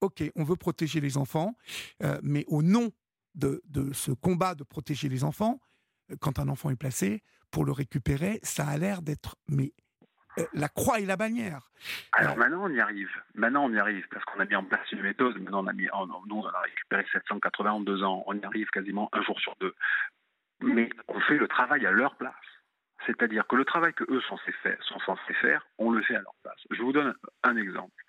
ok, 0.00 0.22
on 0.34 0.44
veut 0.44 0.56
protéger 0.56 1.00
les 1.00 1.16
enfants, 1.16 1.56
mais 2.22 2.44
au 2.48 2.62
nom 2.62 2.90
de, 3.34 3.62
de, 3.66 3.92
ce 3.92 4.10
combat 4.12 4.54
de 4.54 4.64
protéger 4.64 5.08
les 5.08 5.24
enfants, 5.24 5.60
quand 6.20 6.38
un 6.38 6.48
enfant 6.48 6.70
est 6.70 6.76
placé, 6.76 7.22
pour 7.50 7.64
le 7.64 7.72
récupérer, 7.72 8.40
ça 8.42 8.66
a 8.66 8.76
l'air 8.78 9.02
d'être 9.02 9.36
mais 9.48 9.72
euh, 10.38 10.44
la 10.54 10.68
croix 10.68 10.98
et 10.98 11.04
la 11.04 11.16
bannière. 11.16 11.70
Alors 12.12 12.36
maintenant, 12.36 12.64
on 12.64 12.70
y 12.70 12.80
arrive. 12.80 13.10
Maintenant, 13.34 13.64
on 13.64 13.72
y 13.72 13.78
arrive 13.78 14.06
parce 14.10 14.24
qu'on 14.24 14.40
a 14.40 14.46
mis 14.46 14.56
en 14.56 14.64
place 14.64 14.90
une 14.92 15.02
méthode. 15.02 15.36
Maintenant, 15.38 15.64
on 15.64 15.66
a 15.66 15.72
mis, 15.72 15.88
nous, 16.26 16.36
on 16.36 16.46
a 16.46 16.60
récupéré 16.60 17.04
780 17.12 17.70
en 17.70 17.80
deux 17.80 18.02
ans. 18.02 18.24
On 18.26 18.38
y 18.38 18.44
arrive 18.44 18.68
quasiment 18.68 19.10
un 19.12 19.22
jour 19.22 19.38
sur 19.40 19.54
deux. 19.60 19.74
Mais 20.62 20.88
on 21.08 21.20
fait 21.20 21.36
le 21.36 21.48
travail 21.48 21.84
à 21.84 21.90
leur 21.90 22.16
place. 22.16 22.32
C'est-à-dire 23.06 23.46
que 23.46 23.56
le 23.56 23.64
travail 23.64 23.92
que 23.94 24.04
eux 24.04 24.20
sont 24.22 24.36
censés, 24.36 24.52
faire, 24.62 24.82
sont 24.84 24.98
censés 25.00 25.34
faire, 25.34 25.66
on 25.78 25.90
le 25.90 26.02
fait 26.02 26.14
à 26.14 26.20
leur 26.20 26.34
place. 26.42 26.58
Je 26.70 26.82
vous 26.82 26.92
donne 26.92 27.14
un 27.42 27.56
exemple. 27.56 28.04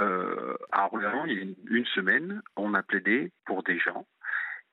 Euh, 0.00 0.56
à 0.72 0.86
Orléans, 0.86 1.24
il 1.26 1.32
y 1.32 1.38
a 1.38 1.42
une, 1.42 1.56
une, 1.66 1.86
semaine, 1.86 2.42
on 2.56 2.74
a 2.74 2.82
plaidé 2.82 3.32
pour 3.44 3.62
des 3.62 3.78
gens, 3.78 4.06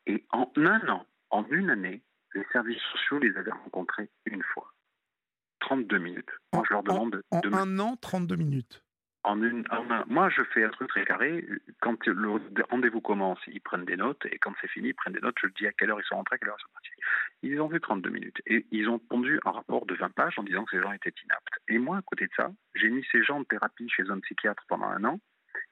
et 0.06 0.23
en 0.32 0.51
un 0.58 0.88
an, 0.89 1.06
en 1.32 1.45
une 1.49 1.69
année, 1.69 2.01
les 2.34 2.45
services 2.51 2.82
sociaux 2.91 3.19
les 3.19 3.36
avaient 3.36 3.51
rencontrés 3.51 4.10
une 4.25 4.43
fois. 4.43 4.71
32 5.60 5.97
minutes. 5.97 6.30
Moi, 6.53 6.63
je 6.67 6.73
leur 6.73 6.84
demande. 6.84 7.21
En, 7.32 7.41
un 7.53 7.80
an, 7.80 7.97
32 7.97 8.36
minutes. 8.36 8.84
Moi, 9.25 10.30
je 10.30 10.41
fais 10.53 10.63
un 10.63 10.69
truc 10.69 10.89
très 10.89 11.03
carré. 11.03 11.45
Quand 11.82 12.06
le 12.08 12.39
rendez-vous 12.69 13.01
commence, 13.01 13.39
ils 13.47 13.62
prennent 13.62 13.86
des 13.86 13.97
notes, 13.97 14.25
et 14.25 14.38
quand 14.39 14.53
c'est 14.62 14.69
fini, 14.69 14.89
ils 14.89 14.93
prennent 14.93 15.13
des 15.13 15.19
notes. 15.19 15.36
Je 15.41 15.47
dis 15.47 15.67
à 15.67 15.73
quelle 15.73 15.91
heure 15.91 15.99
ils 15.99 16.06
sont 16.06 16.15
rentrés, 16.15 16.36
à 16.36 16.38
quelle 16.38 16.49
heure 16.49 16.58
ils 16.60 16.63
sont 16.63 16.73
partis. 16.73 16.89
Ils 17.43 17.62
ont 17.62 17.69
fait 17.69 17.80
32 17.80 18.10
minutes. 18.10 18.41
Et 18.45 18.65
ils 18.71 18.88
ont 18.89 18.99
pondu 18.99 19.39
un 19.45 19.51
rapport 19.51 19.86
de 19.86 19.95
20 19.95 20.13
pages 20.13 20.39
en 20.39 20.43
disant 20.43 20.63
que 20.65 20.77
ces 20.77 20.82
gens 20.82 20.91
étaient 20.91 21.13
inaptes. 21.25 21.60
Et 21.67 21.77
moi, 21.77 21.97
à 21.97 22.01
côté 22.01 22.25
de 22.25 22.32
ça, 22.36 22.51
j'ai 22.75 22.89
mis 22.89 23.06
ces 23.12 23.23
gens 23.23 23.39
en 23.39 23.43
thérapie 23.43 23.89
chez 23.89 24.10
un 24.10 24.19
psychiatre 24.19 24.63
pendant 24.67 24.88
un 24.88 25.03
an. 25.03 25.19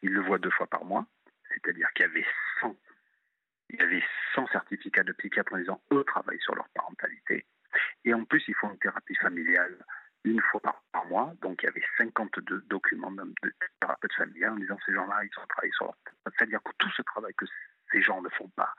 Ils 0.02 0.12
le 0.12 0.22
voient 0.22 0.40
deux 0.40 0.52
fois 0.52 0.68
par 0.68 0.84
mois. 0.84 1.06
C'est-à-dire 1.54 1.88
qu'il 1.94 2.06
y 2.06 2.10
avait 2.10 2.26
100 2.62 2.76
il 3.70 3.80
y 3.80 3.84
avait 3.84 4.04
100 4.36 4.48
certificats 4.48 5.04
de 5.04 5.12
psychiatre 5.14 5.54
en 5.54 5.58
disant 5.58 5.82
eux 5.92 6.04
travaillent 6.06 6.42
sur 6.42 6.56
leur 6.56 6.70
parentalité. 6.70 7.46
Et 8.04 8.14
en 8.14 8.24
plus, 8.24 8.44
ils 8.48 8.56
font 8.56 8.72
une 8.72 8.78
thérapie 8.78 9.16
familiale 9.16 9.78
une 10.26 10.42
fois 10.42 10.60
par, 10.62 11.06
mois. 11.10 11.34
Donc, 11.42 11.62
il 11.62 11.68
y 11.68 11.70
avait 11.70 11.84
52 11.98 12.66
documents 12.68 13.12
de, 13.12 13.24
de 13.44 13.54
thérapeute 13.80 14.14
familiale 14.14 14.54
en 14.54 14.56
disant 14.56 14.78
ces 14.86 14.94
gens-là, 14.94 15.24
ils 15.24 15.40
ont 15.40 15.48
travaillé 15.48 15.72
sur 15.74 15.86
leur... 15.86 15.96
C'est-à-dire 16.38 16.60
que 16.64 16.72
tout 16.80 16.90
ce 16.98 17.02
travail 17.04 17.34
que 17.36 17.46
ces 17.92 18.02
gens 18.02 18.22
ne 18.22 18.30
font 18.30 18.50
pas, 18.56 18.74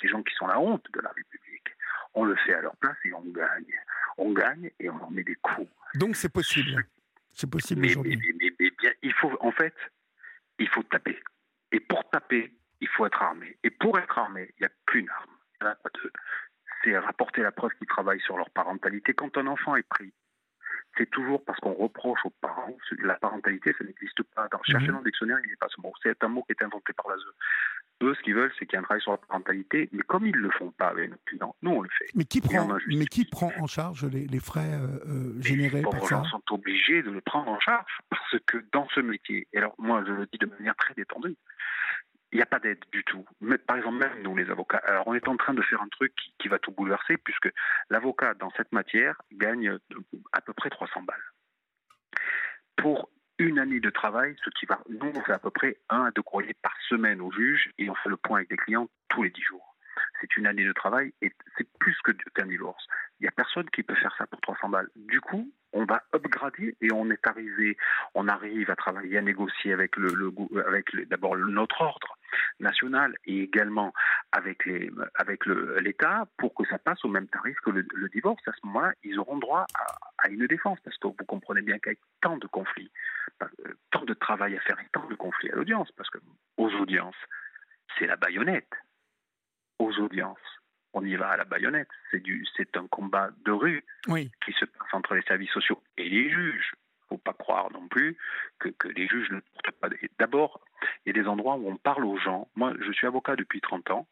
ces 0.00 0.08
gens 0.08 0.22
qui 0.22 0.34
sont 0.36 0.46
la 0.46 0.60
honte 0.60 0.86
de 0.92 1.00
la 1.00 1.10
République, 1.10 1.68
on 2.14 2.24
le 2.24 2.36
fait 2.36 2.54
à 2.54 2.60
leur 2.60 2.76
place 2.76 2.96
et 3.04 3.12
on 3.12 3.24
gagne. 3.24 3.80
On 4.18 4.32
gagne 4.32 4.70
et 4.78 4.88
on 4.88 5.02
en 5.02 5.10
met 5.10 5.24
des 5.24 5.34
coups. 5.36 5.68
Donc, 5.96 6.14
c'est 6.14 6.32
possible. 6.32 6.86
C'est 7.32 7.50
possible 7.50 7.80
mais, 7.80 7.94
mais, 7.96 8.54
mais, 8.60 8.70
bien, 8.78 8.92
il 9.02 9.12
faut, 9.14 9.36
en 9.40 9.50
fait, 9.50 9.74
il 10.60 10.68
faut 10.68 10.84
taper. 10.84 11.20
Et 11.72 11.80
pour 11.80 12.08
taper, 12.10 12.54
il 12.80 12.88
faut 12.88 13.06
être 13.06 13.20
armé. 13.20 13.58
Et 13.64 13.70
pour 13.70 13.98
être 13.98 14.16
armé, 14.16 14.54
il 14.56 14.62
n'y 14.62 14.66
a 14.66 14.70
qu'une 14.86 15.10
arme. 15.10 15.32
Il 15.60 15.64
n'y 15.64 15.68
en 15.68 15.72
a 15.72 15.74
pas 15.74 15.90
deux 15.94 16.12
c'est 16.84 16.98
rapporter 16.98 17.42
la 17.42 17.52
preuve 17.52 17.72
qu'ils 17.78 17.86
travaillent 17.86 18.20
sur 18.20 18.36
leur 18.36 18.50
parentalité. 18.50 19.14
Quand 19.14 19.36
un 19.38 19.46
enfant 19.46 19.76
est 19.76 19.88
pris, 19.88 20.12
c'est 20.96 21.10
toujours 21.10 21.44
parce 21.44 21.58
qu'on 21.60 21.72
reproche 21.72 22.20
aux 22.24 22.32
parents. 22.40 22.76
La 23.02 23.14
parentalité, 23.14 23.74
ça 23.76 23.84
n'existe 23.84 24.22
pas. 24.34 24.48
Dans, 24.48 24.62
chercher 24.62 24.86
mhm. 24.86 24.92
dans 24.92 24.98
le 24.98 25.04
dictionnaire, 25.04 25.38
il 25.44 25.50
n'est 25.50 25.56
pas 25.56 25.68
ce 25.74 25.80
mot. 25.80 25.92
C'est 26.02 26.22
un 26.22 26.28
mot 26.28 26.42
qui 26.42 26.52
est 26.52 26.64
inventé 26.64 26.92
par 26.92 27.08
la 27.08 27.16
ZEU. 27.16 27.32
Eux, 28.02 28.14
ce 28.14 28.22
qu'ils 28.22 28.34
veulent, 28.34 28.52
c'est 28.58 28.66
qu'il 28.66 28.74
y 28.74 28.76
ait 28.76 28.80
un 28.80 28.82
travail 28.82 29.00
sur 29.00 29.12
la 29.12 29.18
parentalité, 29.18 29.88
mais 29.92 30.02
comme 30.02 30.26
ils 30.26 30.34
ne 30.34 30.40
le 30.40 30.50
font 30.50 30.70
pas 30.72 30.88
avec 30.88 31.10
nos 31.10 31.16
clients, 31.26 31.54
nous, 31.62 31.70
on 31.70 31.80
le 31.80 31.88
fait. 31.96 32.06
Mais 32.14 32.24
qui 32.24 32.40
prend, 32.40 32.68
mais 32.88 33.06
qui 33.06 33.24
prend 33.24 33.52
en 33.58 33.66
charge 33.66 34.04
les, 34.04 34.26
les 34.26 34.40
frais 34.40 34.74
euh, 34.74 34.98
euh 35.06 35.42
générés 35.42 35.82
par 35.82 35.92
ça 35.92 36.00
Les 36.00 36.08
gens 36.08 36.24
sont 36.24 36.42
obligés 36.50 37.02
de 37.02 37.10
le 37.10 37.20
prendre 37.20 37.50
en 37.50 37.60
charge, 37.60 37.90
parce 38.10 38.36
que 38.46 38.58
dans 38.72 38.88
ce 38.94 39.00
métier, 39.00 39.46
et 39.52 39.58
alors 39.58 39.74
moi, 39.78 40.02
je 40.06 40.12
le 40.12 40.26
dis 40.26 40.38
de 40.38 40.46
manière 40.46 40.74
très 40.76 40.94
détendue, 40.94 41.36
il 42.34 42.38
n'y 42.38 42.42
a 42.42 42.46
pas 42.46 42.58
d'aide 42.58 42.84
du 42.90 43.04
tout. 43.04 43.24
Par 43.64 43.76
exemple, 43.76 43.98
même 43.98 44.22
nous, 44.22 44.36
les 44.36 44.50
avocats, 44.50 44.82
alors 44.84 45.06
on 45.06 45.14
est 45.14 45.28
en 45.28 45.36
train 45.36 45.54
de 45.54 45.62
faire 45.62 45.80
un 45.80 45.88
truc 45.88 46.12
qui, 46.40 46.48
va 46.48 46.58
tout 46.58 46.72
bouleverser, 46.72 47.16
puisque 47.16 47.48
l'avocat, 47.90 48.34
dans 48.34 48.50
cette 48.56 48.72
matière, 48.72 49.22
gagne 49.32 49.78
à 50.32 50.40
peu 50.40 50.52
près 50.52 50.68
300 50.68 51.02
balles. 51.02 51.22
Pour 52.76 53.08
une 53.38 53.60
année 53.60 53.78
de 53.78 53.88
travail, 53.88 54.34
ce 54.44 54.50
qui 54.50 54.66
va, 54.66 54.80
nous, 54.88 55.12
on 55.14 55.20
fait 55.22 55.32
à 55.32 55.38
peu 55.38 55.50
près 55.50 55.78
un 55.88 56.06
à 56.06 56.10
deux 56.10 56.22
courriers 56.22 56.56
par 56.60 56.74
semaine 56.88 57.20
au 57.20 57.30
juge, 57.30 57.70
et 57.78 57.88
on 57.88 57.94
fait 57.94 58.08
le 58.08 58.16
point 58.16 58.38
avec 58.38 58.50
des 58.50 58.56
clients 58.56 58.88
tous 59.08 59.22
les 59.22 59.30
dix 59.30 59.42
jours. 59.42 59.76
C'est 60.20 60.36
une 60.36 60.48
année 60.48 60.64
de 60.64 60.72
travail, 60.72 61.14
et 61.22 61.32
c'est 61.56 61.68
plus 61.78 61.96
qu'un 62.34 62.46
divorce. 62.46 62.84
Il 63.20 63.24
n'y 63.24 63.28
a 63.28 63.32
personne 63.32 63.70
qui 63.70 63.84
peut 63.84 63.94
faire 63.94 64.14
ça 64.18 64.26
pour 64.26 64.40
300 64.40 64.70
balles. 64.70 64.90
Du 64.96 65.20
coup, 65.20 65.52
on 65.74 65.84
va 65.84 66.02
upgrader 66.14 66.76
et 66.80 66.92
on 66.92 67.10
est 67.10 67.26
arrivé, 67.26 67.76
on 68.14 68.28
arrive 68.28 68.70
à 68.70 68.76
travailler, 68.76 69.18
à 69.18 69.22
négocier 69.22 69.72
avec 69.72 69.96
le, 69.96 70.32
avec 70.66 70.94
d'abord 71.08 71.36
notre 71.36 71.80
ordre 71.82 72.16
national 72.60 73.14
et 73.26 73.40
également 73.42 73.92
avec 74.32 74.64
l'État 74.66 76.26
pour 76.38 76.54
que 76.54 76.64
ça 76.66 76.78
passe 76.78 77.04
au 77.04 77.08
même 77.08 77.28
tarif 77.28 77.56
que 77.60 77.70
le, 77.70 78.08
divorce. 78.12 78.42
À 78.46 78.52
ce 78.52 78.66
moment-là, 78.66 78.92
ils 79.02 79.18
auront 79.18 79.38
droit 79.38 79.66
à, 79.74 80.28
une 80.28 80.46
défense 80.46 80.78
parce 80.84 80.96
que 80.96 81.08
vous 81.08 81.14
comprenez 81.26 81.60
bien 81.60 81.78
qu'avec 81.78 81.98
tant 82.20 82.38
de 82.38 82.46
conflits, 82.46 82.90
euh, 83.42 83.46
tant 83.90 84.04
de 84.04 84.14
travail 84.14 84.56
à 84.56 84.60
faire 84.60 84.78
et 84.80 84.88
tant 84.92 85.06
de 85.06 85.14
conflits 85.14 85.50
à 85.50 85.56
l'audience, 85.56 85.90
parce 85.92 86.08
que 86.08 86.18
aux 86.56 86.70
audiences, 86.74 87.16
c'est 87.98 88.06
la 88.06 88.16
baïonnette. 88.16 88.72
Aux 89.80 89.92
audiences, 89.98 90.38
on 90.94 91.04
y 91.04 91.16
va 91.16 91.30
à 91.30 91.36
la 91.36 91.44
baïonnette. 91.44 91.88
C'est 92.10 92.20
du, 92.20 92.46
c'est 92.56 92.76
un 92.76 92.86
combat 92.86 93.30
de 93.44 93.52
rue 93.52 93.84
qui 94.06 94.52
se 94.52 94.64
passe 94.64 94.92
entre 94.92 95.14
les 95.14 95.22
services 95.22 95.50
sociaux 95.50 95.82
et 95.98 96.08
les 96.08 96.30
juges. 96.30 96.74
Faut 97.08 97.18
pas 97.18 97.34
croire 97.34 97.70
non 97.72 97.86
plus 97.88 98.16
que, 98.58 98.68
que 98.70 98.88
les 98.88 99.06
juges 99.06 99.30
ne 99.30 99.40
portent 99.40 99.78
pas. 99.80 99.88
D'abord, 100.18 100.60
il 101.04 101.14
y 101.14 101.18
a 101.18 101.22
des 101.22 101.28
endroits 101.28 101.56
où 101.56 101.68
on 101.68 101.76
parle 101.76 102.04
aux 102.04 102.16
gens. 102.16 102.48
Moi, 102.54 102.72
je 102.80 102.92
suis 102.92 103.06
avocat 103.06 103.36
depuis 103.36 103.60
30 103.60 103.90
ans. 103.90 104.06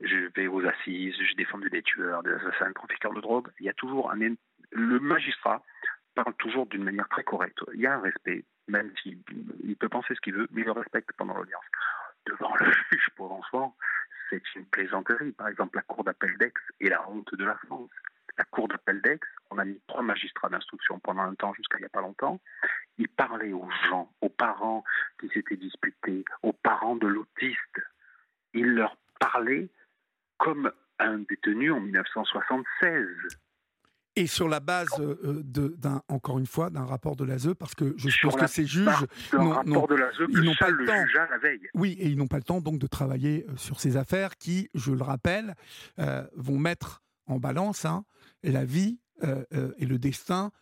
Je 0.00 0.28
vais 0.34 0.48
aux 0.48 0.64
assises, 0.66 1.14
j'ai 1.16 1.34
défendu 1.36 1.70
des 1.70 1.82
tueurs, 1.82 2.24
des 2.24 2.32
assassins, 2.32 2.68
des 2.68 2.74
trafiquants 2.74 3.12
de 3.12 3.20
drogue. 3.20 3.48
Il 3.60 3.66
y 3.66 3.68
a 3.68 3.74
toujours 3.74 4.10
un. 4.10 4.18
Le 4.72 4.98
magistrat 4.98 5.62
parle 6.14 6.34
toujours 6.34 6.66
d'une 6.66 6.82
manière 6.82 7.08
très 7.08 7.22
correcte. 7.22 7.58
Il 7.74 7.80
y 7.80 7.86
a 7.86 7.94
un 7.94 8.00
respect, 8.00 8.44
même 8.66 8.92
s'il 9.02 9.18
il 9.64 9.76
peut 9.76 9.88
penser 9.88 10.14
ce 10.14 10.20
qu'il 10.20 10.34
veut, 10.34 10.48
mais 10.50 10.62
il 10.62 10.64
le 10.64 10.72
respecte 10.72 11.10
pendant 11.16 11.34
l'audience. 11.34 11.64
Devant 12.26 12.54
le 12.56 12.72
juge, 12.90 13.08
pour 13.16 13.32
enfant, 13.32 13.76
c'est 14.52 14.60
une 14.60 14.66
plaisanterie. 14.66 15.32
Par 15.32 15.48
exemple, 15.48 15.76
la 15.76 15.82
Cour 15.82 16.04
d'appel 16.04 16.36
d'Aix 16.38 16.52
est 16.80 16.88
la 16.88 17.08
honte 17.08 17.34
de 17.34 17.44
la 17.44 17.56
France. 17.56 17.90
La 18.36 18.44
Cour 18.44 18.68
d'appel 18.68 19.00
d'Aix, 19.02 19.20
on 19.50 19.58
a 19.58 19.64
mis 19.64 19.80
trois 19.86 20.02
magistrats 20.02 20.48
d'instruction 20.48 20.98
pendant 20.98 21.22
un 21.22 21.34
temps, 21.34 21.54
jusqu'à 21.54 21.78
il 21.78 21.82
n'y 21.82 21.86
a 21.86 21.90
pas 21.90 22.00
longtemps. 22.00 22.40
Ils 22.98 23.08
parlaient 23.08 23.52
aux 23.52 23.68
gens, 23.88 24.12
aux 24.20 24.28
parents 24.28 24.84
qui 25.20 25.28
s'étaient 25.28 25.56
disputés, 25.56 26.24
aux 26.42 26.52
parents 26.52 26.96
de 26.96 27.06
l'autiste. 27.06 27.80
il 28.52 28.74
leur 28.74 28.96
parlait 29.20 29.68
comme 30.38 30.70
un 30.98 31.18
détenu 31.18 31.70
en 31.72 31.80
1976. 31.80 33.06
Et 34.16 34.26
sur 34.28 34.48
la 34.48 34.60
base 34.60 34.88
euh, 35.00 35.18
euh, 35.24 35.42
de, 35.44 35.74
d'un, 35.76 36.00
encore 36.08 36.38
une 36.38 36.46
fois, 36.46 36.70
d'un 36.70 36.84
rapport 36.84 37.16
de 37.16 37.24
l'ASE, 37.24 37.54
parce 37.58 37.74
que 37.74 37.94
je 37.96 38.08
Sur 38.08 38.12
suppose 38.30 38.36
la 38.36 38.44
que 38.46 38.50
ces 38.50 38.64
juges, 38.64 38.86
non, 39.32 39.60
de 39.62 39.86
que 40.26 40.30
ils 40.30 40.44
n'ont 40.44 40.54
pas 40.54 40.70
le 40.70 40.84
temps. 40.86 41.04
la 41.30 41.38
veille. 41.38 41.68
oui, 41.74 41.96
et 41.98 42.08
ils 42.08 42.16
n'ont 42.16 42.28
pas 42.28 42.36
le 42.36 42.44
temps 42.44 42.60
donc 42.60 42.78
de 42.78 42.86
travailler 42.86 43.44
euh, 43.48 43.56
sur 43.56 43.80
ces 43.80 43.96
affaires 43.96 44.36
qui, 44.36 44.68
je 44.74 44.92
le 44.92 45.02
rappelle, 45.02 45.54
euh, 45.98 46.24
vont 46.36 46.58
mettre 46.58 47.02
en 47.26 47.38
balance 47.40 47.84
hein, 47.86 48.04
la 48.44 48.64
vie 48.64 49.00
euh, 49.24 49.44
euh, 49.52 49.72
et 49.78 49.86
le 49.86 49.98
destin, 49.98 50.52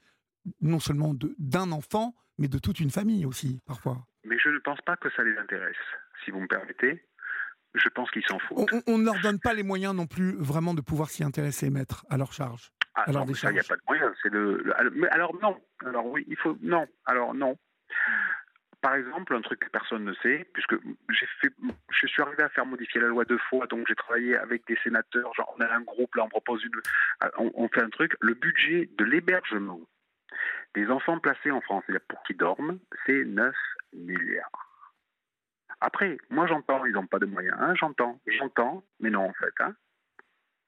non 0.63 0.81
seulement 0.81 1.15
d'un 1.39 1.73
enfant, 1.73 2.15
mais 2.39 2.49
de 2.49 2.59
toute 2.59 2.81
une 2.81 2.91
famille 2.91 3.27
aussi, 3.27 3.61
parfois. 3.67 4.07
Mais 4.25 4.39
je 4.43 4.49
ne 4.49 4.59
pense 4.61 4.81
pas 4.87 4.97
que 4.97 5.11
ça 5.15 5.23
les 5.25 5.37
intéresse, 5.37 5.77
si 6.25 6.31
vous 6.31 6.41
me 6.41 6.47
permettez. 6.49 7.05
Je 7.75 7.89
pense 7.91 8.11
qu'ils 8.11 8.25
s'en 8.27 8.39
foutent. 8.39 8.71
on- 8.73 8.83
on 8.87 8.99
ne 8.99 9.05
leur 9.05 9.19
donne 9.23 9.39
pas 9.41 9.55
les 9.55 9.63
moyens 9.63 9.95
non 9.95 10.07
plus 10.07 10.37
vraiment 10.37 10.75
de 10.75 10.81
pouvoir 10.83 11.09
s'y 11.11 11.25
intéresser, 11.25 11.71
maître, 11.71 12.05
à 12.11 12.17
leur 12.19 12.33
charge. 12.33 12.71
Ah, 12.95 13.05
alors 13.09 13.27
non, 13.27 13.35
ça, 13.35 13.51
il 13.51 13.55
n'y 13.55 13.61
a 13.61 13.63
pas 13.65 13.77
de 13.77 13.83
moyen. 13.89 14.13
C'est 14.23 14.29
le, 14.31 14.59
le- 14.59 14.79
alors- 14.79 14.93
mais 14.95 15.09
alors 15.09 15.35
non. 15.41 15.61
Alors 15.85 16.07
oui, 16.07 16.25
il 16.29 16.37
faut 16.37 16.57
non. 16.63 16.87
Alors 17.07 17.35
non. 17.35 17.57
Par 18.83 18.95
exemple, 18.97 19.35
un 19.37 19.41
truc 19.43 19.61
que 19.61 19.69
personne 19.69 20.05
ne 20.05 20.13
sait, 20.15 20.45
puisque 20.53 20.75
j'ai 21.11 21.27
fait, 21.41 21.53
je 21.91 22.07
suis 22.09 22.21
arrivé 22.21 22.43
à 22.43 22.49
faire 22.49 22.67
modifier 22.67 23.01
la 23.01 23.07
loi 23.07 23.25
deux 23.25 23.39
fois, 23.49 23.67
donc 23.69 23.87
j'ai 23.87 23.95
travaillé 23.95 24.37
avec 24.37 24.67
des 24.67 24.77
sénateurs. 24.83 25.33
Genre, 25.35 25.55
on 25.57 25.61
a 25.61 25.73
un 25.73 25.83
groupe 25.83 26.15
là, 26.17 26.25
on 26.25 26.29
propose 26.29 26.65
une, 26.65 26.73
on, 27.39 27.51
on 27.55 27.69
fait 27.69 27.81
un 27.83 27.91
truc. 27.91 28.17
Le 28.21 28.35
budget 28.35 28.91
de 28.99 29.05
l'hébergement 29.05 29.81
des 30.75 30.89
enfants 30.89 31.19
placés 31.21 31.51
en 31.53 31.61
France, 31.61 31.85
c'est-à-dire 31.87 32.05
pour 32.09 32.23
qu'ils 32.25 32.37
dorment, 32.39 32.79
c'est 33.07 33.25
9 33.25 33.55
milliards. 33.93 34.51
Après, 35.81 36.19
moi 36.31 36.47
j'entends, 36.47 36.85
ils 36.85 36.93
n'ont 36.93 37.07
pas 37.07 37.19
de 37.21 37.27
moyens. 37.27 37.57
hein, 37.61 37.75
j'entends, 37.77 38.21
j'entends, 38.27 38.83
mais 39.01 39.11
non 39.11 39.27
en 39.29 39.33
fait. 39.35 39.53
Hein, 39.61 39.75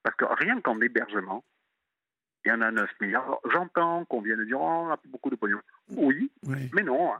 parce 0.03 0.15
que 0.15 0.25
rien 0.25 0.61
qu'en 0.61 0.79
hébergement, 0.81 1.43
il 2.45 2.49
y 2.49 2.51
en 2.51 2.61
a 2.61 2.71
9 2.71 2.89
milliards. 3.01 3.39
J'entends 3.51 4.05
qu'on 4.05 4.21
vienne 4.21 4.37
de 4.37 4.45
dire, 4.45 4.59
oh, 4.61 4.85
on 4.87 4.89
a 4.91 4.99
beaucoup 5.07 5.29
de 5.29 5.35
pognon. 5.35 5.59
Oui, 5.89 6.31
Oui. 6.43 6.69
mais 6.73 6.83
non. 6.83 7.13
hein. 7.13 7.19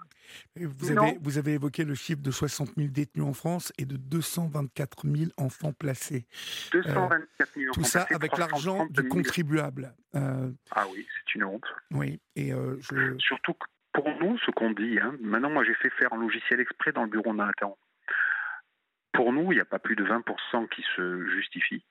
Vous 0.56 0.94
Non. 0.94 1.04
avez, 1.04 1.18
vous 1.22 1.38
avez 1.38 1.54
évoqué 1.54 1.84
le 1.84 1.96
chiffre 1.96 2.22
de 2.22 2.32
60 2.32 2.76
000 2.78 2.90
détenus 2.90 3.26
en 3.26 3.34
France 3.34 3.72
et 3.78 3.86
de 3.86 3.96
224 3.98 5.08
000 5.08 5.32
enfants 5.38 5.74
placés. 5.74 6.26
224 6.72 7.56
millions 7.58 7.72
Tout 7.74 7.84
ça 7.84 8.06
avec 8.14 8.38
l'argent 8.38 8.86
du 8.88 9.08
contribuable. 9.08 9.94
Euh, 10.16 10.52
Ah 10.72 10.86
oui, 10.92 11.08
c'est 11.18 11.36
une 11.36 11.44
honte. 11.44 11.66
oui, 11.92 12.20
et 12.36 12.54
euh, 12.54 12.78
je... 12.82 13.18
Surtout 13.20 13.54
que 13.54 13.66
pour 13.94 14.08
nous, 14.20 14.38
ce 14.40 14.52
qu'on 14.52 14.72
dit, 14.72 15.00
hein, 15.00 15.16
maintenant 15.22 15.50
moi 15.50 15.64
j'ai 15.64 15.76
fait 15.76 15.90
faire 15.92 16.12
un 16.14 16.18
logiciel 16.18 16.60
exprès 16.60 16.92
dans 16.92 17.04
le 17.04 17.10
bureau 17.10 17.32
de 17.32 17.38
Nathan. 17.38 17.78
Pour 19.14 19.32
nous, 19.32 19.52
il 19.52 19.56
n'y 19.56 19.62
a 19.62 19.66
pas 19.66 19.80
plus 19.80 19.96
de 19.96 20.04
20% 20.04 20.68
qui 20.70 20.84
se 20.96 21.26
justifient 21.36 21.86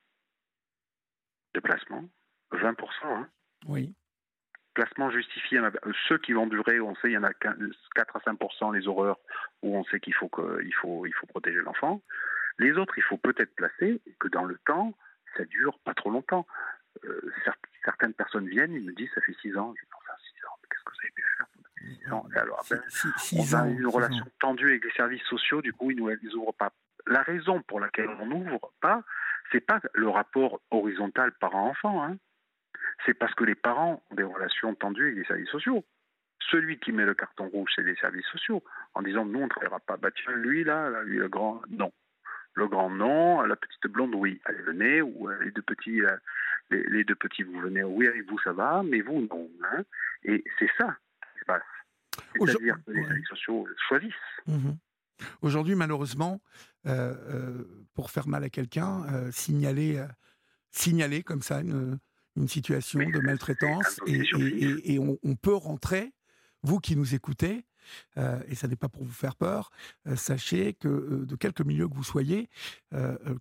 de 1.55 1.61
placement. 1.61 2.05
20%, 2.57 2.75
hein. 3.05 3.29
Oui, 3.67 3.95
Placement 4.75 5.09
justifié, 5.11 5.59
euh, 5.59 5.71
ceux 6.09 6.19
qui 6.19 6.33
vont 6.33 6.49
durer, 6.49 6.81
on 6.81 6.97
sait, 6.97 7.09
il 7.09 7.13
y 7.13 7.19
en 7.19 7.23
a 7.23 7.33
15 7.33 7.57
4 7.95 8.17
à 8.17 8.19
5% 8.21 8.75
les 8.75 8.89
horreurs 8.89 9.19
où 9.63 9.77
on 9.77 9.85
sait 9.85 10.01
qu'il 10.01 10.15
faut, 10.15 10.29
que, 10.29 10.61
il 10.65 10.75
faut, 10.75 11.07
il 11.07 11.13
faut 11.15 11.27
protéger 11.27 11.61
l'enfant. 11.63 12.03
Les 12.59 12.73
autres, 12.73 12.99
il 12.99 13.03
faut 13.05 13.17
peut-être 13.17 13.55
placer 13.55 14.03
et 14.05 14.15
que 14.19 14.27
dans 14.29 14.45
le 14.45 14.59
temps, 14.67 14.93
ça 15.37 15.45
dure 15.45 15.79
pas 15.85 15.95
trop 15.95 16.11
longtemps. 16.11 16.45
Euh, 17.05 17.33
cer- 17.45 17.55
certaines 17.85 18.15
personnes 18.15 18.49
viennent, 18.49 18.73
ils 18.73 18.85
me 18.85 18.93
disent, 18.95 19.11
ça 19.15 19.21
fait 19.21 19.37
6 19.43 19.57
ans. 19.57 19.73
Je 19.77 19.83
dis, 19.85 19.91
enfin, 19.97 20.13
6 20.19 20.45
ans, 20.47 20.57
mais 20.61 20.69
qu'est-ce 20.69 20.83
que 20.85 20.91
vous 20.91 21.01
avez 21.03 21.11
pu 21.13 21.23
faire? 21.37 21.47
Pendant 21.55 21.95
6 21.95 22.13
ans 22.13 22.29
Et 22.35 22.39
alors, 22.39 22.65
ben, 22.69 22.83
Six- 22.89 23.09
six- 23.19 23.55
on 23.55 23.57
a 23.59 23.69
une 23.69 23.87
relation 23.87 24.25
tendue 24.41 24.69
avec 24.71 24.85
les 24.85 24.91
services 24.93 25.23
sociaux, 25.25 25.63
du 25.63 25.73
coup, 25.73 25.93
ils 25.93 25.97
nous 25.97 26.09
les 26.09 26.35
ouvrent 26.35 26.53
pas. 26.55 26.73
La 27.07 27.23
raison 27.23 27.63
pour 27.63 27.79
laquelle 27.79 28.09
on 28.09 28.27
n'ouvre 28.27 28.73
pas, 28.81 29.05
c'est 29.53 29.61
pas 29.61 29.81
le 29.93 30.09
rapport 30.09 30.61
horizontal 30.73 31.31
parent-enfant, 31.39 32.03
hein. 32.03 32.17
C'est 33.07 33.15
parce 33.15 33.35
que 33.35 33.45
les 33.45 33.55
parents 33.55 34.03
ont 34.11 34.15
des 34.15 34.23
relations 34.23 34.75
tendues 34.75 35.07
avec 35.07 35.17
les 35.19 35.25
services 35.25 35.51
sociaux. 35.51 35.85
Celui 36.51 36.79
qui 36.79 36.93
met 36.93 37.05
le 37.05 37.15
carton 37.15 37.49
rouge, 37.49 37.71
c'est 37.75 37.83
les 37.83 37.97
services 37.97 38.27
sociaux, 38.27 38.63
en 38.95 39.03
disant 39.03 39.25
nous 39.25 39.41
on 39.41 39.45
ne 39.45 39.49
travaillera 39.49 39.81
pas. 39.81 39.97
Bah 39.97 40.11
tiens, 40.15 40.35
lui 40.37 40.65
là, 40.65 40.91
là, 40.91 41.03
lui 41.03 41.19
le 41.19 41.29
grand, 41.29 41.63
non. 41.71 41.93
Le 42.55 42.69
grand 42.69 42.91
non, 42.91 43.43
la 43.43 43.57
petite 43.57 43.87
blonde, 43.89 44.15
oui, 44.15 44.41
allez 44.45 44.63
venez, 44.63 45.03
ou 45.03 45.29
euh, 45.29 45.43
les 45.43 45.51
deux 45.51 45.63
petits, 45.63 46.03
euh, 46.03 46.17
les, 46.71 46.83
les 46.85 47.03
deux 47.05 47.15
petits, 47.17 47.43
vous 47.43 47.59
venez, 47.61 47.83
oui 47.83 48.07
avec 48.07 48.29
vous 48.29 48.39
ça 48.41 48.53
va, 48.53 48.83
mais 48.85 49.01
vous 49.01 49.27
non. 49.31 49.49
hein. 49.73 49.83
Et 50.25 50.45
c'est 50.59 50.71
ça 50.79 50.97
qui 51.33 51.41
se 51.41 51.45
passe. 51.47 51.63
C'est-à-dire 52.39 52.77
que 52.87 52.93
les 52.93 53.01
Ouais. 53.01 53.07
services 53.09 53.29
sociaux 53.29 53.67
choisissent. 53.89 54.13
Mhm. 54.47 54.77
Aujourd'hui, 55.43 55.75
malheureusement, 55.75 56.41
euh, 56.87 57.15
euh, 57.31 57.65
pour 57.95 58.11
faire 58.11 58.29
mal 58.29 58.45
à 58.45 58.51
quelqu'un, 58.51 59.05
euh, 59.13 59.31
signaler, 59.33 60.05
signaler 60.71 61.23
comme 61.23 61.41
ça 61.43 61.61
une, 61.61 61.99
une 62.37 62.49
situation 62.49 63.01
de 63.01 63.19
maltraitance 63.21 64.01
et, 64.07 64.23
sur 64.25 64.41
et- 64.41 64.51
fiche. 64.51 64.81
et- 64.85 64.95
et 64.95 64.99
on, 64.99 65.19
on 65.23 65.35
peut 65.37 65.55
rentrer, 65.55 66.13
vous 66.63 66.79
qui 66.81 66.97
nous 66.97 67.15
écoutez, 67.15 67.65
euh, 68.17 68.41
et 68.49 68.55
ça 68.55 68.67
n'est 68.67 68.77
pas 68.77 68.89
pour 68.89 69.05
vous 69.05 69.13
faire 69.13 69.37
peur, 69.37 69.71
euh, 70.09 70.17
sachez 70.17 70.73
que 70.73 70.89
euh, 70.89 71.27
de 71.27 71.37
quelque 71.37 71.63
milieu 71.63 71.87
que 71.87 71.95
vous 71.95 72.03
soyez, 72.03 72.49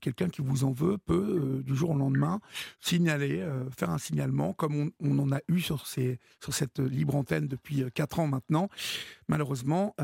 quelqu'un 0.02 0.28
qui 0.28 0.42
vous 0.42 0.66
en 0.66 0.72
veut 0.72 0.98
peut, 0.98 1.62
du 1.66 1.76
jour 1.76 1.92
au 1.92 1.98
lendemain, 1.98 2.42
signaler, 2.82 3.48
faire 3.78 3.90
un 3.92 3.98
signalement, 3.98 4.52
comme 4.54 4.76
on, 4.76 4.92
on 5.00 5.18
en 5.20 5.32
a 5.32 5.40
eu 5.48 5.62
sur, 5.62 5.88
ces, 5.88 6.20
sur 6.42 6.54
cette 6.54 6.80
libre 6.80 7.16
antenne 7.16 7.48
depuis 7.48 7.84
euh, 7.84 7.90
quatre 7.90 8.20
ans 8.20 8.28
maintenant, 8.28 8.68
malheureusement, 9.30 9.96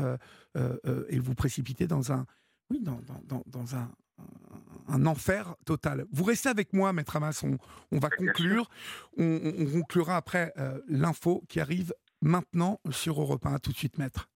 et 1.08 1.18
vous 1.18 1.34
précipiter 1.34 1.86
dans 1.86 2.10
un, 2.12 2.26
oui, 2.70 2.80
dans, 2.80 3.00
dans, 3.02 3.20
dans, 3.26 3.42
dans 3.46 3.76
un, 3.76 3.90
un- 4.88 5.06
enfer 5.06 5.54
total. 5.64 6.04
Vous 6.12 6.24
restez 6.24 6.48
avec 6.48 6.72
moi, 6.72 6.92
Maître 6.92 7.16
Hamas, 7.16 7.42
on, 7.42 7.56
on 7.92 7.98
va 7.98 8.10
conclure. 8.10 8.68
On, 9.16 9.24
on- 9.24 9.62
on 9.62 9.66
conclura 9.80 10.16
après 10.16 10.52
euh, 10.58 10.78
l'info 10.88 11.42
qui 11.48 11.60
arrive 11.60 11.94
maintenant 12.22 12.80
sur 12.90 13.20
Europe 13.20 13.46
1. 13.46 13.54
À 13.54 13.58
tout 13.58 13.72
de 13.72 13.76
suite, 13.76 13.98
Maître. 13.98 14.28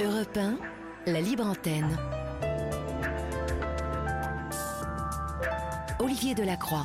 Europe 0.00 0.36
1, 0.36 0.58
la 1.06 1.20
libre 1.20 1.44
antenne. 1.46 1.96
Olivier 6.00 6.34
Delacroix. 6.34 6.84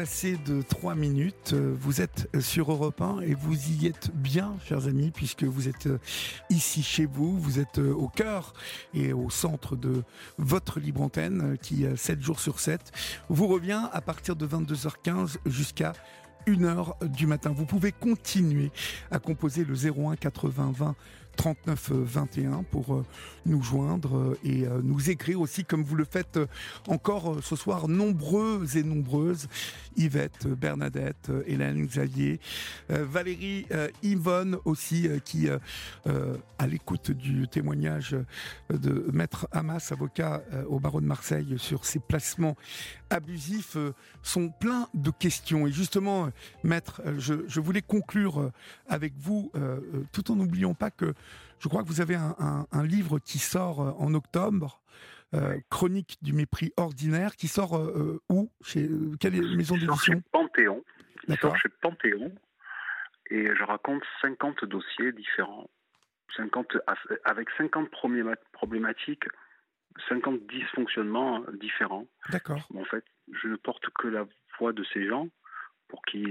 Passé 0.00 0.38
de 0.46 0.62
3 0.62 0.94
minutes. 0.94 1.52
Euh, 1.52 1.76
Vous 1.78 2.00
êtes 2.00 2.26
sur 2.40 2.72
Europe 2.72 3.02
1 3.02 3.20
et 3.20 3.34
vous 3.34 3.68
y 3.68 3.86
êtes 3.86 4.10
bien, 4.14 4.56
chers 4.66 4.86
amis, 4.86 5.10
puisque 5.10 5.44
vous 5.44 5.68
êtes 5.68 5.88
euh, 5.88 5.98
ici 6.48 6.82
chez 6.82 7.04
vous. 7.04 7.38
Vous 7.38 7.58
êtes 7.60 7.78
euh, 7.78 7.92
au 7.92 8.08
cœur 8.08 8.54
et 8.94 9.12
au 9.12 9.28
centre 9.28 9.76
de 9.76 10.02
votre 10.38 10.80
libre 10.80 11.02
antenne 11.02 11.58
qui, 11.60 11.84
7 11.94 12.22
jours 12.22 12.40
sur 12.40 12.60
7, 12.60 12.80
vous 13.28 13.46
revient 13.46 13.90
à 13.92 14.00
partir 14.00 14.36
de 14.36 14.46
22h15 14.46 15.36
jusqu'à 15.44 15.92
1h 16.46 17.06
du 17.06 17.26
matin. 17.26 17.52
Vous 17.54 17.66
pouvez 17.66 17.92
continuer 17.92 18.70
à 19.10 19.18
composer 19.18 19.66
le 19.66 19.74
01 19.74 20.16
80 20.16 20.72
20 20.74 20.96
39 21.36 21.92
21 21.92 22.62
pour 22.64 22.94
euh, 22.94 23.04
nous 23.46 23.62
joindre 23.62 24.16
euh, 24.16 24.38
et 24.44 24.66
euh, 24.66 24.80
nous 24.82 25.10
écrire 25.10 25.40
aussi 25.40 25.64
comme 25.64 25.82
vous 25.82 25.96
le 25.96 26.04
faites 26.04 26.36
euh, 26.36 26.46
encore 26.88 27.32
euh, 27.32 27.40
ce 27.42 27.56
soir 27.56 27.88
nombreuses 27.88 28.76
et 28.76 28.82
nombreuses. 28.82 29.48
Yvette, 29.96 30.46
euh, 30.46 30.54
Bernadette, 30.54 31.30
euh, 31.30 31.42
Hélène, 31.46 31.84
Xavier, 31.86 32.40
euh, 32.90 33.04
Valérie, 33.04 33.66
euh, 33.72 33.88
Yvonne 34.02 34.58
aussi 34.64 35.08
euh, 35.08 35.18
qui 35.18 35.48
euh, 35.48 35.58
euh, 36.06 36.36
à 36.58 36.66
l'écoute 36.66 37.10
du 37.10 37.48
témoignage 37.48 38.14
euh, 38.14 38.76
de 38.78 39.06
maître 39.12 39.48
Hamas, 39.52 39.92
avocat 39.92 40.42
euh, 40.52 40.64
au 40.66 40.78
barreau 40.78 41.00
de 41.00 41.06
Marseille 41.06 41.56
sur 41.58 41.84
ses 41.84 41.98
placements 41.98 42.56
abusifs 43.10 43.76
euh, 43.76 43.92
sont 44.22 44.48
pleins 44.48 44.88
de 44.94 45.10
questions. 45.10 45.66
Et 45.66 45.72
justement 45.72 46.26
euh, 46.26 46.30
maître 46.62 47.02
euh, 47.06 47.18
je, 47.18 47.60
voulais 47.60 47.82
conclure 47.82 48.40
euh, 48.40 48.52
avec 48.88 49.12
vous 49.18 49.50
euh, 49.54 49.80
euh, 49.94 50.04
tout 50.12 50.30
en 50.30 50.36
n'oubliant 50.36 50.74
pas 50.74 50.90
que 50.90 51.14
je 51.60 51.68
crois 51.68 51.82
que 51.82 51.88
vous 51.88 52.00
avez 52.00 52.14
un, 52.16 52.34
un- 52.38 52.66
un 52.72 52.84
livre 52.84 53.18
qui 53.18 53.38
sort 53.38 53.80
euh, 53.80 53.90
en 53.98 54.14
octobre, 54.14 54.80
euh, 55.34 55.58
Chronique 55.70 56.18
du 56.22 56.32
mépris 56.32 56.72
ordinaire, 56.76 57.36
qui 57.36 57.46
sort 57.48 57.76
euh, 57.78 58.20
où? 58.28 58.50
Chez 58.62 58.88
quelle 59.20 59.34
maison 59.56 59.76
d'édition? 59.76 60.22
Panthéon. 60.32 60.82
Il 61.28 61.36
sort 61.38 61.56
chez 61.56 61.68
Panthéon. 61.82 62.34
Et 63.30 63.46
je 63.54 63.62
raconte 63.62 64.02
50 64.22 64.64
dossiers 64.64 65.12
différents. 65.12 65.70
50, 66.36 66.76
aff- 66.88 67.18
avec 67.24 67.48
50 67.56 67.88
probléma- 67.90 68.36
problématiques 68.52 69.24
50 70.08 70.40
dysfonctionnements 70.48 71.44
différents. 71.60 72.06
D'accord. 72.30 72.66
En 72.74 72.84
fait, 72.84 73.04
je 73.32 73.48
ne 73.48 73.56
porte 73.56 73.84
que 73.98 74.08
la 74.08 74.24
voix 74.58 74.72
de 74.72 74.84
ces 74.92 75.06
gens 75.06 75.28
pour 75.88 76.02
qui 76.04 76.24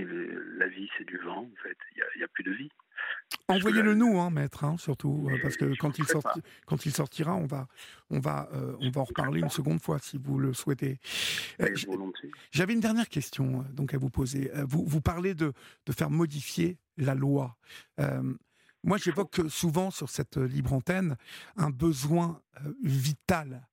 la 0.58 0.68
vie 0.68 0.90
c'est 0.98 1.06
du 1.06 1.18
vent. 1.20 1.44
En 1.44 1.62
fait, 1.64 1.78
il 1.96 2.04
n'y 2.18 2.24
a, 2.24 2.28
plus 2.30 2.44
de 2.44 2.52
vie. 2.52 2.70
Envoyez-le 3.48 3.96
nous, 3.96 4.20
hein, 4.20 4.30
maître, 4.30 4.64
hein, 4.64 4.78
surtout, 4.78 5.28
euh, 5.30 5.38
parce 5.42 5.58
que 5.58 5.76
quand 5.78 5.98
il, 5.98 6.06
quand 6.66 6.86
il 6.86 6.92
sortira, 6.92 7.36
on 7.36 7.46
va, 7.46 7.68
on, 8.10 8.20
va, 8.20 8.50
euh, 8.54 8.76
on 8.80 8.90
va 8.90 9.02
en 9.02 9.04
reparler 9.04 9.40
une 9.40 9.50
seconde 9.50 9.82
fois 9.82 10.00
si 10.00 10.18
vous 10.18 10.40
le 10.40 10.54
souhaitez. 10.54 11.00
Euh, 11.62 11.76
j'avais 12.52 12.74
une 12.74 12.80
dernière 12.80 13.10
question 13.10 13.66
donc 13.74 13.94
à 13.94 13.98
vous 13.98 14.10
poser. 14.10 14.52
Vous, 14.68 14.84
vous 14.86 15.02
parlez 15.02 15.34
de, 15.34 15.54
de 15.86 15.92
faire 15.92 16.10
modifier 16.10 16.78
la 16.98 17.16
loi. 17.16 17.58
moi, 18.84 18.98
j'évoque 18.98 19.42
souvent 19.50 19.92
sur 19.92 20.10
cette 20.10 20.38
libre 20.38 20.74
antenne 20.74 21.18
un 21.56 21.70
besoin 21.70 22.42
vital 22.84 23.68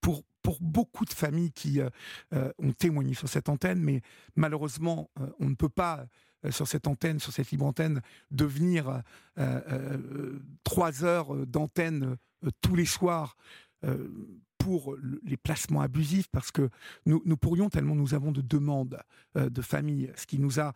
pour, 0.00 0.24
pour 0.44 0.58
beaucoup 0.60 1.04
de 1.04 1.12
familles 1.12 1.50
qui 1.50 1.80
ont 2.32 2.72
témoigné 2.72 3.14
sur 3.14 3.28
cette 3.28 3.48
antenne, 3.48 3.80
mais 3.80 4.02
malheureusement, 4.36 5.10
on 5.40 5.48
ne 5.48 5.54
peut 5.54 5.68
pas 5.68 6.06
euh, 6.44 6.50
sur 6.50 6.68
cette 6.68 6.86
antenne, 6.86 7.18
sur 7.20 7.32
cette 7.32 7.50
libre 7.50 7.66
antenne, 7.66 8.00
devenir 8.30 8.88
euh, 8.88 9.00
euh, 9.38 10.38
trois 10.62 11.04
heures 11.04 11.34
d'antenne 11.46 12.16
tous 12.60 12.76
les 12.76 12.84
soirs 12.84 13.36
pour 14.56 14.96
les 15.24 15.36
placements 15.36 15.82
abusifs, 15.82 16.28
parce 16.28 16.50
que 16.50 16.70
nous, 17.04 17.22
nous, 17.26 17.36
pourrions, 17.36 17.68
tellement 17.68 17.94
nous 17.94 18.14
avons 18.14 18.32
de 18.32 18.40
demandes 18.40 18.98
de 19.34 19.62
familles, 19.62 20.10
ce 20.16 20.26
qui 20.26 20.38
nous 20.38 20.58
a 20.58 20.72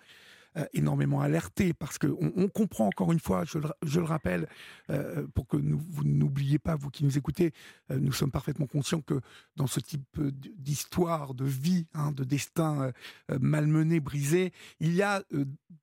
euh, 0.57 0.65
énormément 0.73 1.21
alerté 1.21 1.75
parce 1.75 1.99
qu'on 1.99 2.33
on 2.35 2.49
comprend 2.49 2.87
encore 2.87 3.13
une 3.13 3.21
fois, 3.21 3.45
je 3.45 3.59
le, 3.59 4.05
rappelle, 4.05 4.49
euh, 4.89 5.27
pour 5.35 5.47
que 5.47 5.59
vous 5.59 6.05
n'oubliez 6.05 6.59
pas, 6.59 6.75
vous 6.75 6.89
qui 6.89 7.05
nous 7.05 7.19
écoutez, 7.19 7.53
euh, 7.91 7.99
nous 7.99 8.13
sommes 8.13 8.31
parfaitement 8.31 8.67
conscients 8.67 9.03
que 9.03 9.21
dans 9.57 9.67
ce 9.67 9.79
type 9.79 10.19
d'histoire, 10.57 11.35
de 11.35 11.45
vie, 11.45 11.87
hein, 11.93 12.13
de 12.13 12.25
destin 12.25 12.93
malmené, 13.41 14.01
brisé, 14.01 14.53
il 14.81 14.95
y 14.95 15.03
a 15.03 15.23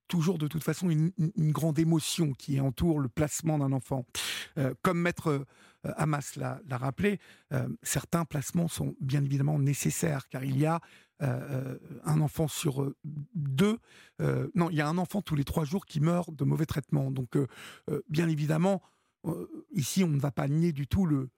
toujours 0.07 0.39
de 0.39 0.47
toute 0.47 0.63
façon 0.63 0.89
une, 0.89 1.11
une, 1.18 1.51
grande 1.51 1.78
émotion 1.78 2.34
qui 2.34 2.59
entoure 2.59 2.99
le 2.99 3.09
placement 3.09 3.59
d'un 3.59 3.72
enfant. 3.72 4.05
comme 4.82 4.99
maître 4.99 5.45
Hamas 5.84 6.36
l'a 6.38 6.59
rappelé, 6.72 7.20
certains 7.84 8.26
placements 8.26 8.68
sont 8.68 8.95
bien 8.99 9.24
évidemment 9.24 9.59
nécessaires 9.59 10.28
car 10.30 10.43
il 10.43 10.57
y 10.57 10.66
a 10.66 10.80
euh, 11.22 11.78
un 12.03 12.20
enfant 12.20 12.49
sur 12.49 12.84
euh, 12.84 12.93
deux, 13.36 13.80
euh, 14.22 14.49
non, 14.53 14.70
il 14.70 14.76
y 14.76 14.82
a 14.82 14.88
un 14.88 14.97
enfant 14.97 15.22
tous 15.22 15.36
les 15.36 15.45
trois 15.45 15.63
jours 15.63 15.86
qui 15.86 16.01
meurt 16.01 16.34
de 16.36 16.43
mauvais 16.43 16.66
traitements. 16.66 17.09
Donc, 17.09 17.38
bien 18.09 18.28
évidemment, 18.28 18.82
ici, 19.72 20.03
on 20.03 20.09
ne 20.09 20.20
va 20.20 20.32
pas 20.32 20.47
nier 20.47 20.72
du 20.72 20.88
tout 20.88 21.05
le, 21.05 21.30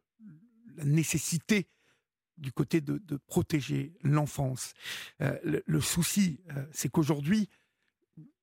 la 0.76 0.86
nécessité 0.86 1.68
du 2.38 2.52
côté 2.52 2.82
de, 2.82 3.18
protéger 3.28 3.94
l'enfance. 4.04 4.74
Le, 5.20 5.82
souci, 5.82 6.40
c'est 6.72 6.90
qu'aujourd'hui, 6.90 7.50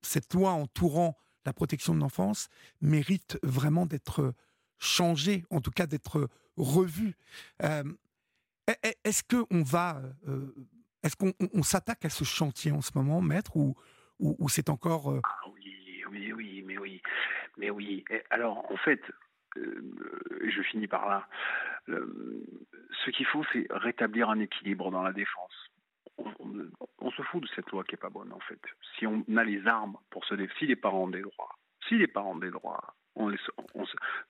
cette 0.01 0.33
loi 0.33 0.51
entourant 0.51 1.17
la 1.45 1.53
protection 1.53 1.93
de 1.93 1.99
l'enfance 1.99 2.49
mérite 2.81 3.37
vraiment 3.43 3.85
d'être 3.85 4.33
changée, 4.77 5.45
en 5.49 5.61
tout 5.61 5.71
cas 5.71 5.87
d'être 5.87 6.29
revue. 6.57 7.15
Est-ce 7.63 9.23
qu'on 9.23 9.63
va 9.63 10.01
est-ce 11.05 11.15
qu'on 11.15 11.63
s'attaque 11.63 12.03
à 12.05 12.09
ce 12.09 12.23
chantier 12.23 12.71
en 12.71 12.81
ce 12.81 12.91
moment, 12.95 13.21
maître, 13.21 13.55
ou, 13.55 13.75
ou, 14.19 14.49
c'est 14.49 14.69
encore... 14.69 15.11
Euh, 15.11 15.21
ah 15.23 15.49
oui, 15.53 16.03
oui, 16.09 16.33
oui, 16.33 16.63
mais 16.65 16.77
oui. 16.79 17.01
Mais 17.57 17.69
oui. 17.69 18.03
Alors, 18.31 18.69
en 18.71 18.77
fait, 18.77 19.01
euh, 19.57 19.83
je 20.47 20.61
finis 20.63 20.87
par 20.87 21.07
là. 21.07 21.27
ce 21.87 23.11
qu'il 23.11 23.27
faut, 23.27 23.43
c'est 23.53 23.67
rétablir 23.69 24.29
un 24.31 24.39
équilibre 24.39 24.89
dans 24.89 25.03
la 25.03 25.13
défense. 25.13 25.53
On, 26.17 27.11
se 27.11 27.21
fout 27.21 27.43
de 27.43 27.47
cette 27.55 27.69
loi 27.69 27.83
qui 27.83 27.95
est 27.95 27.99
pas 27.99 28.09
bonne, 28.09 28.33
en 28.33 28.39
fait. 28.39 28.59
Si 28.97 29.05
on 29.05 29.23
a 29.37 29.43
les 29.43 29.65
armes 29.67 29.97
pour 30.09 30.25
se 30.25 30.33
défendre, 30.33 30.57
si 30.59 30.65
les 30.65 30.75
parents 30.75 31.03
ont 31.03 31.09
des 31.09 31.21
droits, 31.21 31.55
si 31.87 31.97
les 31.97 32.07
parents 32.07 32.31
ont 32.31 32.37
des 32.37 32.51
droits, 32.51 32.95
on 33.15 33.29
nous, 33.29 33.37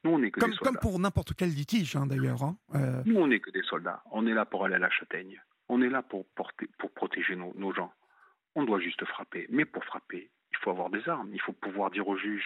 on 0.03 0.21
est 0.21 0.29
que 0.29 0.39
comme, 0.39 0.51
des 0.51 0.57
soldats. 0.57 0.71
Comme 0.71 0.79
pour 0.79 0.99
n'importe 0.99 1.33
quel 1.35 1.49
litige, 1.49 1.95
hein, 1.95 2.05
d'ailleurs. 2.05 2.43
Hein, 2.43 2.57
euh. 2.75 3.01
Nous, 3.05 3.15
on 3.15 3.27
n'est 3.27 3.39
que 3.39 3.49
des 3.49 3.63
soldats. 3.63 4.03
On 4.11 4.27
est 4.27 4.33
là 4.33 4.45
pour 4.45 4.65
aller 4.65 4.75
à 4.75 4.79
la 4.79 4.89
châtaigne. 4.89 5.41
On 5.69 5.81
est 5.81 5.89
là 5.89 6.01
pour, 6.01 6.25
porter, 6.35 6.67
pour 6.77 6.91
protéger 6.91 7.35
nos, 7.35 7.73
gens. 7.73 7.91
On 8.55 8.63
doit 8.63 8.79
juste 8.79 9.03
frapper. 9.05 9.47
Mais 9.49 9.65
pour 9.65 9.83
frapper, 9.83 10.29
il 10.51 10.57
faut 10.57 10.69
avoir 10.69 10.89
des 10.89 11.07
armes. 11.09 11.29
Il 11.33 11.41
faut 11.41 11.53
pouvoir 11.53 11.91
dire 11.91 12.07
au 12.07 12.17
juge 12.17 12.45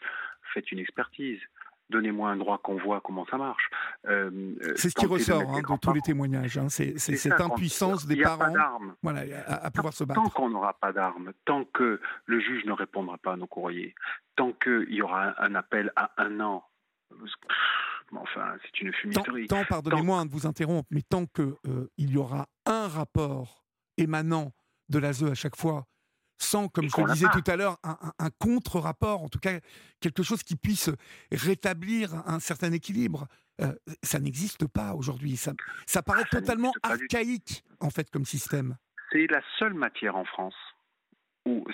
faites 0.53 0.71
une 0.71 0.79
expertise. 0.79 1.39
Donnez-moi 1.89 2.29
un 2.29 2.37
droit 2.37 2.59
qu'on 2.59 2.77
voit 2.77 3.01
comment 3.01 3.25
ça 3.25 3.37
marche. 3.37 3.67
Euh, 4.07 4.29
euh, 4.61 4.73
c'est 4.75 4.89
ce 4.89 4.95
qui 4.95 5.07
ressort 5.07 5.41
hein, 5.41 5.61
dans 5.67 5.77
tous 5.79 5.91
les 5.91 6.01
témoignages. 6.01 6.57
Hein. 6.57 6.69
C'est 6.69 6.97
cette 6.99 7.41
impuissance 7.41 8.05
des 8.05 8.21
parents 8.21 8.53
voilà, 9.01 9.23
à, 9.47 9.71
pouvoir 9.71 9.93
se 9.93 10.03
battre. 10.03 10.21
Tant 10.21 10.29
qu'on 10.29 10.49
n'aura 10.51 10.73
pas 10.73 10.93
d'armes, 10.93 11.33
tant 11.45 11.65
que 11.65 11.99
le 12.25 12.39
juge 12.39 12.65
ne 12.65 12.73
répondra 12.73 13.17
pas 13.17 13.33
à 13.33 13.35
nos 13.37 13.47
courriers, 13.47 13.95
tant 14.35 14.53
qu'il 14.53 14.93
y 14.93 15.01
aura 15.01 15.33
un 15.43 15.55
appel 15.55 15.91
à 15.95 16.11
un 16.17 16.39
an, 16.41 16.63
enfin, 18.17 18.55
c'est 18.63 18.81
une 18.81 18.93
fumisterie. 18.93 19.47
Tant, 19.47 19.63
pardonnez-moi 19.65 20.25
de 20.25 20.31
vous 20.31 20.47
interrompre, 20.47 20.87
mais 20.91 21.01
tant 21.01 21.25
qu'il 21.25 21.53
euh, 21.67 21.89
il 21.97 22.11
y 22.11 22.17
aura 22.17 22.47
un 22.65 22.87
rapport 22.87 23.65
émanant 23.97 24.51
de 24.89 24.99
l'ASE 24.99 25.23
à 25.23 25.35
chaque 25.35 25.55
fois, 25.55 25.85
sans, 26.37 26.67
comme 26.67 26.89
je 26.89 27.01
le 27.01 27.13
disais 27.13 27.27
tout 27.31 27.43
à 27.51 27.55
l'heure, 27.55 27.77
un, 27.83 28.29
contre-rapport, 28.39 29.21
en 29.21 29.29
tout 29.29 29.39
cas 29.39 29.59
quelque 29.99 30.23
chose 30.23 30.43
qui 30.43 30.55
puisse 30.55 30.89
rétablir 31.31 32.15
un 32.27 32.39
certain 32.39 32.71
équilibre. 32.71 33.27
Euh, 33.61 33.73
ça 34.03 34.19
n'existe 34.19 34.67
pas 34.67 34.93
aujourd'hui. 34.93 35.35
Ça, 35.35 35.51
ça 35.85 36.01
paraît 36.01 36.23
ah, 36.25 36.29
totalement 36.29 36.71
archaïque, 36.81 37.63
en 37.81 37.89
fait, 37.89 38.09
comme 38.09 38.25
système. 38.25 38.77
C'est 39.11 39.27
la 39.27 39.41
seule 39.57 39.73
matière 39.73 40.15
en 40.15 40.23
France 40.23 40.55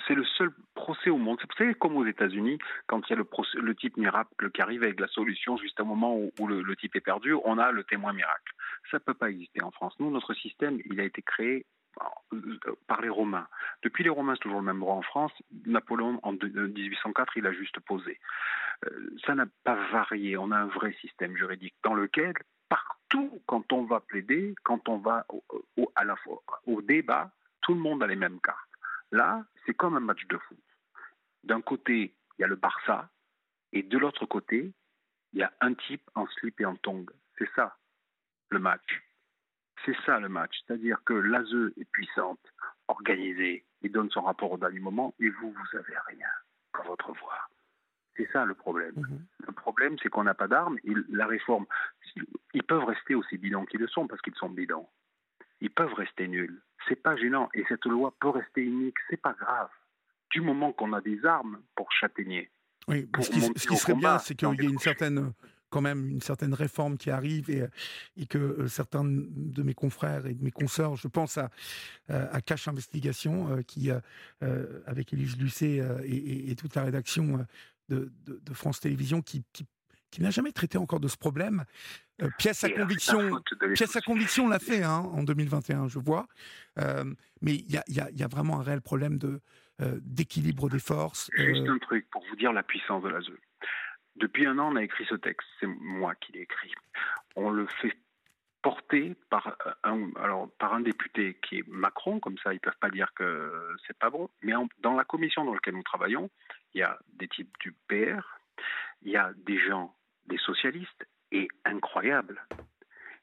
c'est 0.06 0.14
le 0.14 0.24
seul 0.24 0.50
procès 0.74 1.10
au 1.10 1.18
monde. 1.18 1.38
Savez, 1.56 1.74
comme 1.74 1.96
aux 1.96 2.06
États-Unis, 2.06 2.58
quand 2.86 3.00
il 3.08 3.10
y 3.10 3.12
a 3.14 3.16
le, 3.16 3.26
le, 3.60 3.74
type 3.74 3.96
miracle 3.96 4.50
qui 4.50 4.60
arrive 4.62 4.82
avec 4.82 5.00
la 5.00 5.08
solution 5.08 5.56
juste 5.56 5.80
au 5.80 5.84
moment 5.84 6.16
où, 6.16 6.46
le, 6.46 6.76
type 6.76 6.96
est 6.96 7.00
perdu, 7.00 7.34
on 7.44 7.58
a 7.58 7.72
le 7.72 7.84
témoin 7.84 8.12
miracle. 8.12 8.52
Ça 8.90 8.98
ne 8.98 9.02
peut 9.02 9.14
pas 9.14 9.30
exister 9.30 9.62
en 9.62 9.70
France. 9.70 9.94
Nous, 9.98 10.10
notre 10.10 10.34
système, 10.34 10.78
il 10.90 11.00
a 11.00 11.04
été 11.04 11.22
créé 11.22 11.66
euh, 12.32 12.58
par 12.86 13.00
les 13.00 13.08
Romains. 13.08 13.48
Depuis 13.82 14.04
les 14.04 14.10
Romains, 14.10 14.34
c'est 14.34 14.42
toujours 14.42 14.60
le 14.60 14.66
même 14.66 14.80
droit 14.80 14.94
en 14.94 15.02
France. 15.02 15.32
Napoléon, 15.64 16.20
en 16.22 16.32
1804, 16.32 17.36
il 17.36 17.46
a 17.46 17.52
juste 17.52 17.80
posé. 17.80 18.18
Euh, 18.84 19.10
ça 19.24 19.34
n'a 19.34 19.46
pas 19.64 19.76
varié. 19.90 20.36
On 20.36 20.50
a 20.50 20.56
un 20.56 20.66
vrai 20.66 20.94
système 21.00 21.36
juridique 21.36 21.74
dans 21.82 21.94
lequel, 21.94 22.34
partout, 22.68 23.40
quand 23.46 23.72
on 23.72 23.84
va 23.84 24.00
plaider, 24.00 24.54
quand 24.62 24.88
on 24.88 24.98
va 24.98 25.26
au, 25.76 26.82
débat, 26.82 27.30
tout 27.62 27.74
le 27.74 27.80
monde 27.80 28.02
a 28.02 28.06
les 28.06 28.16
mêmes 28.16 28.40
cartes. 28.40 28.65
Là, 29.12 29.44
c'est 29.64 29.74
comme 29.74 29.96
un 29.96 30.00
match 30.00 30.26
de 30.26 30.38
foot. 30.38 30.58
D'un 31.44 31.60
côté, 31.60 32.14
il 32.38 32.42
y 32.42 32.44
a 32.44 32.48
le 32.48 32.56
Barça, 32.56 33.08
et 33.72 33.82
de 33.82 33.98
l'autre 33.98 34.26
côté, 34.26 34.72
il 35.32 35.40
y 35.40 35.42
a 35.42 35.52
un 35.60 35.74
type 35.74 36.08
en 36.14 36.26
slip 36.26 36.60
et 36.60 36.64
en 36.64 36.76
tongue. 36.76 37.10
C'est 37.38 37.48
ça, 37.54 37.76
le 38.50 38.58
match. 38.58 39.02
C'est 39.84 39.96
ça 40.04 40.18
le 40.18 40.28
match. 40.28 40.56
C'est-à-dire 40.66 41.02
que 41.04 41.12
l'ASE 41.12 41.72
est 41.76 41.90
puissante, 41.90 42.40
organisée, 42.88 43.66
et 43.82 43.88
donne 43.88 44.10
son 44.10 44.22
rapport 44.22 44.52
au 44.52 44.58
dernier 44.58 44.80
moment, 44.80 45.14
et 45.20 45.28
vous, 45.28 45.52
vous 45.52 45.66
n'avez 45.72 45.94
rien 46.06 46.28
qu'à 46.74 46.82
votre 46.82 47.12
voix. 47.12 47.48
C'est 48.16 48.28
ça 48.32 48.44
le 48.44 48.54
problème. 48.54 48.94
Mhm. 48.96 49.26
Le 49.46 49.52
problème, 49.52 49.96
c'est 50.02 50.08
qu'on 50.08 50.24
n'a 50.24 50.34
pas 50.34 50.48
d'armes, 50.48 50.78
et 50.84 50.94
la 51.10 51.26
réforme, 51.26 51.66
ils 52.54 52.62
peuvent 52.62 52.84
rester 52.84 53.14
aussi 53.14 53.36
bidons 53.36 53.66
qu'ils 53.66 53.80
le 53.80 53.88
sont, 53.88 54.06
parce 54.06 54.22
qu'ils 54.22 54.34
sont 54.34 54.48
bidons. 54.48 54.88
Ils 55.60 55.70
peuvent 55.70 55.94
rester 55.94 56.26
nuls 56.28 56.62
c'est 56.88 57.02
pas 57.02 57.16
gênant. 57.16 57.48
Et 57.54 57.64
cette 57.68 57.84
loi 57.84 58.14
peut 58.20 58.30
rester 58.30 58.62
unique, 58.62 58.96
c'est 59.10 59.20
pas 59.20 59.34
grave. 59.38 59.68
Du 60.30 60.40
moment 60.40 60.72
qu'on 60.72 60.92
a 60.92 61.00
des 61.00 61.24
armes 61.24 61.60
pour 61.74 61.90
châtaigner. 61.92 62.50
Oui, 62.88 63.08
ce 63.20 63.30
qui, 63.30 63.40
ce 63.40 63.66
qui 63.66 63.76
serait 63.76 63.94
bien, 63.94 64.18
c'est 64.18 64.34
qu'il 64.34 64.48
y 64.48 64.66
ait 64.66 64.68
une 64.68 64.78
certaine, 64.78 65.32
quand 65.70 65.80
même, 65.80 66.08
une 66.08 66.20
certaine 66.20 66.54
réforme 66.54 66.96
qui 66.96 67.10
arrive 67.10 67.50
et, 67.50 67.64
et 68.16 68.26
que 68.26 68.38
euh, 68.38 68.68
certains 68.68 69.04
de 69.04 69.62
mes 69.62 69.74
confrères 69.74 70.26
et 70.26 70.34
de 70.34 70.42
mes 70.42 70.52
consoeurs, 70.52 70.96
je 70.96 71.08
pense 71.08 71.38
à, 71.38 71.50
euh, 72.10 72.26
à 72.30 72.40
Cache 72.40 72.68
Investigation, 72.68 73.50
euh, 73.50 73.62
qui, 73.62 73.90
avec 74.86 75.12
Élise 75.12 75.38
Lucet 75.38 75.82
et, 76.04 76.54
toute 76.56 76.74
la 76.74 76.84
rédaction 76.84 77.46
de, 77.88 78.12
de, 78.26 78.54
France 78.54 78.80
Télévisions, 78.80 79.22
qui, 79.22 79.44
qui 79.52 79.66
qui 80.10 80.22
n'a 80.22 80.30
jamais 80.30 80.52
traité 80.52 80.78
encore 80.78 81.00
de 81.00 81.08
ce 81.08 81.16
problème. 81.16 81.64
Euh, 82.22 82.30
pièce 82.38 82.64
à 82.64 82.70
conviction, 82.70 83.42
pièce 83.74 83.96
à 83.96 84.00
conviction 84.00 84.48
l'a 84.48 84.58
fait 84.58 84.82
hein, 84.82 85.04
en 85.12 85.22
2021, 85.22 85.88
je 85.88 85.98
vois. 85.98 86.26
Euh, 86.78 87.04
mais 87.42 87.54
il 87.54 87.82
y 87.88 88.22
a, 88.22 88.28
vraiment 88.28 88.60
un 88.60 88.62
réel 88.62 88.80
problème 88.80 89.18
de 89.18 89.40
euh, 89.82 89.98
d'équilibre 90.00 90.70
des 90.70 90.78
forces. 90.78 91.30
Juste 91.36 91.68
un 91.68 91.78
truc 91.78 92.08
pour 92.10 92.24
vous 92.28 92.36
dire 92.36 92.52
la 92.52 92.62
puissance 92.62 93.02
de 93.02 93.08
la 93.08 93.20
ZE. 93.20 93.32
Depuis 94.16 94.46
un 94.46 94.58
an, 94.58 94.72
on 94.72 94.76
a 94.76 94.82
écrit 94.82 95.04
ce 95.10 95.14
texte. 95.14 95.46
C'est 95.60 95.66
moi 95.66 96.14
qui 96.14 96.32
l'ai 96.32 96.40
écrit. 96.40 96.72
On 97.34 97.50
le 97.50 97.66
fait 97.82 97.94
porter 98.62 99.14
par 99.28 99.56
un, 99.84 100.10
alors, 100.16 100.50
par 100.58 100.72
un 100.72 100.80
député 100.80 101.38
qui 101.46 101.58
est 101.58 101.68
Macron, 101.68 102.18
comme 102.18 102.38
ça 102.38 102.54
ils 102.54 102.60
peuvent 102.60 102.78
pas 102.80 102.90
dire 102.90 103.12
que 103.14 103.76
c'est 103.86 103.98
pas 103.98 104.08
bon. 104.08 104.30
Mais 104.42 104.54
dans 104.78 104.94
la 104.94 105.04
commission 105.04 105.44
dans 105.44 105.52
laquelle 105.52 105.74
nous 105.74 105.82
travaillons, 105.82 106.30
il 106.72 106.78
y 106.78 106.82
a 106.82 106.98
des 107.12 107.28
types 107.28 107.54
du 107.60 107.72
PR, 107.88 108.40
il 109.02 109.10
y 109.10 109.16
a 109.16 109.32
des 109.36 109.58
gens, 109.58 109.94
des 110.26 110.38
socialistes, 110.38 111.06
et 111.32 111.48
incroyable, 111.64 112.40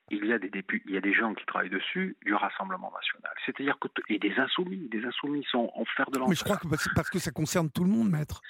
il 0.10 0.26
y 0.26 0.34
a 0.34 0.40
des 0.40 0.52
il 0.86 0.92
y 0.92 0.98
a 0.98 1.02
des 1.02 1.14
gens 1.14 1.34
qui 1.34 1.46
travaillent 1.46 1.70
dessus 1.70 2.18
du 2.26 2.34
Rassemblement 2.34 2.92
national. 2.92 3.34
C'est-à-dire 3.46 3.78
que 3.80 3.88
et 4.10 4.20
des 4.20 4.34
insoumis, 4.38 4.90
des 4.90 5.04
insoumis 5.06 5.46
sont 5.50 5.72
en 5.76 5.86
fer 5.86 6.10
de 6.12 6.20
lance. 6.20 6.30
Mais 6.30 6.36
je 6.36 6.44
crois 6.44 6.58
que 6.58 6.68
parce 6.68 7.10
que 7.10 7.20
ça 7.20 7.32
concerne 7.32 7.70
tout 7.72 7.84
le 7.84 7.90
monde, 7.90 8.10
maître. 8.10 8.42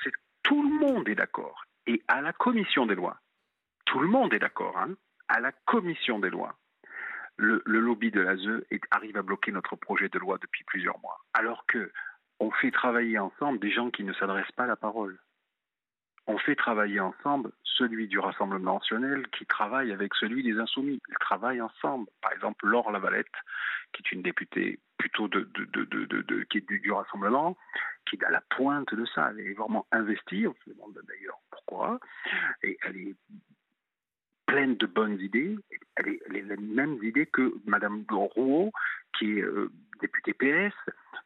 tout 0.43 0.61
le 0.61 0.79
monde 0.79 1.07
est 1.07 1.15
d'accord. 1.15 1.65
Et 1.85 2.01
à 2.07 2.21
la 2.21 2.33
commission 2.33 2.85
des 2.85 2.95
lois, 2.95 3.17
tout 3.85 3.99
le 3.99 4.07
monde 4.07 4.33
est 4.33 4.39
d'accord. 4.39 4.77
Hein, 4.77 4.95
à 5.27 5.39
la 5.39 5.51
commission 5.51 6.19
des 6.19 6.29
lois, 6.29 6.55
le, 7.37 7.61
lobby 7.65 8.11
de 8.11 8.21
l'ASE 8.21 8.63
arrive 8.91 9.17
à 9.17 9.21
bloquer 9.21 9.51
notre 9.51 9.75
projet 9.75 10.09
de 10.09 10.19
loi 10.19 10.37
depuis 10.41 10.63
plusieurs 10.63 10.99
mois, 10.99 11.19
alors 11.33 11.65
que 11.67 11.91
on 12.39 12.51
fait 12.51 12.71
travailler 12.71 13.19
ensemble 13.19 13.59
des 13.59 13.71
gens 13.71 13.89
qui 13.89 14.03
ne 14.03 14.13
s'adressent 14.13 14.51
pas 14.53 14.63
à 14.63 14.67
la 14.67 14.75
parole 14.75 15.19
on 16.27 16.37
fait 16.37 16.55
travailler 16.55 16.99
ensemble 16.99 17.51
celui 17.63 18.07
du 18.07 18.19
Rassemblement 18.19 18.75
national 18.75 19.27
qui 19.29 19.45
travaille 19.45 19.91
avec 19.91 20.13
celui 20.15 20.43
des 20.43 20.57
Insoumis. 20.59 21.01
Ils 21.09 21.17
travaillent 21.19 21.61
ensemble. 21.61 22.07
Par 22.21 22.31
exemple, 22.31 22.67
Laure 22.67 22.91
Lavalette, 22.91 23.27
qui 23.93 24.03
est 24.03 24.11
une 24.11 24.21
députée 24.21 24.79
plutôt 24.97 25.27
de, 25.27 25.49
du, 26.51 26.91
Rassemblement, 26.91 27.57
qui 28.05 28.15
est 28.15 28.23
à 28.23 28.29
la 28.29 28.41
pointe 28.55 28.93
de 28.93 29.05
ça. 29.05 29.31
Elle 29.31 29.47
est 29.47 29.53
vraiment 29.53 29.85
investie. 29.91 30.47
On 30.47 30.55
se 30.63 30.69
demande 30.69 30.97
d'ailleurs 31.07 31.39
pourquoi. 31.51 31.99
Et 32.61 32.77
elle 32.83 32.97
est 32.97 33.15
pleine 34.45 34.75
de 34.77 34.85
bonnes 34.85 35.19
idées. 35.19 35.57
Elle, 35.95 36.09
est, 36.09 36.21
a 36.29 36.33
les 36.33 36.57
mêmes 36.57 36.99
idées 37.03 37.25
que 37.25 37.53
Mme 37.65 38.05
Rouault, 38.09 38.71
qui 39.17 39.39
est 39.39 39.41
euh, 39.41 39.71
députée 39.99 40.33
PS, 40.33 40.73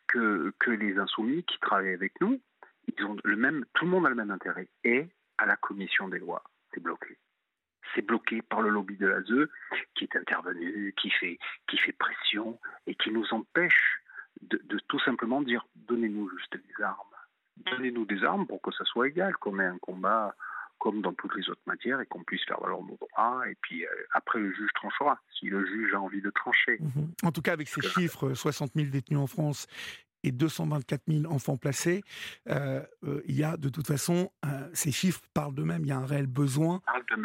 que 0.07 0.53
les 0.67 0.97
Insoumis 0.97 1.43
qui 1.43 1.59
travaillent 1.59 1.93
avec 1.93 2.13
nous 2.21 2.39
ils 2.87 3.05
ont 3.05 3.15
le 3.23 3.35
même, 3.35 3.65
tout 3.73 3.85
le 3.85 3.91
monde 3.91 4.05
a 4.05 4.09
le 4.09 4.15
même 4.15 4.31
intérêt. 4.31 4.67
Et 4.83 5.07
à 5.37 5.45
la 5.45 5.55
commission 5.55 6.07
des 6.07 6.19
lois, 6.19 6.43
c'est 6.73 6.81
bloqué. 6.81 7.17
C'est 7.95 8.01
bloqué 8.01 8.41
par 8.41 8.61
le 8.61 8.69
lobby 8.69 8.97
de 8.97 9.07
l'ASE 9.07 9.47
qui 9.95 10.03
est 10.03 10.15
intervenu, 10.15 10.93
qui 11.01 11.09
fait, 11.09 11.39
qui 11.67 11.77
fait 11.77 11.93
pression 11.93 12.59
et 12.85 12.95
qui 12.95 13.11
nous 13.11 13.25
empêche 13.31 14.01
de, 14.41 14.59
tout 14.87 14.99
simplement 14.99 15.41
dire 15.41 15.65
donnez-nous 15.75 16.29
juste 16.29 16.57
des 16.57 16.83
armes. 16.83 16.97
Donnez-nous 17.57 18.05
des 18.05 18.23
armes 18.23 18.45
pour 18.45 18.61
que 18.61 18.71
ça 18.71 18.83
soit 18.85 19.07
égal, 19.07 19.35
qu'on 19.37 19.59
ait 19.59 19.65
un 19.65 19.79
combat 19.79 20.35
comme 20.79 21.01
dans 21.01 21.13
toutes 21.13 21.35
les 21.35 21.49
autres 21.49 21.61
matières 21.65 21.99
et 22.01 22.05
qu'on 22.05 22.23
puisse 22.23 22.43
faire 22.45 22.59
valoir 22.59 22.81
nos 22.83 22.97
droits. 22.97 23.49
Et 23.49 23.55
puis 23.61 23.83
euh, 23.83 23.89
après, 24.11 24.39
le 24.39 24.53
juge 24.53 24.69
tranchera, 24.75 25.19
si 25.39 25.47
le 25.47 25.65
juge 25.65 25.93
a 25.93 25.99
envie 25.99 26.21
de 26.21 26.29
trancher. 26.29 26.77
Mhm. 26.79 27.13
En 27.23 27.31
tout 27.31 27.41
cas, 27.41 27.53
avec 27.53 27.67
ces 27.67 27.81
chiffres, 27.81 28.33
60 28.33 28.73
000 28.75 28.89
détenus 28.89 29.19
en 29.19 29.27
France 29.27 29.67
et 30.27 30.31
224 30.31 31.03
000 31.07 31.33
enfants 31.33 31.57
placés, 31.57 32.03
euh, 32.49 32.81
euh, 33.05 33.21
il 33.25 33.35
y 33.35 33.43
a 33.43 33.57
de 33.57 33.69
toute 33.69 33.87
façon, 33.87 34.29
euh, 34.45 34.69
ces 34.73 34.91
chiffres 34.91 35.21
parlent 35.33 35.55
d'eux-mêmes, 35.55 35.83
il 35.83 35.87
y 35.87 35.91
a 35.91 35.97
un 35.97 36.05
réel 36.05 36.27
besoin 36.27 36.81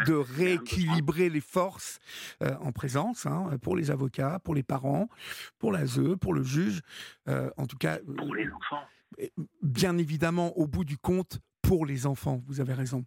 de, 0.07 0.15
rééquilibrer 0.15 1.29
les 1.29 1.41
forces 1.41 1.99
en 2.41 2.73
présence, 2.73 3.27
hein, 3.27 3.51
pour 3.61 3.77
les 3.77 3.91
avocats, 3.91 4.39
pour 4.45 4.55
les 4.55 4.63
parents, 4.63 5.09
pour 5.59 5.73
l'ASE, 5.73 6.17
pour 6.21 6.35
le 6.35 6.43
juge, 6.43 6.81
en 7.27 7.67
tout 7.67 7.77
cas... 7.77 7.99
Pour 8.17 8.35
les 8.35 8.47
enfants. 8.47 8.85
Bien 9.63 9.99
évidemment, 9.99 10.57
au 10.57 10.67
bout 10.67 10.85
du 10.85 10.97
compte, 10.97 11.39
pour 11.61 11.87
les 11.87 12.07
enfants, 12.07 12.43
vous 12.47 12.61
avez 12.61 12.75
raison. 12.75 13.05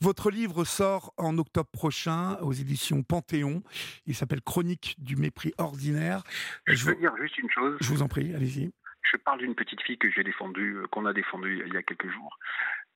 Votre 0.00 0.30
livre 0.30 0.64
sort 0.64 1.12
en 1.16 1.38
octobre 1.38 1.68
prochain 1.70 2.36
aux 2.40 2.52
éditions 2.52 3.02
Panthéon. 3.02 3.62
Il 4.06 4.14
s'appelle 4.14 4.40
Chronique 4.40 4.94
du 4.98 5.16
mépris 5.16 5.52
ordinaire. 5.58 6.22
Je, 6.66 6.84
veux 6.84 6.94
dire 6.94 7.12
juste 7.20 7.38
une 7.38 7.50
chose. 7.50 7.76
Je 7.80 7.88
vous 7.88 8.02
en 8.02 8.08
prie, 8.08 8.34
allez-y. 8.34 8.70
Je 9.02 9.16
parle 9.16 9.38
d'une 9.38 9.54
petite 9.54 9.80
fille 9.82 9.98
que 9.98 10.10
j'ai 10.10 10.24
défendue, 10.24 10.76
euh, 10.76 10.86
qu'on 10.88 11.06
a 11.06 11.12
défendue 11.12 11.62
il 11.66 11.72
y 11.72 11.76
a 11.76 11.82
quelques 11.82 12.10
jours. 12.10 12.38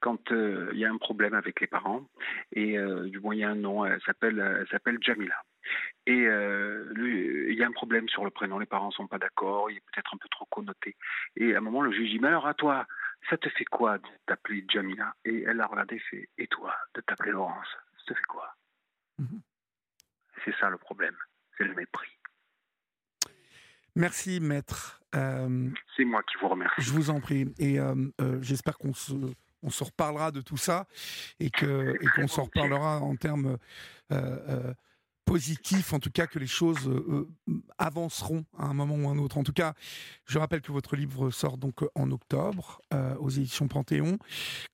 Quand 0.00 0.32
euh, 0.32 0.70
il 0.72 0.78
y 0.78 0.84
a 0.84 0.90
un 0.90 0.98
problème 0.98 1.34
avec 1.34 1.60
les 1.60 1.66
parents, 1.66 2.08
et 2.52 2.76
euh, 2.76 3.08
du 3.08 3.20
moins 3.20 3.34
il 3.34 3.40
y 3.40 3.44
a 3.44 3.50
un 3.50 3.54
nom, 3.54 3.84
elle 3.84 4.00
s'appelle, 4.02 4.66
s'appelle 4.70 4.98
Jamila. 5.00 5.36
Et 6.06 6.24
il 6.24 7.54
y 7.54 7.62
a 7.62 7.66
un 7.66 7.72
problème 7.72 8.08
sur 8.08 8.24
le 8.24 8.30
prénom, 8.30 8.58
les 8.58 8.66
parents 8.66 8.90
sont 8.90 9.06
pas 9.06 9.18
d'accord, 9.18 9.70
il 9.70 9.76
est 9.76 9.84
peut-être 9.92 10.12
un 10.12 10.18
peu 10.18 10.28
trop 10.28 10.44
connoté. 10.46 10.96
Et 11.36 11.54
à 11.54 11.58
un 11.58 11.60
moment, 11.60 11.82
le 11.82 11.92
juge 11.92 12.10
dit, 12.10 12.18
mais 12.18 12.28
alors 12.28 12.48
à 12.48 12.54
toi, 12.54 12.86
ça 13.30 13.36
te 13.36 13.48
fait 13.50 13.64
quoi 13.64 13.98
de 13.98 14.08
t'appeler 14.26 14.64
Jamila? 14.68 15.14
Et 15.24 15.42
elle 15.42 15.60
a 15.60 15.66
regardé, 15.66 16.00
fait, 16.00 16.28
et 16.36 16.48
toi, 16.48 16.74
de 16.94 17.00
t'appeler 17.02 17.30
Laurence, 17.30 17.68
ça 17.98 18.04
te 18.06 18.14
fait 18.14 18.24
quoi? 18.24 18.52
Mhm. 19.18 19.40
C'est 20.44 20.54
ça 20.58 20.68
le 20.68 20.78
problème, 20.78 21.16
c'est 21.56 21.64
le 21.64 21.74
mépris. 21.74 22.10
Merci, 23.94 24.40
maître. 24.40 25.01
Euh, 25.14 25.68
c'est 25.96 26.04
moi 26.04 26.22
qui 26.22 26.36
vous 26.40 26.48
remercie. 26.48 26.80
Je 26.80 26.90
vous 26.90 27.10
en 27.10 27.20
prie. 27.20 27.46
Et 27.58 27.78
euh, 27.78 27.94
euh, 28.20 28.38
j'espère 28.40 28.78
qu'on 28.78 28.94
se, 28.94 29.12
on 29.62 29.70
se 29.70 29.84
reparlera 29.84 30.30
de 30.30 30.40
tout 30.40 30.56
ça 30.56 30.86
et 31.40 31.50
que 31.50 31.96
et 32.00 32.06
qu'on 32.14 32.28
s'en 32.28 32.44
reparlera 32.44 33.00
en 33.00 33.16
termes 33.16 33.58
positif, 35.24 35.92
en 35.92 35.98
tout 35.98 36.10
cas 36.10 36.26
que 36.26 36.38
les 36.38 36.46
choses 36.46 36.88
euh, 36.88 37.28
euh, 37.48 37.62
avanceront 37.78 38.44
à 38.58 38.66
un 38.66 38.74
moment 38.74 38.96
ou 38.96 39.08
un 39.08 39.18
autre. 39.18 39.38
En 39.38 39.42
tout 39.42 39.52
cas, 39.52 39.74
je 40.26 40.38
rappelle 40.38 40.60
que 40.60 40.72
votre 40.72 40.96
livre 40.96 41.30
sort 41.30 41.58
donc 41.58 41.82
euh, 41.82 41.88
en 41.94 42.10
octobre 42.10 42.80
aux 43.20 43.30
éditions 43.30 43.68
Panthéon. 43.68 44.18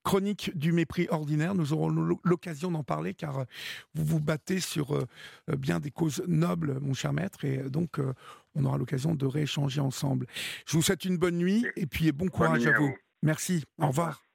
Chronique 0.03 0.51
du 0.57 0.71
mépris 0.71 1.07
ordinaire, 1.09 1.55
nous 1.55 1.73
aurons 1.73 1.89
l'occasion 2.23 2.71
d'en 2.71 2.83
parler 2.83 3.13
car 3.13 3.45
vous 3.93 4.03
vous 4.03 4.19
battez 4.19 4.59
sur 4.59 5.05
bien 5.47 5.79
des 5.79 5.91
causes 5.91 6.21
nobles, 6.27 6.79
mon 6.81 6.93
cher 6.93 7.13
maître, 7.13 7.45
et 7.45 7.69
donc 7.69 7.99
on 8.55 8.65
aura 8.65 8.77
l'occasion 8.77 9.15
de 9.15 9.25
rééchanger 9.25 9.79
ensemble. 9.79 10.25
Je 10.65 10.75
vous 10.75 10.81
souhaite 10.81 11.05
une 11.05 11.17
bonne 11.17 11.37
nuit 11.37 11.65
et 11.75 11.85
puis 11.85 12.11
bon 12.11 12.27
courage 12.27 12.67
à 12.67 12.77
vous. 12.77 12.93
Merci, 13.23 13.63
au 13.77 13.87
revoir. 13.87 14.28